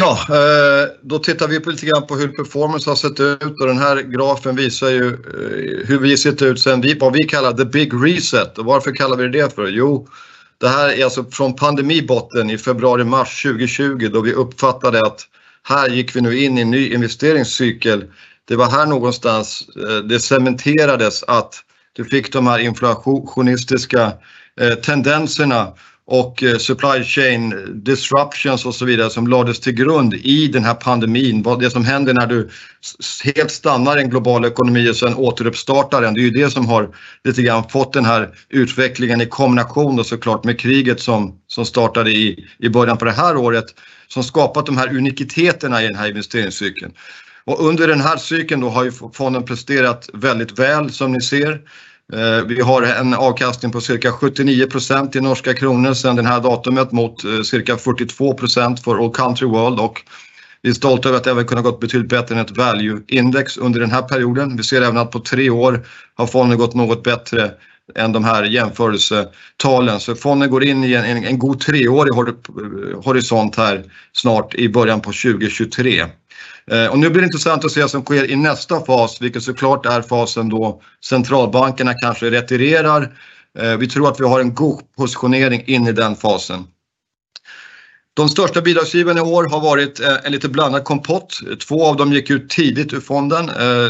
Ja, 0.01 0.19
eh, 0.29 0.89
då 1.03 1.19
tittar 1.19 1.49
vi 1.49 1.61
på 1.61 1.71
lite 1.71 1.87
grann 1.87 2.07
på 2.07 2.17
hur 2.17 2.29
performance 2.29 2.91
har 2.91 2.97
sett 2.97 3.21
ut 3.21 3.61
och 3.61 3.67
den 3.67 3.79
här 3.79 4.03
grafen 4.03 4.57
visar 4.57 4.91
ju 4.91 5.09
eh, 5.09 5.87
hur 5.87 5.99
vi 5.99 6.17
sett 6.17 6.43
ut 6.43 6.61
sen 6.61 6.81
vi, 6.81 6.95
vad 6.95 7.13
vi 7.13 7.25
kallar 7.25 7.53
the 7.53 7.65
big 7.65 7.93
reset. 7.95 8.59
Och 8.59 8.65
varför 8.65 8.95
kallar 8.95 9.17
vi 9.17 9.29
det 9.29 9.55
för? 9.55 9.67
Jo, 9.67 10.09
det 10.65 10.71
här 10.71 10.89
är 10.89 11.05
alltså 11.05 11.25
från 11.25 11.57
pandemibotten 11.57 12.51
i 12.51 12.59
februari-mars 12.59 13.43
2020 13.43 14.09
då 14.13 14.21
vi 14.21 14.33
uppfattade 14.33 15.01
att 15.01 15.21
här 15.63 15.89
gick 15.89 16.17
vi 16.17 16.21
nu 16.21 16.39
in 16.39 16.59
i 16.59 16.61
en 16.61 16.71
ny 16.71 16.95
investeringscykel. 16.95 18.05
Det 18.49 18.57
var 18.57 18.71
här 18.71 18.87
någonstans 18.87 19.69
eh, 19.77 19.97
det 19.97 20.21
cementerades 20.21 21.23
att 21.23 21.55
du 21.93 22.05
fick 22.05 22.33
de 22.33 22.47
här 22.47 22.59
inflationistiska 22.59 24.13
eh, 24.61 24.75
tendenserna 24.75 25.73
och 26.07 26.43
eh, 26.43 26.57
supply 26.57 27.05
chain 27.05 27.55
disruptions 27.85 28.67
och 28.67 28.75
så 28.75 28.85
vidare 28.85 29.11
som 29.11 29.27
lades 29.27 29.61
till 29.61 29.73
grund 29.73 30.15
i 30.15 30.49
den 30.49 30.65
här 30.65 30.75
pandemin. 30.75 31.43
Vad 31.43 31.61
det 31.61 31.71
som 31.71 31.85
händer 31.85 32.15
när 32.15 32.27
du 32.27 32.49
helt 33.35 33.51
stannar 33.51 33.97
en 33.97 34.11
global 34.11 34.45
ekonomi 34.45 34.91
och 34.91 34.97
sen 34.97 35.15
återuppstartar 35.15 36.03
den. 36.03 36.15
Det 36.15 36.21
är 36.21 36.23
ju 36.23 36.31
det 36.31 36.51
som 36.51 36.67
har 36.67 36.89
lite 37.25 37.43
grann 37.43 37.69
fått 37.69 37.93
den 37.93 38.05
här 38.05 38.35
utvecklingen 38.49 39.21
i 39.21 39.27
kombination 39.27 39.99
och 39.99 40.07
såklart 40.07 40.45
med 40.45 40.61
kriget 40.61 41.01
som, 41.01 41.39
som 41.47 41.65
startade 41.65 42.11
i, 42.11 42.47
i 42.59 42.69
början 42.69 42.99
på 42.99 43.05
det 43.05 43.13
här 43.13 43.37
året 43.37 43.65
som 44.09 44.23
skapat 44.23 44.67
de 44.67 44.77
här 44.77 44.97
unikiteterna 44.97 45.83
i 45.83 45.87
den 45.87 45.97
här 45.97 46.09
investeringscykeln. 46.09 46.93
Och 47.45 47.67
under 47.67 47.89
den 47.89 48.01
här 48.01 48.17
cykeln 48.17 48.61
då 48.61 48.69
har 48.69 48.85
ju 48.85 48.93
fonden 49.13 49.45
presterat 49.45 50.11
väldigt 50.15 50.59
väl 50.59 50.91
som 50.91 51.13
ni 51.13 51.21
ser. 51.21 51.61
Eh, 52.13 52.45
vi 52.47 52.61
har 52.61 52.83
en 52.83 53.15
avkastning 53.15 53.73
på 53.73 53.81
cirka 53.81 54.13
79 54.13 54.67
procent 54.67 55.17
i 55.17 55.21
norska 55.21 55.55
kronor 55.55 55.95
sedan 55.95 56.17
det 56.17 56.23
här 56.23 56.41
datumet 56.41 56.93
mot 56.93 57.25
eh, 57.25 57.43
cirka 57.43 57.77
42 57.77 58.35
procent 58.35 58.81
för 58.85 59.05
All 59.05 59.13
Country 59.13 59.47
World 59.47 59.81
och 59.81 60.03
Vi 60.63 60.71
är 60.71 60.75
stolta 60.75 61.09
över 61.09 61.19
att 61.19 61.27
även 61.27 61.45
kunna 61.45 61.63
gått 61.63 61.81
betydligt 61.81 62.11
bättre 62.11 62.35
än 62.35 62.41
ett 62.41 62.57
value-index 62.57 63.59
under 63.59 63.81
den 63.81 63.91
här 63.91 64.03
perioden. 64.03 64.57
Vi 64.57 64.63
ser 64.63 64.83
även 64.83 64.97
att 64.97 65.11
på 65.11 65.21
tre 65.21 65.51
år 65.51 65.87
har 66.15 66.27
fonden 66.27 66.59
gått 66.59 66.75
något 66.75 67.03
bättre 67.03 67.51
än 67.95 68.13
de 68.13 68.25
här 68.25 68.45
jämförelsetalen. 68.45 70.01
Så 70.01 70.15
fonden 70.15 70.51
går 70.51 70.65
in 70.65 70.85
i 70.85 70.93
en, 70.95 71.25
en 71.25 71.39
god 71.39 71.61
treårig 71.61 72.13
eh, 72.19 73.03
horisont 73.05 73.57
här 73.57 73.85
snart 74.13 74.55
i 74.55 74.69
början 74.69 75.01
på 75.01 75.13
2023. 75.13 76.05
Eh, 76.71 76.87
och 76.87 76.99
nu 76.99 77.11
blir 77.11 77.21
det 77.21 77.27
intressant 77.27 77.65
att 77.65 77.73
se 77.73 77.81
vad 77.81 77.91
som 77.91 78.03
sker 78.03 78.31
i 78.31 78.37
nästa 78.37 78.81
fas, 78.81 79.21
vilket 79.21 79.43
såklart 79.43 79.87
är 79.87 80.03
fasen 80.03 80.49
då 80.49 80.83
centralbankerna 81.05 81.95
kanske 81.95 82.31
retirerar. 82.31 83.19
Eh, 83.59 83.77
vi 83.77 83.89
tror 83.89 84.09
att 84.09 84.21
vi 84.21 84.25
har 84.25 84.41
en 84.41 84.55
god 84.55 84.81
positionering 84.97 85.65
in 85.67 85.87
i 85.87 85.93
den 85.93 86.17
fasen. 86.17 86.65
De 88.15 88.29
största 88.29 88.61
bidragsgivarna 88.61 89.21
i 89.21 89.23
år 89.23 89.49
har 89.51 89.61
varit 89.61 90.01
eh, 90.01 90.17
en 90.25 90.33
lite 90.33 90.49
blandad 90.49 90.85
kompott. 90.85 91.41
Två 91.69 91.87
av 91.87 91.97
dem 91.97 92.13
gick 92.13 92.31
ut 92.31 92.51
tidigt 92.51 92.93
ur 92.93 93.01
fonden. 93.01 93.47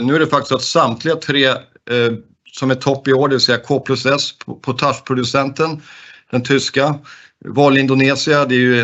Nu 0.07 0.15
är 0.15 0.19
det 0.19 0.27
faktiskt 0.27 0.53
att 0.53 0.63
samtliga 0.63 1.17
tre 1.17 1.55
som 2.53 2.71
är 2.71 2.75
topp 2.75 3.09
i 3.09 3.13
år, 3.13 3.29
det 3.29 3.35
vill 3.35 3.41
säga 3.41 3.59
K 3.59 3.81
plus 3.81 4.07
S, 4.07 4.31
potageproducenten, 4.63 5.83
den 6.31 6.43
tyska. 6.43 6.99
Val 7.45 7.79
Indonesia, 7.79 8.45
det 8.45 8.55
är 8.55 8.59
ju 8.59 8.81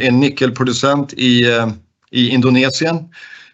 en 0.00 0.20
nickelproducent 0.20 1.12
i 1.12 1.44
i 2.10 2.28
Indonesien, 2.28 2.96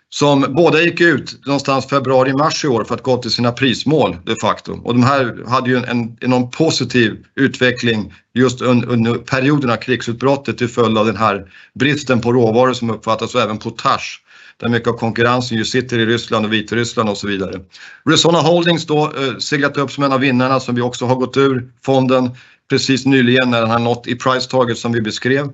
som 0.09 0.47
båda 0.49 0.83
gick 0.83 1.01
ut 1.01 1.47
någonstans 1.47 1.87
februari-mars 1.87 2.64
i 2.64 2.69
år 2.69 2.85
för 2.85 2.95
att 2.95 3.03
gå 3.03 3.17
till 3.17 3.31
sina 3.31 3.53
prismål 3.53 4.17
de 4.25 4.37
facto. 4.37 4.81
och 4.85 4.95
De 4.95 5.03
här 5.03 5.49
hade 5.49 5.71
ju 5.71 5.77
en 5.77 6.17
enorm 6.21 6.51
positiv 6.51 7.25
utveckling 7.35 8.14
just 8.35 8.62
under 8.62 9.14
perioden 9.14 9.71
av 9.71 9.77
krigsutbrottet 9.77 10.59
till 10.59 10.69
följd 10.69 10.99
av 10.99 11.07
den 11.07 11.17
här 11.17 11.47
bristen 11.75 12.21
på 12.21 12.33
råvaror 12.33 12.73
som 12.73 12.90
uppfattas 12.90 13.35
och 13.35 13.40
även 13.40 13.59
potash 13.59 14.21
där 14.57 14.69
mycket 14.69 14.88
av 14.88 14.93
konkurrensen 14.93 15.59
ju 15.59 15.64
sitter 15.64 15.99
i 15.99 16.07
Ryssland 16.07 16.47
och 16.47 16.53
Vitryssland 16.53 17.09
och 17.09 17.19
så 17.19 17.27
vidare. 17.27 17.61
Resona 18.05 18.38
Holdings 18.38 18.87
då 18.87 19.05
eh, 19.05 19.38
seglat 19.38 19.77
upp 19.77 19.90
som 19.90 20.05
en 20.05 20.12
av 20.12 20.21
vinnarna 20.21 20.61
som 20.61 20.75
vi 20.75 20.83
också 20.83 21.07
har 21.07 21.14
gått 21.14 21.37
ur 21.37 21.73
fonden 21.85 22.31
precis 22.71 23.07
nyligen 23.07 23.51
när 23.51 23.61
den 23.61 23.71
har 23.71 23.79
nått 23.79 24.07
i 24.07 24.14
price 24.14 24.51
target 24.51 24.79
som 24.79 24.93
vi 24.93 25.01
beskrev. 25.01 25.53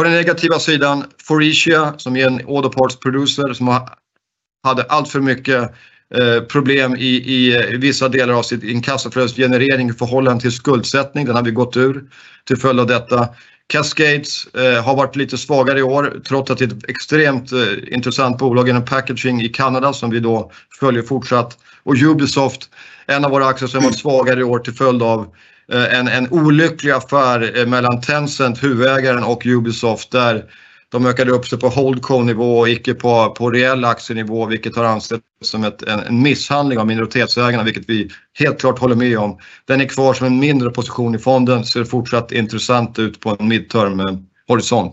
På 0.00 0.04
den 0.04 0.12
negativa 0.12 0.58
sidan, 0.58 1.04
Foresia 1.22 1.94
som 1.96 2.16
är 2.16 2.26
en 2.26 2.40
auto 2.48 2.70
parts 2.70 2.96
producer 2.96 3.52
som 3.52 3.80
hade 4.64 4.82
alltför 4.82 5.20
mycket 5.20 5.62
eh, 6.14 6.42
problem 6.42 6.96
i 6.96 7.54
eh, 7.56 7.78
vissa 7.78 8.08
delar 8.08 8.34
av 8.34 8.42
sin 8.42 8.68
inkassoflödesgenerering 8.68 9.90
i 9.90 9.92
förhållande 9.92 10.40
till 10.40 10.52
skuldsättning. 10.52 11.26
Den 11.26 11.36
har 11.36 11.42
vi 11.42 11.50
gått 11.50 11.76
ur 11.76 12.04
till 12.44 12.56
följd 12.56 12.80
av 12.80 12.86
detta. 12.86 13.28
Cascades 13.66 14.46
eh, 14.54 14.84
har 14.84 14.96
varit 14.96 15.16
lite 15.16 15.38
svagare 15.38 15.78
i 15.78 15.82
år 15.82 16.20
trots 16.28 16.50
att 16.50 16.58
det 16.58 16.64
är 16.64 16.68
ett 16.68 16.88
extremt 16.88 17.52
intressant 17.86 18.38
bolag 18.38 18.68
inom 18.68 18.84
packaging 18.84 19.42
i 19.42 19.48
Kanada 19.48 19.92
som 19.92 20.10
vi 20.10 20.20
då 20.20 20.52
följer 20.80 21.02
fortsatt. 21.02 21.58
och 21.82 21.94
Ubisoft, 21.96 22.70
en 23.06 23.24
av 23.24 23.30
våra 23.30 23.46
aktier 23.46 23.68
som 23.68 23.80
har 23.80 23.90
varit 23.90 23.98
svagare 23.98 24.40
i 24.40 24.44
år 24.44 24.58
till 24.58 24.74
följd 24.74 25.02
av 25.02 25.34
Eh, 25.72 26.16
en 26.16 26.28
olycklig 26.30 26.90
affär 26.90 27.58
eh, 27.58 27.66
mellan 27.66 28.00
Tencent, 28.00 28.62
huvudägaren, 28.62 29.24
och 29.24 29.46
Ubisoft 29.46 30.10
där 30.10 30.44
de 30.88 31.06
ökade 31.06 31.30
upp 31.30 31.46
sig 31.46 31.58
på 31.58 31.68
holdco-nivå 31.68 32.58
och 32.58 32.68
icke 32.68 32.94
på 32.94 33.50
reell 33.52 33.84
aktienivå, 33.84 34.46
vilket 34.46 34.76
har 34.76 34.84
ansetts 34.84 35.24
som 35.42 35.64
en 35.64 36.22
misshandling 36.22 36.78
av 36.78 36.86
minoritetsägarna, 36.86 37.62
vilket 37.62 37.88
vi 37.88 38.10
helt 38.38 38.60
klart 38.60 38.78
håller 38.78 38.94
med 38.94 39.18
om. 39.18 39.38
Den 39.64 39.80
är 39.80 39.84
kvar 39.84 40.14
som 40.14 40.26
en 40.26 40.38
mindre 40.38 40.70
position 40.70 41.14
i 41.14 41.18
fonden, 41.18 41.64
ser 41.64 41.84
fortsatt 41.84 42.32
intressant 42.32 42.98
ut 42.98 43.20
på 43.20 43.36
en 43.38 43.52
midterm-horisont. 43.52 44.92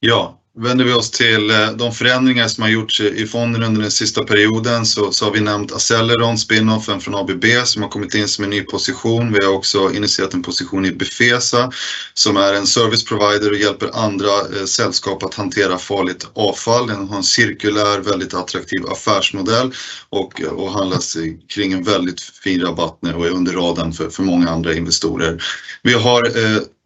ja, 0.00 0.41
vänder 0.54 0.84
vi 0.84 0.92
oss 0.92 1.10
till 1.10 1.50
eh, 1.50 1.72
de 1.72 1.92
förändringar 1.92 2.48
som 2.48 2.62
har 2.62 2.70
gjorts 2.70 3.00
i 3.00 3.26
fonden 3.26 3.62
under 3.62 3.82
den 3.82 3.90
sista 3.90 4.24
perioden 4.24 4.86
så 4.86 5.02
har 5.04 5.30
vi 5.30 5.40
nämnt 5.40 5.72
Aceleron, 5.72 6.38
spinoffen 6.38 7.00
från 7.00 7.14
ABB 7.14 7.44
som 7.64 7.82
har 7.82 7.88
kommit 7.88 8.14
in 8.14 8.28
som 8.28 8.44
en 8.44 8.50
ny 8.50 8.60
position. 8.62 9.32
Vi 9.32 9.44
har 9.44 9.52
också 9.52 9.92
initierat 9.92 10.34
en 10.34 10.42
position 10.42 10.86
i 10.86 10.92
Befesa 10.92 11.72
som 12.14 12.36
är 12.36 12.54
en 12.54 12.66
service 12.66 13.04
provider 13.04 13.50
och 13.50 13.56
hjälper 13.56 13.90
andra 13.92 14.58
eh, 14.58 14.64
sällskap 14.64 15.22
att 15.22 15.34
hantera 15.34 15.78
farligt 15.78 16.26
avfall. 16.34 16.86
Den 16.86 17.08
har 17.08 17.16
en 17.16 17.22
cirkulär, 17.22 18.00
väldigt 18.00 18.34
attraktiv 18.34 18.86
affärsmodell 18.86 19.72
och 20.08 20.40
eh, 20.40 20.72
handlas 20.72 21.16
kring 21.48 21.72
en 21.72 21.84
väldigt 21.84 22.20
fin 22.20 22.60
rabatt 22.60 22.98
nu 23.00 23.14
och 23.14 23.26
är 23.26 23.30
under 23.30 23.52
radarn 23.52 23.92
för 23.92 24.22
många 24.22 24.50
andra 24.50 24.74
investorer. 24.74 25.42
Vi 25.82 25.92
har 25.92 26.22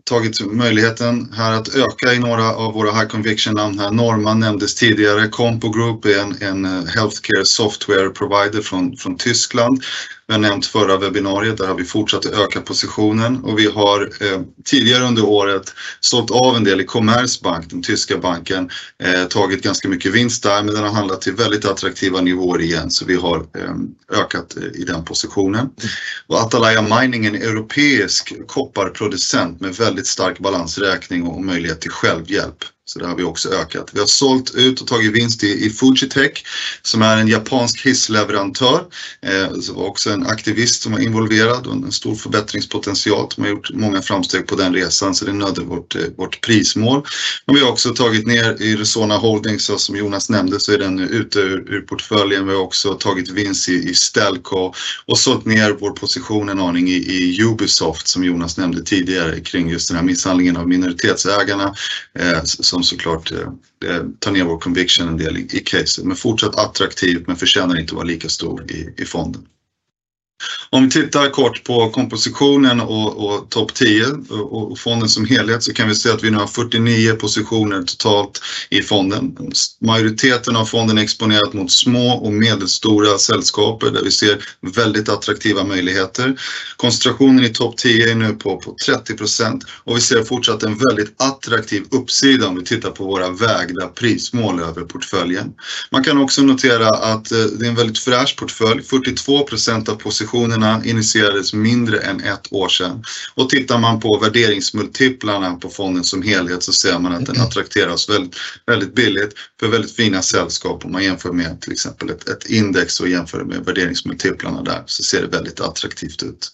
tagit 0.07 0.41
möjligheten 0.41 1.33
här 1.37 1.53
att 1.53 1.69
öka 1.69 2.15
i 2.15 2.19
några 2.19 2.55
av 2.55 2.73
våra 2.73 2.93
high 2.93 3.09
conviction-namn 3.09 3.79
här. 3.79 3.91
Norman 3.91 4.41
nämndes 4.41 4.75
tidigare. 4.75 5.29
Compo 5.29 5.71
Group 5.71 6.05
är 6.05 6.45
en 6.45 6.65
eh, 6.65 6.85
healthcare 6.97 7.45
software 7.45 8.09
provider 8.09 8.63
från 8.97 9.17
Tyskland. 9.17 9.83
Vi 10.29 10.35
har 10.35 10.41
nämnt 10.41 10.67
förra 10.67 10.97
webbinariet, 10.97 11.57
där 11.57 11.67
har 11.67 11.75
vi 11.75 11.85
fortsatt 11.85 12.27
att 12.27 12.33
öka 12.33 12.61
positionen. 12.61 13.45
Och 13.45 13.59
vi 13.59 13.67
har 13.67 14.11
eh, 14.21 14.41
tidigare 14.65 15.05
under 15.05 15.25
året 15.25 15.75
sålt 16.01 16.31
av 16.31 16.57
en 16.57 16.65
del 16.65 16.81
i 16.81 16.85
Commerzbank, 16.85 17.71
den 17.71 17.83
tyska 17.83 18.19
banken, 18.19 18.71
eh, 19.03 19.25
tagit 19.25 19.63
ganska 19.63 19.89
mycket 19.89 20.13
vinst 20.13 20.43
där, 20.43 20.63
men 20.63 20.75
den 20.75 20.85
har 20.85 20.93
handlat 20.93 21.21
till 21.21 21.35
väldigt 21.35 21.65
attraktiva 21.65 22.21
nivåer 22.21 22.61
igen, 22.61 22.91
så 22.91 23.05
vi 23.05 23.15
har 23.15 23.37
eh, 23.37 24.21
ökat 24.21 24.57
i 24.75 24.85
den 24.85 25.05
positionen. 25.05 25.71
Och 26.27 26.41
Atalaya 26.41 27.01
Mining, 27.01 27.27
en 27.27 27.35
europeisk 27.35 28.33
kopparproducent 28.47 29.61
med 29.61 29.75
väldigt 29.75 30.07
stark 30.07 30.39
balansräkning 30.39 31.27
och 31.27 31.45
möjlighet 31.45 31.81
till 31.81 31.91
självhjälp, 31.91 32.65
så 32.89 32.99
det 32.99 33.07
har 33.07 33.17
vi 33.17 33.23
också 33.23 33.49
ökat. 33.49 33.91
Vi 33.93 34.01
har 34.01 34.07
sålt 34.07 34.55
ut 34.55 34.81
och 34.81 34.87
tagit 34.87 35.13
vinst 35.13 35.45
i 35.45 35.71
Fujitech 35.71 36.45
som 36.83 37.03
är 37.03 37.17
en 37.17 37.29
japansk 37.29 37.87
hissleverantör. 37.87 38.85
Eh, 39.23 39.53
det 39.53 39.73
var 39.73 39.85
också 39.85 40.11
en 40.11 40.27
aktivist 40.27 40.83
som 40.83 40.93
var 40.93 41.01
involverad 41.01 41.67
och 41.67 41.73
en 41.73 41.93
stor 41.93 42.15
förbättringspotential 42.15 43.29
De 43.37 43.43
har 43.43 43.49
gjort 43.49 43.71
många 43.75 44.03
framsteg 44.03 44.47
på 44.47 44.57
den 44.57 44.75
resan, 44.75 45.15
så 45.15 45.25
det 45.25 45.33
nödde 45.33 45.61
vårt 45.61 45.95
eh, 45.97 46.03
prismål. 46.47 47.07
Men 47.47 47.57
Vi 47.57 47.63
har 47.63 47.71
också 47.71 47.95
tagit 47.95 48.27
ner 48.27 48.63
i 48.63 48.77
Resona 48.77 49.17
Holdings, 49.17 49.71
som 49.77 49.97
Jonas 49.97 50.31
nämnde, 50.31 50.61
så 50.61 50.73
är 50.73 50.79
den 50.79 50.99
ute 50.99 51.39
ur 51.41 51.81
portföljen. 51.81 52.47
Vi 52.47 52.55
har 52.55 52.63
också 52.63 52.95
tagit 52.95 53.31
vinst 53.31 53.69
i 53.69 53.95
Stelco 53.95 54.73
och 55.07 55.19
sålt 55.19 55.45
ner 55.45 55.77
vår 55.81 55.91
position 55.91 56.49
en 56.49 56.61
aning 56.61 56.89
i 56.89 57.39
Ubisoft, 57.43 58.09
som 58.09 58.25
Jonas 58.25 58.57
nämnde 58.57 58.83
tidigare, 58.83 59.41
kring 59.41 59.71
just 59.71 59.89
den 59.89 59.97
här 59.97 60.05
misshandlingen 60.05 60.57
av 60.57 60.69
minoritetsägarna, 60.69 61.75
eh, 62.19 62.43
som 62.77 62.83
såklart 62.83 63.33
eh, 63.33 63.49
eh, 63.91 64.03
tar 64.19 64.31
ner 64.31 64.45
vår 64.45 64.59
conviction 64.59 65.09
en 65.09 65.17
del 65.17 65.37
i 65.37 65.63
caset. 65.65 66.05
Men 66.05 66.17
fortsatt 66.17 66.59
attraktivt 66.59 67.27
men 67.27 67.37
förtjänar 67.37 67.81
inte 67.81 67.91
att 67.91 67.97
vara 67.97 68.05
lika 68.05 68.29
stor 68.29 68.65
i 68.97 69.05
fonden. 69.05 69.47
Om 70.71 70.85
vi 70.85 70.91
tittar 70.91 71.31
kort 71.31 71.65
på 71.65 71.91
kompositionen 71.91 72.81
och 72.81 73.51
topp 73.51 73.75
10 73.75 74.05
och 74.51 74.79
fonden 74.79 75.09
som 75.09 75.25
helhet 75.25 75.63
så 75.63 75.73
kan 75.73 75.89
vi 75.89 75.95
se 75.95 76.11
att 76.11 76.25
vi 76.25 76.31
nu 76.31 76.37
har 76.37 76.47
49 76.47 77.13
positioner 77.13 77.83
totalt 77.83 78.43
i 78.71 78.83
fonden. 78.83 79.37
Majoriteten 79.81 80.57
av 80.57 80.65
fonden 80.65 80.99
är 80.99 81.03
exponerat 81.03 81.53
mot 81.53 81.73
små 81.73 82.11
och 82.11 82.33
medelstora 82.33 83.19
sällskaper 83.19 83.91
där 83.91 84.03
vi 84.03 84.11
ser 84.11 84.45
väldigt 84.77 85.09
attraktiva 85.09 85.65
möjligheter. 85.65 86.41
Koncentrationen 86.77 87.45
i 87.45 87.49
topp 87.49 87.77
10 87.77 88.11
är 88.11 88.15
nu 88.15 88.33
på 88.33 88.77
30 88.87 89.15
procent 89.15 89.65
och 89.85 89.97
vi 89.97 90.01
ser 90.01 90.23
fortsatt 90.23 90.63
en 90.63 90.79
väldigt 90.89 91.23
attraktiv 91.23 91.85
uppsida 91.91 92.49
om 92.49 92.57
vi 92.57 92.65
tittar 92.65 92.91
på 92.91 93.05
våra 93.05 93.31
vägda 93.31 93.87
prismål 93.87 94.61
över 94.61 94.83
portföljen. 94.83 95.53
Man 95.91 96.05
kan 96.05 96.19
också 96.19 96.43
notera 96.43 96.89
att 96.89 97.33
eh, 97.33 97.39
det 97.39 97.67
är 97.67 97.69
en 97.69 97.75
väldigt 97.75 97.99
fräsch 97.99 98.37
portfölj. 98.39 98.83
42 98.83 99.45
procent 99.45 99.89
av 99.89 99.95
positionerna 99.95 100.56
initierades 100.85 101.53
mindre 101.53 101.99
än 101.99 102.21
ett 102.21 102.53
år 102.53 102.69
sedan. 102.69 103.05
Tittar 103.51 103.79
man 103.79 104.01
på 104.01 104.19
värderingsmultiplarna 104.19 105.55
på 105.55 105.69
fonden 105.69 106.05
som 106.05 106.23
helhet 106.23 106.63
så 106.63 106.73
ser 106.73 106.99
man 106.99 107.15
att 107.15 107.27
den 107.27 107.41
attrakteras 107.41 108.09
väldigt 108.67 108.95
billigt 108.95 109.35
för 109.61 109.69
väldigt 109.69 109.97
fina 109.97 110.23
sällskap. 110.23 110.85
Om 110.85 110.93
man 110.93 111.05
jämför 111.05 111.33
med 111.33 111.61
till 111.61 111.73
exempel 111.73 112.11
ett 112.11 112.51
index 112.51 113.01
och 113.01 113.09
jämför 113.09 113.45
med 113.45 113.65
värderingsmultiplarna 113.65 114.63
där 114.63 114.83
så 114.87 115.03
ser 115.03 115.23
det 115.23 115.29
väldigt 115.29 115.61
attraktivt 115.61 116.23
ut. 116.23 116.49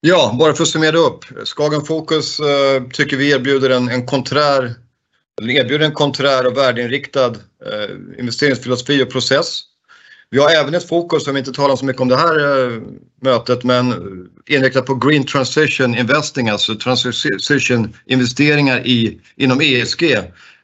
Ja, 0.00 0.36
bara 0.38 0.54
för 0.54 0.62
att 0.62 0.68
summera 0.68 0.98
upp. 0.98 1.24
Skagen 1.44 1.84
Focus 1.84 2.40
tycker 2.92 3.16
vi 3.16 3.30
erbjuder 3.30 3.70
en 3.70 4.06
konträr, 4.06 4.74
eller 5.40 5.52
erbjuder 5.52 5.86
en 5.86 5.92
konträr 5.92 6.46
och 6.46 6.56
värdeinriktad 6.56 7.34
investeringsfilosofi 8.18 9.02
och 9.02 9.10
process. 9.10 9.62
Vi 10.30 10.38
har 10.38 10.50
även 10.50 10.74
ett 10.74 10.88
fokus 10.88 11.24
som 11.24 11.34
vi 11.34 11.38
inte 11.38 11.52
talar 11.52 11.76
så 11.76 11.84
mycket 11.84 12.02
om 12.02 12.08
det 12.08 12.16
här 12.16 12.38
eh, 12.38 12.72
mötet, 13.22 13.64
men 13.64 13.92
eh, 13.92 13.98
inriktat 14.56 14.86
på 14.86 14.94
green 14.94 15.24
transition 15.24 15.98
investing, 15.98 16.48
alltså 16.48 16.74
transition-investeringar 16.74 18.82
inom 19.36 19.60
ESG, 19.60 20.00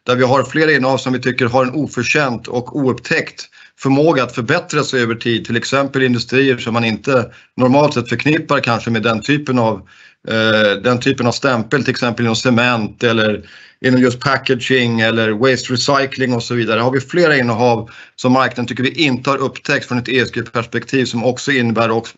där 0.07 0.16
vi 0.16 0.25
har 0.25 0.44
flera 0.44 0.72
innehav 0.72 0.98
som 0.98 1.12
vi 1.12 1.18
tycker 1.18 1.46
har 1.46 1.64
en 1.64 1.75
oförtjänt 1.75 2.48
och 2.48 2.77
oupptäckt 2.77 3.48
förmåga 3.79 4.22
att 4.22 4.35
förbättra 4.35 4.85
sig 4.85 5.03
över 5.03 5.14
tid. 5.14 5.44
Till 5.44 5.57
exempel 5.57 6.03
industrier 6.03 6.59
som 6.59 6.75
man 6.75 6.85
inte 6.85 7.33
normalt 7.57 7.94
sett 7.94 8.09
förknippar 8.09 8.61
kanske 8.61 8.90
med 8.90 9.03
den 9.03 9.20
typen 9.20 9.59
av 9.59 9.88
Eh, 10.28 10.82
den 10.82 11.00
typen 11.00 11.26
av 11.26 11.32
stämpel 11.32 11.85
till 11.85 11.90
exempel 11.90 12.24
inom 12.24 12.37
cement 12.37 13.02
eller 13.02 13.42
inom 13.80 14.00
just 14.00 14.20
packaging 14.20 15.00
eller 15.00 15.30
waste 15.30 15.72
recycling 15.72 16.35
och 16.35 16.42
så 16.42 16.54
vidare. 16.54 16.80
Har 16.80 16.90
vi 16.90 17.00
flera 17.00 17.37
innehav 17.37 17.90
som 18.16 18.32
marknaden 18.32 18.66
tycker 18.66 18.82
vi 18.82 19.04
inte 19.04 19.30
har 19.30 19.38
upptäckt 19.38 19.87
från 19.87 19.98
ett 19.98 20.08
ESG-perspektiv 20.08 21.04
som 21.04 21.24
också 21.24 21.52
innebär 21.52 21.90
också 21.90 22.14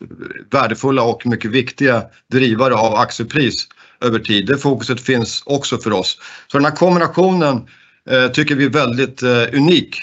värdefulla 0.50 1.02
och 1.02 1.26
mycket 1.26 1.50
viktiga 1.50 2.02
drivare 2.32 2.74
av 2.74 2.94
aktiepris 2.94 3.68
över 4.00 4.18
tid. 4.18 4.46
Det 4.46 4.58
fokuset 4.58 5.00
finns 5.00 5.42
också 5.46 5.78
för 5.78 5.92
oss. 5.92 6.18
Så 6.46 6.58
den 6.58 6.64
här 6.64 6.76
kombinationen 6.76 7.68
eh, 8.10 8.28
tycker 8.28 8.54
vi 8.54 8.64
är 8.64 8.70
väldigt 8.70 9.22
eh, 9.22 9.58
unik 9.58 9.96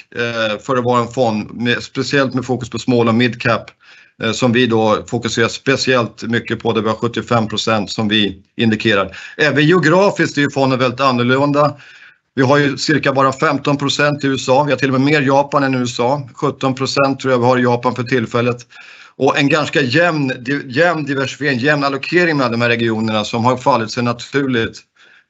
för 0.61 0.77
att 0.77 0.83
vara 0.83 1.01
en 1.01 1.07
fond, 1.07 1.53
med, 1.53 1.83
speciellt 1.83 2.33
med 2.33 2.45
fokus 2.45 2.69
på 2.69 2.79
small 2.79 3.07
och 3.07 3.15
mid 3.15 3.41
cap 3.41 3.71
Eh, 4.23 4.31
som 4.31 4.51
vi 4.51 4.67
då 4.67 5.03
fokuserar 5.07 5.47
speciellt 5.47 6.23
mycket 6.23 6.59
på, 6.59 6.73
där 6.73 6.81
vi 6.81 6.89
har 6.89 6.95
75% 6.95 7.87
som 7.87 8.07
vi 8.07 8.43
indikerar. 8.57 9.17
Även 9.37 9.65
geografiskt 9.65 10.37
är 10.37 10.41
ju 10.41 10.51
fonden 10.51 10.79
väldigt 10.79 10.99
annorlunda. 10.99 11.75
Vi 12.35 12.41
har 12.41 12.57
ju 12.57 12.77
cirka 12.77 13.13
bara 13.13 13.31
15% 13.31 14.25
i 14.25 14.27
USA, 14.27 14.63
vi 14.63 14.71
har 14.71 14.79
till 14.79 14.93
och 14.93 15.01
med 15.01 15.11
mer 15.11 15.21
Japan 15.21 15.63
än 15.63 15.75
USA. 15.75 16.29
17% 16.35 17.17
tror 17.17 17.33
jag 17.33 17.39
vi 17.39 17.45
har 17.45 17.57
i 17.57 17.61
Japan 17.61 17.95
för 17.95 18.03
tillfället. 18.03 18.57
Och 19.15 19.37
en 19.37 19.49
ganska 19.49 19.81
jämn, 19.81 20.31
jämn 20.67 21.05
diversifiering, 21.05 21.59
jämn 21.59 21.83
allokering 21.83 22.37
mellan 22.37 22.51
de 22.51 22.61
här 22.61 22.69
regionerna 22.69 23.23
som 23.23 23.45
har 23.45 23.57
fallit 23.57 23.91
sig 23.91 24.03
naturligt 24.03 24.79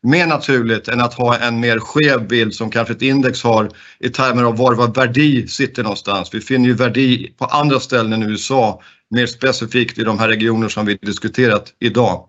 mer 0.04 0.28
naturligt 0.28 0.88
än 0.88 1.02
att 1.02 1.14
ha 1.14 1.38
en 1.38 1.60
mer 1.60 1.80
skev 1.80 2.28
bild 2.28 2.56
som 2.56 2.72
kanske 2.72 2.94
ett 2.94 3.02
index 3.02 3.44
har 3.44 3.70
i 4.00 4.10
termer 4.10 4.44
av 4.44 4.58
var 4.58 4.96
värdi 4.96 5.48
sitter 5.48 5.84
någonstans. 5.84 6.30
Vi 6.34 6.42
finner 6.42 6.66
ju 6.66 6.74
värdi 6.74 7.34
på 7.38 7.46
andra 7.46 7.80
ställen 7.80 8.14
än 8.14 8.24
USA, 8.24 8.82
mer 9.10 9.26
specifikt 9.26 9.98
i 9.98 10.04
de 10.04 10.20
här 10.20 10.28
regioner 10.28 10.70
som 10.70 10.86
vi 10.86 10.98
diskuterat 11.02 11.74
idag. 11.80 12.28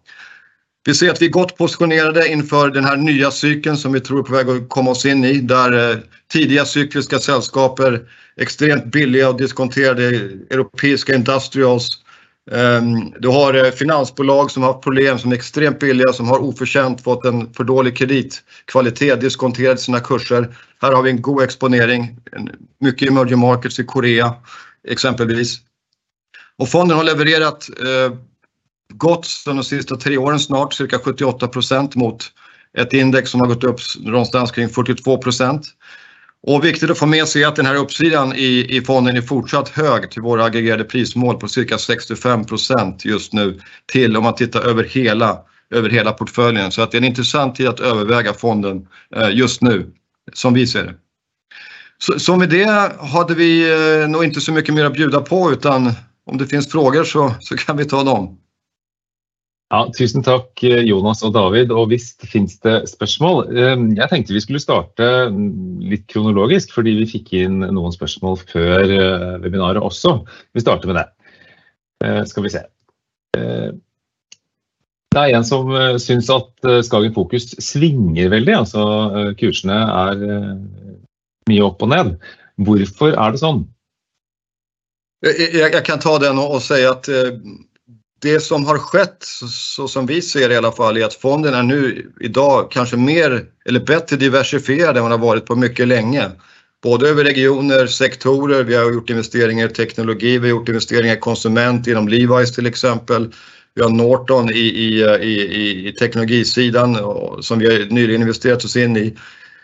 Vi 0.84 0.94
ser 0.94 1.10
att 1.10 1.22
vi 1.22 1.26
är 1.26 1.30
gott 1.30 1.56
positionerade 1.56 2.28
inför 2.28 2.70
den 2.70 2.84
här 2.84 2.96
nya 2.96 3.30
cykeln 3.30 3.76
som 3.76 3.92
vi 3.92 4.00
tror 4.00 4.18
är 4.18 4.22
på 4.22 4.32
väg 4.32 4.48
att 4.48 4.68
komma 4.68 4.90
oss 4.90 5.06
in 5.06 5.24
i 5.24 5.40
där 5.40 5.90
eh, 5.90 5.98
tidiga 6.32 6.64
cykliska 6.64 7.18
sällskaper, 7.18 8.00
extremt 8.36 8.84
billiga 8.84 9.28
och 9.28 9.36
diskonterade 9.36 10.06
europeiska 10.50 11.14
industrials 11.14 12.02
Ehm, 12.50 13.10
du 13.18 13.28
har 13.28 13.54
eh, 13.54 13.70
finansbolag 13.70 14.50
som 14.50 14.62
har 14.62 14.72
problem, 14.72 15.18
som 15.18 15.30
är 15.32 15.36
extremt 15.36 15.78
billiga, 15.78 16.12
som 16.12 16.28
har 16.28 16.38
oförtjänt 16.38 17.02
fått 17.02 17.24
en 17.24 17.54
för 17.54 17.64
dålig 17.64 17.96
kreditkvalitet, 17.96 19.20
diskonterat 19.20 19.80
sina 19.80 20.00
kurser. 20.00 20.56
Här 20.80 20.92
har 20.92 21.02
vi 21.02 21.10
en 21.10 21.22
god 21.22 21.42
exponering, 21.42 22.16
mycket 22.80 23.08
emerging 23.08 23.38
markets 23.38 23.78
i 23.78 23.84
Korea 23.84 24.34
exempelvis. 24.88 25.58
Och 26.58 26.68
fonden 26.68 26.96
har 26.96 27.04
levererat 27.04 27.68
eh, 27.80 28.16
gott 28.94 29.28
de 29.46 29.64
sista 29.64 29.96
tre 29.96 30.18
åren 30.18 30.38
snart, 30.38 30.74
cirka 30.74 30.98
78% 30.98 31.98
mot 31.98 32.32
ett 32.78 32.92
index 32.92 33.30
som 33.30 33.40
har 33.40 33.48
gått 33.48 33.64
upp 33.64 33.80
någonstans 34.00 34.50
kring 34.50 34.68
42 34.68 35.18
och 36.46 36.64
viktigt 36.64 36.90
att 36.90 36.98
få 36.98 37.06
med 37.06 37.28
sig 37.28 37.42
är 37.42 37.48
att 37.48 37.56
den 37.56 37.66
här 37.66 37.74
uppsidan 37.74 38.32
i, 38.36 38.76
i 38.76 38.80
fonden 38.80 39.16
är 39.16 39.22
fortsatt 39.22 39.68
hög 39.68 40.10
till 40.10 40.22
våra 40.22 40.44
aggregerade 40.44 40.84
prismål 40.84 41.36
på 41.36 41.48
cirka 41.48 41.76
65% 41.76 43.00
just 43.04 43.32
nu 43.32 43.60
till 43.92 44.16
om 44.16 44.22
man 44.22 44.34
tittar 44.34 44.60
över 44.60 44.84
hela, 44.84 45.38
över 45.70 45.90
hela 45.90 46.12
portföljen. 46.12 46.72
Så 46.72 46.82
att 46.82 46.90
det 46.90 46.96
är 46.96 47.00
en 47.00 47.08
intressant 47.08 47.54
tid 47.54 47.68
att 47.68 47.80
överväga 47.80 48.32
fonden 48.32 48.86
eh, 49.16 49.30
just 49.30 49.62
nu, 49.62 49.90
som 50.32 50.54
vi 50.54 50.66
ser 50.66 50.84
det. 50.84 50.94
Så, 51.98 52.18
så 52.18 52.36
med 52.36 52.48
det 52.48 52.92
hade 53.00 53.34
vi 53.34 53.72
eh, 53.72 54.08
nog 54.08 54.24
inte 54.24 54.40
så 54.40 54.52
mycket 54.52 54.74
mer 54.74 54.84
att 54.84 54.92
bjuda 54.92 55.20
på 55.20 55.52
utan 55.52 55.92
om 56.26 56.38
det 56.38 56.46
finns 56.46 56.70
frågor 56.70 57.04
så, 57.04 57.34
så 57.40 57.56
kan 57.56 57.76
vi 57.76 57.84
ta 57.84 58.04
dem. 58.04 58.38
Ja, 59.72 59.86
tusen 59.96 60.20
takk 60.20 60.60
eh, 60.68 60.82
Jonas 60.84 61.22
og 61.24 61.32
David. 61.32 61.70
Og 61.72 61.88
visst 61.94 62.26
finnes 62.28 62.58
det 62.60 62.82
spørsmål. 62.90 63.46
Jag 63.56 63.86
jeg 63.96 64.10
tenkte 64.10 64.36
vi 64.36 64.42
skulle 64.44 64.60
starte 64.60 65.06
lite 65.32 65.88
litt 65.92 66.04
kronologisk, 66.12 66.74
fordi 66.76 66.92
vi 66.98 67.08
fikk 67.08 67.32
inn 67.40 67.62
noen 67.64 67.94
spørsmål 67.94 68.36
før 68.50 68.84
webbinariet 68.84 69.40
webinaret 69.46 69.82
også. 69.82 70.18
Vi 70.52 70.60
starter 70.60 70.92
med 70.92 71.00
det. 71.00 71.06
Skal 72.28 72.44
vi 72.44 72.52
se. 72.52 72.62
Det 75.12 75.20
er 75.20 75.36
en 75.36 75.44
som 75.44 75.70
syns 76.00 76.28
at 76.32 76.68
Skagen 76.84 77.14
Fokus 77.14 77.52
svinger 77.62 78.28
veldig. 78.32 78.54
altså 78.54 78.84
Kursene 79.38 79.76
er 79.76 80.24
mye 81.48 81.64
opp 81.64 81.84
og 81.84 81.92
ned. 81.92 82.16
Hvorfor 82.60 83.14
er 83.14 83.32
det 83.32 83.40
sånn? 83.40 83.64
Jeg, 85.22 85.52
jeg 85.54 85.84
kan 85.86 86.02
ta 86.02 86.16
den 86.18 86.40
og, 86.42 86.58
og 86.58 86.64
si 86.64 86.80
at 86.82 87.08
det 88.22 88.40
som 88.40 88.66
har 88.66 88.78
skett, 88.78 89.16
så 89.50 89.88
som 89.88 90.06
vi 90.06 90.22
ser 90.22 90.48
det 90.48 90.54
i 90.54 90.58
alla 90.58 90.72
fall, 90.72 90.96
är 90.96 91.04
att 91.04 91.14
fonden 91.14 91.54
är 91.54 91.62
nu 91.62 92.12
idag 92.20 92.70
kanske 92.70 92.96
mer 92.96 93.44
eller 93.66 93.80
bättre 93.80 94.16
diversifierad 94.16 94.96
än 94.96 95.02
vad 95.02 95.12
den 95.12 95.20
har 95.20 95.26
varit 95.26 95.46
på 95.46 95.56
mycket 95.56 95.88
länge. 95.88 96.30
Både 96.82 97.08
över 97.08 97.24
regioner, 97.24 97.86
sektorer, 97.86 98.64
vi 98.64 98.74
har 98.74 98.92
gjort 98.92 99.10
investeringar 99.10 99.66
i 99.68 99.72
teknologi, 99.72 100.38
vi 100.38 100.50
har 100.50 100.58
gjort 100.58 100.68
investeringar 100.68 101.16
i 101.16 101.20
konsument 101.20 101.86
inom 101.86 102.08
Levi's 102.08 102.54
till 102.54 102.66
exempel. 102.66 103.32
Vi 103.74 103.82
har 103.82 103.90
Norton 103.90 104.50
i, 104.50 104.58
i, 104.58 105.04
i, 105.22 105.88
i 105.88 105.92
teknologisidan 105.92 106.98
som 107.40 107.58
vi 107.58 107.66
har 107.66 107.90
nyligen 107.90 108.20
investerat 108.20 108.64
oss 108.64 108.76
in 108.76 108.96
i. 108.96 109.16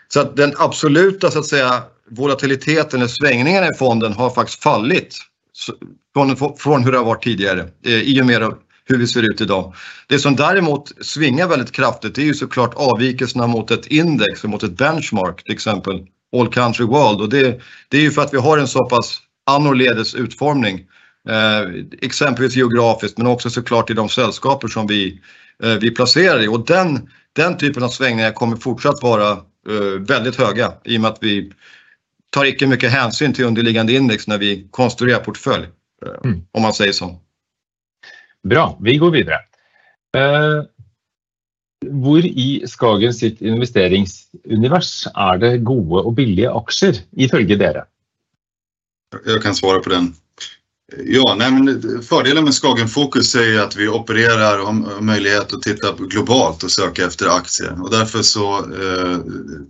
Så 0.07 0.19
att 0.19 0.37
den 0.37 0.53
absoluta 0.57 1.31
så 1.31 1.39
att 1.39 1.45
säga, 1.45 1.83
volatiliteten 2.09 2.99
eller 2.99 3.09
svängningarna 3.09 3.67
i 3.67 3.77
fonden 3.77 4.13
har 4.13 4.29
faktiskt 4.29 4.63
fallit 4.63 5.15
från, 6.13 6.57
från 6.57 6.83
hur 6.83 6.91
det 6.91 6.97
har 6.97 7.05
varit 7.05 7.23
tidigare 7.23 7.67
eh, 7.85 7.93
i 7.93 8.21
och 8.21 8.25
med 8.25 8.53
hur 8.85 8.97
vi 8.97 9.07
ser 9.07 9.31
ut 9.31 9.41
idag. 9.41 9.73
Det 10.07 10.19
som 10.19 10.35
däremot 10.35 11.05
svingar 11.05 11.47
väldigt 11.47 11.71
kraftigt 11.71 12.17
är 12.17 12.21
ju 12.21 12.33
såklart 12.33 12.73
avvikelserna 12.75 13.47
mot 13.47 13.71
ett 13.71 13.87
index 13.87 14.43
och 14.43 14.49
mot 14.49 14.63
ett 14.63 14.77
benchmark, 14.77 15.43
till 15.43 15.53
exempel 15.53 16.07
All 16.37 16.49
Country 16.49 16.85
World 16.85 17.21
och 17.21 17.29
det, 17.29 17.61
det 17.89 17.97
är 17.97 18.01
ju 18.01 18.11
för 18.11 18.21
att 18.21 18.33
vi 18.33 18.37
har 18.37 18.57
en 18.57 18.67
så 18.67 18.85
pass 18.85 19.19
annorledes 19.45 20.15
utformning. 20.15 20.85
Eh, 21.29 21.83
exempelvis 22.01 22.55
geografiskt 22.55 23.17
men 23.17 23.27
också 23.27 23.49
såklart 23.49 23.89
i 23.89 23.93
de 23.93 24.09
sällskaper 24.09 24.67
som 24.67 24.87
vi, 24.87 25.19
eh, 25.63 25.73
vi 25.73 25.91
placerar 25.91 26.43
i 26.43 26.47
och 26.47 26.65
den, 26.65 27.09
den 27.33 27.57
typen 27.57 27.83
av 27.83 27.89
svängningar 27.89 28.31
kommer 28.31 28.57
fortsatt 28.57 29.03
vara 29.03 29.31
eh, 29.31 29.99
väldigt 29.99 30.35
höga 30.35 30.71
i 30.85 30.97
och 30.97 31.01
med 31.01 31.11
att 31.11 31.17
vi 31.21 31.51
tar 32.29 32.45
icke 32.45 32.67
mycket 32.67 32.91
hänsyn 32.91 33.33
till 33.33 33.45
underliggande 33.45 33.93
index 33.93 34.27
när 34.27 34.37
vi 34.37 34.67
konstruerar 34.71 35.19
portfölj, 35.19 35.67
eh, 36.05 36.29
mm. 36.29 36.41
om 36.51 36.61
man 36.61 36.73
säger 36.73 36.93
så. 36.93 37.19
Bra, 38.43 38.77
vi 38.81 38.97
går 38.97 39.11
vidare. 39.11 39.35
Eh, 40.17 40.63
hvor 41.89 42.25
i 42.25 42.63
Skagen 42.67 43.13
sitt 43.13 43.41
investeringsunivers 43.41 45.07
är 45.15 45.37
det 45.37 45.57
goda 45.57 46.03
och 46.03 46.13
billiga 46.13 46.53
aktier 46.53 46.95
ifølge 47.11 47.55
dere? 47.55 47.85
Jag 49.25 49.43
kan 49.43 49.55
svara 49.55 49.79
på 49.79 49.89
den. 49.89 50.13
Ja, 50.97 51.35
nej, 51.37 51.51
men 51.51 51.81
fördelen 52.01 52.43
med 52.43 52.53
Skagen 52.53 52.87
Fokus 52.87 53.35
är 53.35 53.59
att 53.59 53.75
vi 53.75 53.87
opererar 53.87 54.59
och 54.59 54.67
har 54.67 55.01
möjlighet 55.01 55.53
att 55.53 55.61
titta 55.61 55.91
globalt 55.99 56.63
och 56.63 56.71
söka 56.71 57.05
efter 57.05 57.27
aktier 57.37 57.83
och 57.83 57.91
därför 57.91 58.21
så, 58.21 58.57
eh, 58.57 59.17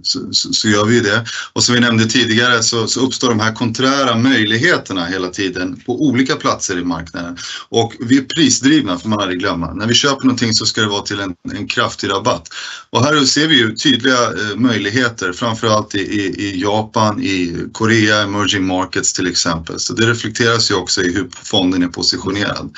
så, 0.03 0.19
så, 0.31 0.67
gör 0.67 0.85
vi 0.85 0.99
det. 0.99 1.25
Och 1.53 1.63
som 1.63 1.75
vi 1.75 1.81
nämnde 1.81 2.05
tidigare 2.05 2.63
så, 2.63 2.87
så, 2.87 2.99
uppstår 2.99 3.29
de 3.29 3.39
här 3.39 3.53
konträra 3.53 4.15
möjligheterna 4.15 5.05
hela 5.05 5.27
tiden 5.27 5.81
på 5.85 6.01
olika 6.03 6.35
platser 6.35 6.79
i 6.79 6.83
marknaden. 6.83 7.37
Och 7.69 7.93
vi 7.99 8.17
är 8.17 8.21
prisdrivna 8.21 8.99
får 8.99 9.09
man 9.09 9.19
aldrig 9.19 9.39
glömma. 9.39 9.73
När 9.73 9.87
vi 9.87 9.93
köper 9.93 10.25
någonting 10.25 10.53
så 10.53 10.65
ska 10.65 10.81
det 10.81 10.87
vara 10.87 11.01
till 11.01 11.19
en, 11.19 11.35
en 11.53 11.67
kraftig 11.67 12.09
rabatt. 12.09 12.47
Och 12.89 13.03
här 13.03 13.25
ser 13.25 13.47
vi 13.47 13.57
ju 13.57 13.75
tydliga 13.75 14.23
eh, 14.23 14.55
möjligheter, 14.55 15.33
framförallt 15.33 15.95
i, 15.95 15.99
i, 15.99 16.45
i 16.45 16.61
Japan, 16.61 17.23
i 17.23 17.55
Korea, 17.73 18.21
emerging 18.21 18.65
markets 18.65 19.13
till 19.13 19.27
exempel. 19.27 19.79
Så 19.79 19.93
det 19.93 20.05
reflekteras 20.05 20.71
ju 20.71 20.75
också 20.75 21.01
i 21.01 21.08
hur 21.13 21.29
fonden 21.43 21.83
är 21.83 21.87
positionerad. 21.87 22.75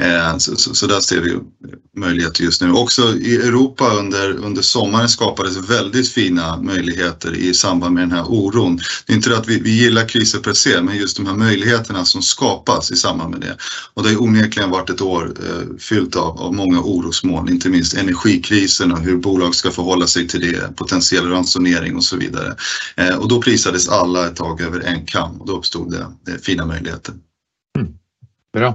Eh, 0.00 0.38
så, 0.38 0.56
så, 0.56 0.74
så, 0.74 0.86
där 0.86 1.00
ser 1.00 1.20
vi 1.20 1.38
möjligheter 1.96 2.44
just 2.44 2.62
nu. 2.62 2.72
Också 2.72 3.14
i 3.16 3.36
Europa 3.36 3.90
under, 3.90 4.30
under 4.30 4.62
sommaren 4.62 5.08
skapades 5.08 5.70
väldigt 5.70 6.08
fina 6.08 6.56
möjligheter 6.56 7.34
i 7.34 7.54
samband 7.54 7.94
med 7.94 8.02
den 8.02 8.12
här 8.12 8.24
oron. 8.28 8.76
Det 9.06 9.12
är 9.12 9.16
inte 9.16 9.30
det 9.30 9.38
att 9.38 9.48
vi, 9.48 9.60
vi 9.60 9.70
gillar 9.70 10.08
kriser 10.08 10.38
per 10.38 10.52
se, 10.52 10.82
men 10.82 10.96
just 10.96 11.16
de 11.16 11.26
här 11.26 11.34
möjligheterna 11.34 12.04
som 12.04 12.22
skapas 12.22 12.90
i 12.90 12.96
samband 12.96 13.30
med 13.30 13.40
det. 13.40 13.56
Och 13.94 14.02
det 14.02 14.08
har 14.08 14.22
onekligen 14.22 14.70
varit 14.70 14.90
ett 14.90 15.00
år 15.00 15.32
eh, 15.48 15.76
fyllt 15.78 16.16
av, 16.16 16.40
av 16.40 16.54
många 16.54 16.80
orosmoln, 16.80 17.48
inte 17.48 17.68
minst 17.68 17.94
energikrisen 17.94 18.92
och 18.92 19.00
hur 19.00 19.16
bolag 19.16 19.54
ska 19.54 19.70
förhålla 19.70 20.06
sig 20.06 20.28
till 20.28 20.40
det, 20.40 20.76
potentiell 20.76 21.30
ransonering 21.30 21.96
och 21.96 22.04
så 22.04 22.16
vidare. 22.16 22.56
Eh, 22.96 23.16
och 23.16 23.28
då 23.28 23.42
prisades 23.42 23.88
alla 23.88 24.26
ett 24.26 24.36
tag 24.36 24.60
över 24.60 24.80
en 24.80 25.06
kam 25.06 25.40
och 25.40 25.46
då 25.46 25.52
uppstod 25.52 25.90
det, 25.90 26.06
det 26.26 26.44
fina 26.44 26.66
möjligheter. 26.66 27.14
Bra. 28.56 28.72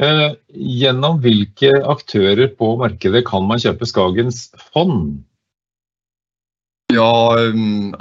Eh, 0.00 0.32
gjennom 0.52 1.20
hvilke 1.24 1.72
aktører 1.88 2.50
på 2.58 2.74
markedet 2.80 3.24
kan 3.28 3.46
man 3.48 3.60
kjøpe 3.62 3.88
Skagens 3.88 4.50
fond? 4.72 5.22
Ja, 6.92 7.34
um, 7.50 7.94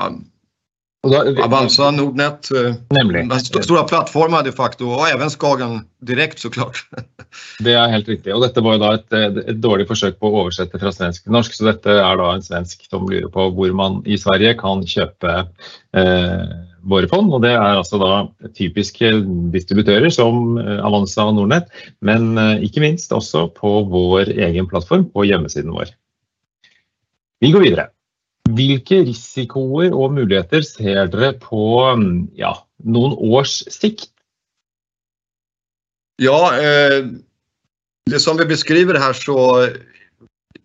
Avanza, 1.44 1.92
Nordnet, 1.92 2.52
eh, 2.52 2.76
nämligen. 2.90 3.32
St 3.32 3.64
stora 3.64 3.84
plattformar 3.84 4.44
de 4.44 4.52
facto 4.52 4.86
och 4.86 5.10
även 5.10 5.30
Skagen 5.30 5.82
direkt 6.02 6.40
såklart. 6.40 6.90
Det 7.60 7.74
är 7.74 7.88
helt 7.88 8.08
riktigt 8.08 8.34
och 8.34 8.42
detta 8.42 8.62
var 8.62 8.74
ju 8.74 8.80
då 8.80 8.92
ett, 8.92 9.14
ett 9.14 9.62
dåligt 9.62 9.88
försök 9.88 10.20
på 10.20 10.28
att 10.28 10.42
översätta 10.42 10.80
från 10.80 10.94
svensk 10.94 11.24
till 11.24 11.32
norsk 11.32 11.54
så 11.54 11.66
detta 11.66 12.12
är 12.12 12.18
då 12.18 12.26
en 12.26 12.44
svensk 12.44 12.90
som 12.90 13.10
lurar 13.10 13.30
på 13.30 13.66
hur 13.66 13.74
man 13.74 14.06
i 14.06 14.18
Sverige 14.18 14.54
kan 14.54 14.88
köpa 14.88 15.40
eh, 15.98 16.44
våre 16.86 17.08
fond 17.08 17.34
och 17.34 17.42
det 17.42 17.52
är 17.52 17.60
alltså 17.60 17.98
da 17.98 18.34
typiska 18.54 19.08
eh, 19.08 19.20
distributörer 19.52 20.10
som 20.10 20.58
eh, 20.58 20.86
Avanza 20.86 21.26
och 21.26 21.36
Nordnet 21.36 21.68
men 22.00 22.38
ikke 22.38 22.66
inte 22.66 22.80
minst 22.80 23.12
också 23.12 23.48
på 23.50 23.82
vår 23.84 24.30
egen 24.30 24.68
plattform 24.68 25.10
på 25.10 25.24
hemsidan 25.24 25.72
vår. 25.72 25.86
Vi 27.40 27.52
går 27.52 27.60
vidare. 27.60 27.88
Vilka 28.50 28.96
risker 28.96 29.94
och 29.94 30.14
möjligheter 30.14 30.62
ser 30.62 31.08
dere 31.08 31.34
på 31.34 31.80
mm, 31.80 32.28
ja, 32.36 32.68
noen 32.84 33.14
års 33.14 33.64
sikt? 33.68 34.10
Ja, 36.18 36.58
eh, 36.58 37.06
det 38.12 38.20
som 38.20 38.38
vi 38.38 38.46
beskriver 38.46 38.94
här 38.94 39.14
så 39.14 39.62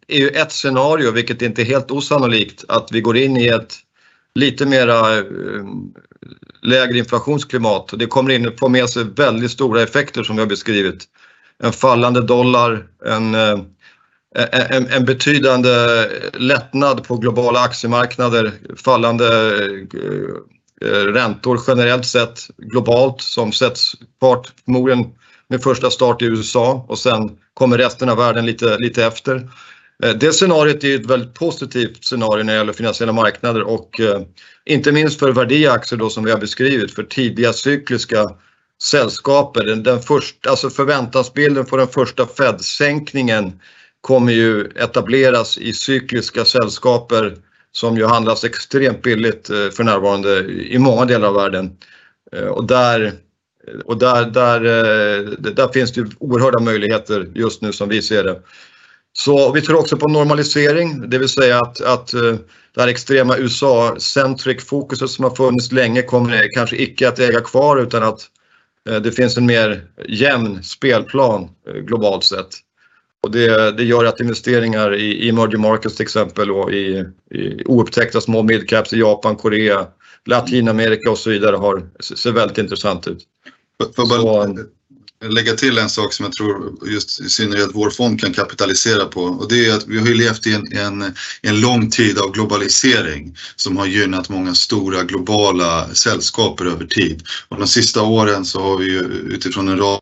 är 0.09 0.19
ju 0.19 0.29
ett 0.29 0.53
scenario, 0.53 1.11
vilket 1.11 1.43
inte 1.43 1.63
är 1.63 1.67
helt 1.67 1.91
osannolikt, 1.91 2.65
att 2.69 2.93
vi 2.93 3.01
går 3.01 3.17
in 3.17 3.37
i 3.37 3.47
ett 3.47 3.75
lite 4.35 4.67
mera 4.67 5.19
eh, 5.19 5.25
lägre 6.63 6.99
inflationsklimat. 6.99 7.93
Det 7.99 8.07
kommer 8.07 8.31
in 8.31 8.53
få 8.59 8.69
med 8.69 8.89
sig 8.89 9.05
väldigt 9.05 9.51
stora 9.51 9.83
effekter 9.83 10.23
som 10.23 10.37
vi 10.37 10.43
har 10.43 10.49
beskrivit. 10.49 11.05
En 11.63 11.73
fallande 11.73 12.21
dollar, 12.21 12.87
en 13.07 13.35
eh, 13.35 13.59
en, 14.71 14.87
en 14.87 15.05
betydande 15.05 15.71
lättnad 16.33 17.05
på 17.05 17.17
globala 17.17 17.61
aktiemarknader, 17.61 18.53
fallande 18.77 19.27
eh, 19.27 20.89
eh 20.89 21.05
räntor 21.05 21.61
generellt 21.67 22.07
sett 22.07 22.49
globalt 22.59 23.21
som 23.21 23.53
sätts 23.53 23.95
fart 24.21 24.53
förmodligen 24.65 25.05
med 25.49 25.63
första 25.63 25.91
start 25.91 26.23
i 26.23 26.25
USA 26.25 26.85
och 26.89 26.99
sen 26.99 27.31
kommer 27.55 27.79
resten 27.79 28.09
av 28.09 28.17
världen 28.17 28.47
lite, 28.47 28.79
lite 28.79 29.05
efter. 29.05 29.49
Eh, 30.03 30.15
det 30.15 30.33
scenariot 30.33 30.85
är 30.85 30.95
ett 30.95 31.07
väldigt 31.07 31.35
positivt 31.35 32.05
scenario 32.05 32.45
när 32.45 32.53
det 32.53 32.59
gäller 32.59 32.73
finansiella 32.73 33.13
marknader 33.13 33.63
och 33.63 34.01
eh, 34.01 34.21
inte 34.65 34.93
minst 34.93 35.19
för 35.19 35.33
värdeaktier 35.33 35.99
då 35.99 36.11
som 36.11 36.25
vi 36.25 36.31
har 36.31 36.39
beskrivit 36.39 36.95
för 36.95 37.03
tidiga 37.03 37.53
cykliska 37.53 38.31
sällskaper. 38.83 39.65
Den, 39.65 39.83
den 39.83 40.03
första, 40.03 40.51
alltså 40.51 40.71
förväntansbilden 40.71 41.65
på 41.65 41.77
den 41.77 41.89
första 41.89 42.27
Fed-sänkningen 42.27 43.61
kommer 44.01 44.33
ju 44.33 44.65
etableras 44.65 45.59
i 45.59 45.73
cykliska 45.73 46.45
sällskaper 46.45 47.37
som 47.73 47.97
ju 47.97 48.07
handlas 48.07 48.45
extremt 48.45 49.03
billigt 49.03 49.51
eh, 49.51 49.69
för 49.71 49.85
närvarande 49.85 50.39
i 50.49 50.79
många 50.79 51.05
delar 51.05 51.29
av 51.29 51.35
världen. 51.35 51.77
Och 52.51 52.65
där, 52.65 53.13
och 53.85 53.99
där, 53.99 54.25
där, 54.25 54.61
där 55.39 55.73
finns 55.73 55.93
det 55.93 56.07
oerhörda 56.19 56.61
möjligheter 56.61 57.29
just 57.35 57.63
nu 57.63 57.73
som 57.73 57.89
vi 57.89 58.03
ser 58.03 58.25
det. 58.25 58.41
Så 59.13 59.53
vi 59.53 59.61
tror 59.61 59.79
också 59.79 59.97
på 59.97 60.09
normalisering, 60.09 61.11
det 61.11 61.19
vill 61.19 61.29
säga 61.29 61.59
att, 61.59 61.81
att 61.81 62.07
det 62.75 62.81
här 62.81 62.89
extrema 62.89 63.37
USA-centric 63.37 64.65
fokuset 64.65 65.11
som 65.11 65.25
har 65.25 65.35
funnits 65.35 65.73
länge 65.73 66.03
kommer 66.03 66.55
kanske 66.55 66.77
icke 66.77 67.09
att 67.09 67.19
äga 67.19 67.41
kvar 67.41 67.83
utan 67.83 68.03
att 68.03 68.21
det 69.03 69.13
finns 69.13 69.37
en 69.37 69.47
mer 69.47 69.85
jämn 70.09 70.63
spelplan 70.63 71.49
globalt 71.87 72.25
sett. 72.25 72.49
Och 73.23 73.31
det, 73.31 73.71
det, 73.71 73.85
gör 73.85 74.05
att 74.05 74.21
investeringar 74.21 74.95
i, 74.95 75.29
emerging 75.29 75.61
markets 75.61 75.97
till 75.97 76.03
exempel 76.03 76.51
och 76.51 76.73
i, 76.73 77.05
i 77.31 77.65
oupptäckta 77.65 78.21
små 78.21 78.43
midcaps 78.43 78.93
i 78.93 78.99
Japan, 78.99 79.37
Korea, 79.37 79.87
Latinamerika 80.27 81.11
och 81.11 81.19
så 81.19 81.31
vidare 81.31 81.57
har, 81.57 81.83
ser 82.01 82.33
väldigt 82.33 82.59
intressant 82.59 83.09
ut. 83.09 83.27
Får 83.97 84.09
bara 84.09 84.55
lägga 85.29 85.55
till 85.55 85.79
en 85.79 85.91
sak 85.91 86.13
som 86.13 86.25
jag 86.25 86.33
tror 86.33 86.89
just 86.89 87.21
i 87.21 87.29
synnerhet 87.29 87.71
vår 87.73 87.91
fond 87.91 88.21
kan 88.21 88.33
kapitalisera 88.33 89.05
på 89.07 89.23
och 89.23 89.49
det 89.49 89.67
är 89.67 89.75
att 89.75 89.87
vi 89.87 89.99
har 89.99 90.07
ju 90.07 90.15
levt 90.15 90.47
i 90.47 90.55
en, 90.55 90.73
en, 90.73 91.15
en 91.43 91.61
lång 91.61 91.91
tid 91.91 92.19
av 92.19 92.33
globalisering 92.33 93.37
som 93.57 93.77
har 93.77 93.87
gynnat 93.87 94.29
många 94.29 94.55
stora 94.55 95.03
globala 95.03 95.95
sällskaper 95.95 96.65
över 96.65 96.87
tid. 96.87 97.23
Och 97.49 97.59
de 97.59 97.67
sista 97.67 98.03
åren 98.03 98.45
så 98.45 98.63
har 98.63 98.79
vi 98.79 98.85
ju 98.85 99.01
utifrån 99.31 99.69
en 99.69 99.79
rad 99.79 100.00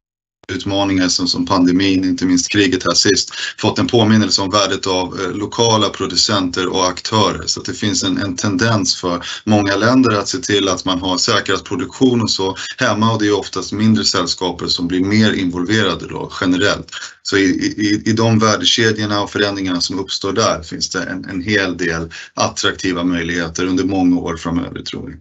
utmaningar 0.53 1.09
som, 1.09 1.29
som 1.29 1.47
pandemin, 1.47 2.05
inte 2.05 2.27
minst 2.27 2.53
kriget 2.53 2.85
här 2.85 2.95
sist, 2.95 3.31
fått 3.59 3.79
en 3.79 3.87
påminnelse 3.87 4.43
om 4.43 4.51
värdet 4.51 4.87
av 4.87 5.21
eh, 5.21 5.37
lokala 5.37 5.89
producenter 5.89 6.69
och 6.69 6.89
aktörer. 6.89 7.47
Så 7.47 7.61
att 7.61 7.67
det 7.67 7.75
finns 7.75 8.05
en, 8.05 8.19
en, 8.19 8.37
tendens 8.37 8.97
för 8.97 9.23
många 9.45 9.77
länder 9.77 10.19
att 10.19 10.29
se 10.29 10.39
till 10.39 10.69
att 10.69 10.85
man 10.85 10.99
har 10.99 11.17
säkrat 11.17 11.65
produktion 11.65 12.23
och 12.23 12.31
så 12.31 12.57
hemma 12.79 13.13
och 13.13 13.21
det 13.21 13.27
är 13.27 13.39
oftast 13.39 13.73
mindre 13.73 14.05
sällskaper 14.05 14.67
som 14.67 14.89
blir 14.89 15.01
mer 15.01 15.33
involverade 15.33 16.07
då 16.09 16.33
generellt. 16.41 16.89
Så 17.23 17.37
i, 17.37 17.43
i, 17.43 18.11
i 18.11 18.13
de 18.13 18.39
värdekedjorna 18.39 19.23
och 19.23 19.31
förändringarna 19.31 19.81
som 19.81 19.99
uppstår 19.99 20.33
där 20.33 20.63
finns 20.63 20.91
det 20.91 21.03
en, 21.03 21.25
en 21.25 21.43
hel 21.43 21.77
del 21.77 22.13
attraktiva 22.35 23.05
möjligheter 23.05 23.67
under 23.67 23.85
många 23.85 24.21
år 24.21 24.37
framöver 24.37 24.83
tror 24.83 25.07
vi. 25.07 25.17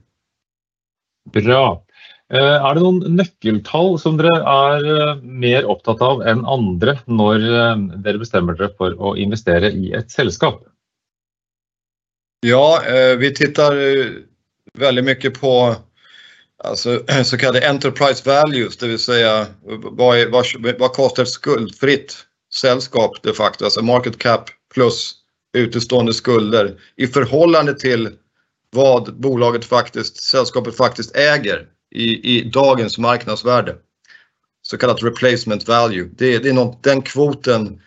Bra. 1.41 1.86
Eh, 2.33 2.55
er 2.59 2.75
det 2.75 2.81
noen 2.83 3.15
nøkkeltall 3.15 3.93
som 4.01 4.17
dere 4.19 4.33
er 4.51 4.87
eh, 4.91 5.19
mer 5.23 5.67
opptatt 5.71 6.01
av 6.03 6.25
enn 6.27 6.41
andre 6.43 6.97
når 7.07 7.45
eh, 7.47 7.83
dere 8.03 8.19
bestemmer 8.19 8.57
dere 8.57 8.73
for 8.75 8.97
å 8.99 9.13
investere 9.15 9.71
i 9.71 9.93
ett 9.95 10.11
selskap? 10.11 10.65
Ja, 12.45 12.83
vi 13.17 13.31
tittar 13.33 13.73
väldigt 14.73 15.05
mycket 15.05 15.39
på 15.39 15.75
alltså, 16.63 17.03
så 17.23 17.37
kallade 17.37 17.67
enterprise 17.69 18.29
values, 18.29 18.77
det 18.77 18.87
vill 18.87 18.99
säga 18.99 19.47
vad, 19.63 20.19
är, 20.19 20.29
vad, 20.29 20.45
vad 20.79 20.93
kostar 20.93 21.23
ett 21.23 21.29
skuldfritt 21.29 22.15
sällskap 22.53 23.23
de 23.23 23.33
facto, 23.33 23.65
alltså 23.65 23.81
market 23.81 24.19
cap 24.19 24.49
plus 24.73 25.15
utestående 25.57 26.13
skulder 26.13 26.79
i 26.95 27.07
förhållande 27.07 27.73
till 27.73 28.09
vad 28.75 29.19
bolaget 29.19 29.65
faktiskt, 29.65 30.23
sällskapet 30.23 30.77
faktiskt 30.77 31.15
äger 31.15 31.67
i, 31.91 32.37
i 32.37 32.49
dagens 32.49 32.97
marknadsvärde. 32.97 33.75
Så 34.61 34.77
kallat 34.77 35.03
replacement 35.03 35.67
value. 35.67 36.09
Det, 36.17 36.37
det 36.37 36.49
är 36.49 36.53
något, 36.53 36.83
den 36.83 37.01
kvoten 37.01 37.81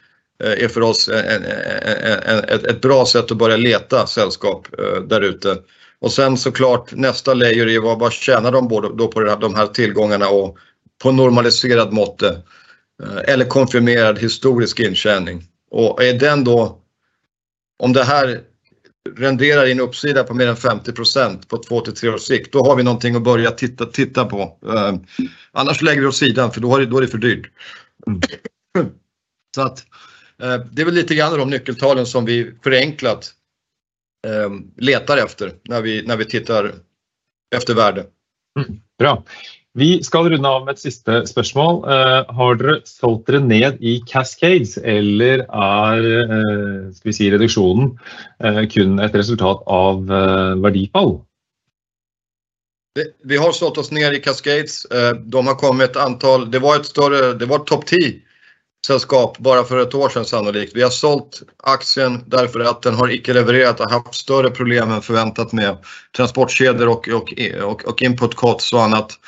eh, 0.44 0.64
är 0.64 0.68
för 0.68 0.80
oss 0.80 1.08
en, 1.08 1.44
en, 1.44 2.18
en, 2.22 2.38
ett, 2.38 2.64
ett 2.64 2.80
bra 2.80 3.06
sätt 3.06 3.30
att 3.30 3.36
börja 3.36 3.56
leta 3.56 4.06
sällskap 4.06 4.66
eh, 4.78 5.02
där 5.02 5.20
ute. 5.20 5.58
Och 6.00 6.12
sen 6.12 6.36
såklart 6.36 6.92
nästa 6.92 7.34
layer 7.34 7.68
är 7.68 7.80
vad, 7.80 7.98
vad 7.98 8.12
tjänar 8.12 8.52
de 8.52 8.68
både 8.68 8.96
då 8.96 9.08
på 9.08 9.20
de 9.20 9.54
här 9.54 9.66
tillgångarna 9.66 10.28
och 10.28 10.58
på 11.02 11.12
normaliserad 11.12 11.92
måtte 11.92 12.28
eh, 13.02 13.34
eller 13.34 13.44
konfirmerad 13.44 14.18
historisk 14.18 14.80
intjäning. 14.80 15.42
Och 15.70 16.02
är 16.02 16.14
den 16.14 16.44
då, 16.44 16.78
om 17.78 17.92
det 17.92 18.04
här 18.04 18.40
renderar 19.08 19.66
in 19.66 19.80
uppsida 19.80 20.24
på 20.24 20.34
mer 20.34 20.46
än 20.46 20.56
50% 20.56 21.48
på 21.48 21.58
två 21.58 21.80
till 21.80 21.94
tre 21.94 22.08
års 22.08 22.22
sikt, 22.22 22.52
då 22.52 22.64
har 22.64 22.76
vi 22.76 22.82
någonting 22.82 23.14
att 23.14 23.22
börja 23.22 23.50
titta, 23.50 23.86
titta 23.86 24.24
på. 24.24 24.58
Eh, 24.66 24.94
annars 25.52 25.82
lägger 25.82 26.00
vi 26.00 26.06
åt 26.06 26.16
sidan 26.16 26.52
för 26.52 26.60
då, 26.60 26.76
är 26.76 26.80
det, 26.80 26.86
då 26.86 26.96
är 26.96 27.02
det 27.02 27.08
för 27.08 27.18
dyrt. 27.18 27.50
Mm. 28.06 28.90
Så 29.54 29.62
att 29.62 29.86
eh, 30.42 30.56
det 30.72 30.82
är 30.82 30.86
väl 30.86 30.94
lite 30.94 31.14
grann 31.14 31.38
de 31.38 31.50
nyckeltalen 31.50 32.06
som 32.06 32.24
vi 32.24 32.52
förenklat 32.62 33.34
eh, 34.26 34.50
letar 34.76 35.16
efter 35.16 35.52
när 35.62 35.82
vi, 35.82 36.02
när 36.06 36.16
vi 36.16 36.24
tittar 36.24 36.74
efter 37.56 37.74
värde. 37.74 38.06
Mm. 38.60 38.80
Bra. 38.98 39.24
Vi 39.74 40.02
ska 40.02 40.18
runde 40.18 40.48
av 40.48 40.64
med 40.64 40.72
ett 40.72 40.78
sista 40.78 41.26
spørsmål. 41.26 41.84
Uh, 41.84 42.34
har 42.34 42.56
dere 42.58 42.80
solgt 42.84 43.28
dere 43.30 43.38
ned 43.44 43.78
i 43.78 44.00
Cascades, 44.06 44.74
eller 44.82 45.44
er 45.46 46.06
uh, 46.26 46.90
skal 46.90 47.10
vi 47.10 47.14
si, 47.14 47.28
reduksjonen 47.30 47.92
uh, 47.94 48.48
eh, 48.50 48.64
kun 48.70 48.98
et 48.98 49.14
resultat 49.14 49.62
av 49.70 50.02
verdifall? 50.64 51.20
Vi 53.22 53.36
har 53.38 53.52
sålt 53.54 53.78
oss 53.78 53.92
ner 53.94 54.12
i 54.12 54.18
Cascades. 54.18 54.82
De 55.30 55.46
har 55.46 55.54
kommit 55.54 55.90
ett 55.90 55.96
antal, 55.96 56.50
det 56.50 56.58
var 56.58 56.76
ett 56.76 56.86
större, 56.86 57.34
det 57.38 57.46
var 57.46 57.56
ett 57.56 57.66
top 57.66 57.86
10 57.86 58.18
sällskap 58.86 59.38
bara 59.38 59.64
för 59.64 59.78
ett 59.78 59.94
år 59.94 60.08
sedan 60.08 60.24
sannolikt. 60.24 60.76
Vi 60.76 60.82
har 60.82 60.90
sålt 60.90 61.42
aktien 61.62 62.24
därför 62.26 62.60
att 62.60 62.82
den 62.82 62.94
har 62.94 63.10
icke 63.10 63.32
levererat 63.32 63.80
och 63.80 63.90
haft 63.90 64.14
större 64.14 64.50
problem 64.50 64.90
än 64.90 65.02
förväntat 65.02 65.52
med 65.52 65.76
transportkedjor 66.16 66.88
och, 66.88 67.08
och, 67.08 67.32
och, 67.62 67.84
och 67.84 68.02
input 68.02 68.34
costs 68.34 68.72
och 68.72 68.82
annat. 68.82 69.18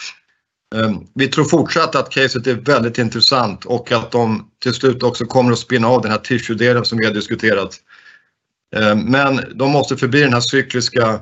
Ehm, 0.75 1.07
vi 1.15 1.29
tror 1.29 1.45
fortsatt 1.45 1.95
att 1.95 2.11
caset 2.11 2.47
är 2.47 2.55
väldigt 2.55 2.99
intressant 2.99 3.65
och 3.65 3.93
att 3.93 4.11
de 4.11 4.51
till 4.63 4.75
slut 4.75 5.03
också 5.03 5.25
kommer 5.25 5.53
att 5.53 5.59
spinna 5.59 5.89
av 5.89 6.03
den 6.03 6.11
här 6.11 6.19
tissue-delen 6.19 6.85
som 6.85 6.99
vi 6.99 7.07
har 7.07 7.15
diskuterat. 7.15 7.77
Ehm, 8.77 9.01
men 9.01 9.41
de 9.55 9.71
måste 9.71 9.97
förbi 9.97 10.21
den 10.21 10.33
här 10.33 10.41
cykliska 10.41 11.21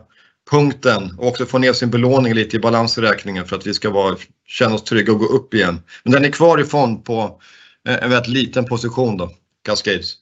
punkten 0.51 1.15
och 1.19 1.29
också 1.29 1.47
få 1.47 1.59
ner 1.59 1.73
sin 1.73 1.91
belåning 1.91 2.35
lite 2.35 2.57
i 2.57 2.61
balansräkningen 2.61 3.47
för 3.47 3.57
att 3.57 3.67
vi 3.67 3.75
ska 3.75 3.91
vara, 3.91 4.17
känna 4.47 4.75
oss 4.75 4.85
trygga 4.85 5.13
och 5.13 5.19
gå 5.19 5.27
upp 5.27 5.55
igen. 5.55 5.83
Men 6.05 6.13
den 6.13 6.25
är 6.25 6.31
kvar 6.31 6.61
i 6.61 6.65
fond 6.65 7.05
på 7.05 7.41
eh, 7.89 8.05
en 8.05 8.11
väldigt 8.11 8.33
liten 8.33 8.65
position 8.65 9.17
då, 9.17 9.31
Cascades. 9.65 10.15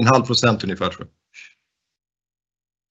En 0.00 0.06
halv 0.06 0.24
procent 0.24 0.64
ungefär 0.64 0.88
tror 0.90 1.00
jag. 1.00 1.23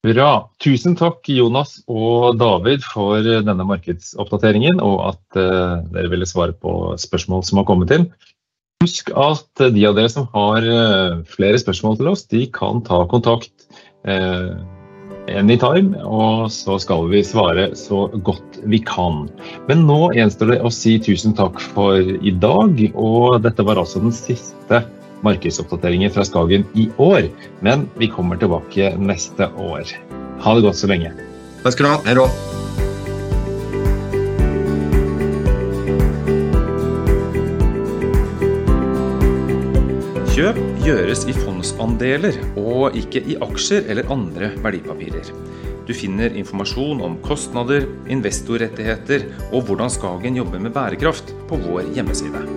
Bra. 0.03 0.49
Tusen 0.59 0.97
takk 0.99 1.29
Jonas 1.31 1.77
og 1.87 2.35
David 2.35 2.83
for 2.83 3.23
eh, 3.23 3.39
denne 3.47 3.63
markedsoppdateringen, 3.63 4.81
og 4.83 4.97
at 5.13 5.37
uh, 5.39 5.79
dere 5.95 6.09
ville 6.11 6.27
svare 6.27 6.51
på 6.51 6.91
spørsmål 6.99 7.45
som 7.47 7.61
har 7.61 7.67
kommet 7.69 7.93
inn. 7.95 8.09
Husk 8.83 9.13
at 9.15 9.63
de 9.63 9.85
av 9.87 9.95
dere 9.95 10.11
som 10.11 10.27
har 10.33 10.67
uh, 10.67 11.21
flere 11.23 11.61
spørsmål 11.61 12.01
til 12.01 12.11
oss, 12.11 12.25
de 12.27 12.43
kan 12.51 12.83
ta 12.83 12.99
kontakt 13.07 13.69
uh, 14.03 14.59
anytime, 15.31 15.95
og 16.03 16.51
så 16.51 16.75
skal 16.83 17.07
vi 17.07 17.23
svare 17.23 17.69
så 17.79 18.09
godt 18.27 18.59
vi 18.67 18.81
kan. 18.83 19.29
Men 19.69 19.85
nå 19.87 20.11
gjenstår 20.17 20.51
det 20.51 20.59
å 20.67 20.73
si 20.81 20.97
tusen 20.99 21.31
takk 21.39 21.63
for 21.63 21.95
i 21.95 22.35
dag, 22.43 22.75
og 22.91 23.39
dette 23.47 23.63
var 23.63 23.79
altså 23.79 24.03
den 24.03 24.11
siste 24.19 24.83
markedsoppdateringer 25.25 26.13
fra 26.13 26.25
Skagen 26.27 26.67
i 26.77 26.89
år. 27.01 27.29
Men 27.65 27.87
vi 27.99 28.11
kommer 28.11 28.39
tilbake 28.41 28.93
neste 28.99 29.49
år. 29.59 29.87
Ha 30.43 30.55
det 30.57 30.65
godt 30.65 30.79
så 30.79 30.91
lenge. 30.91 31.13
Takk 31.63 31.77
skal 31.77 31.87
du 31.87 31.91
ha. 31.93 32.01
Hei 32.07 32.17
da. 32.19 32.27
Kjøp 40.33 40.57
gjøres 40.81 41.27
i 41.29 41.33
fondsandeler 41.37 42.39
og 42.57 42.95
ikke 42.97 43.21
i 43.29 43.35
aksjer 43.45 43.85
eller 43.93 44.09
andre 44.11 44.49
verdipapirer. 44.65 45.29
Du 45.85 45.93
finner 45.93 46.33
informasjon 46.39 47.03
om 47.05 47.19
kostnader, 47.21 47.85
investorrettigheter 48.09 49.27
og 49.51 49.67
hvordan 49.67 49.93
Skagen 49.93 50.41
jobber 50.41 50.63
med 50.63 50.73
bærekraft 50.73 51.35
på 51.49 51.59
vår 51.67 51.93
hjemmeside. 51.93 52.47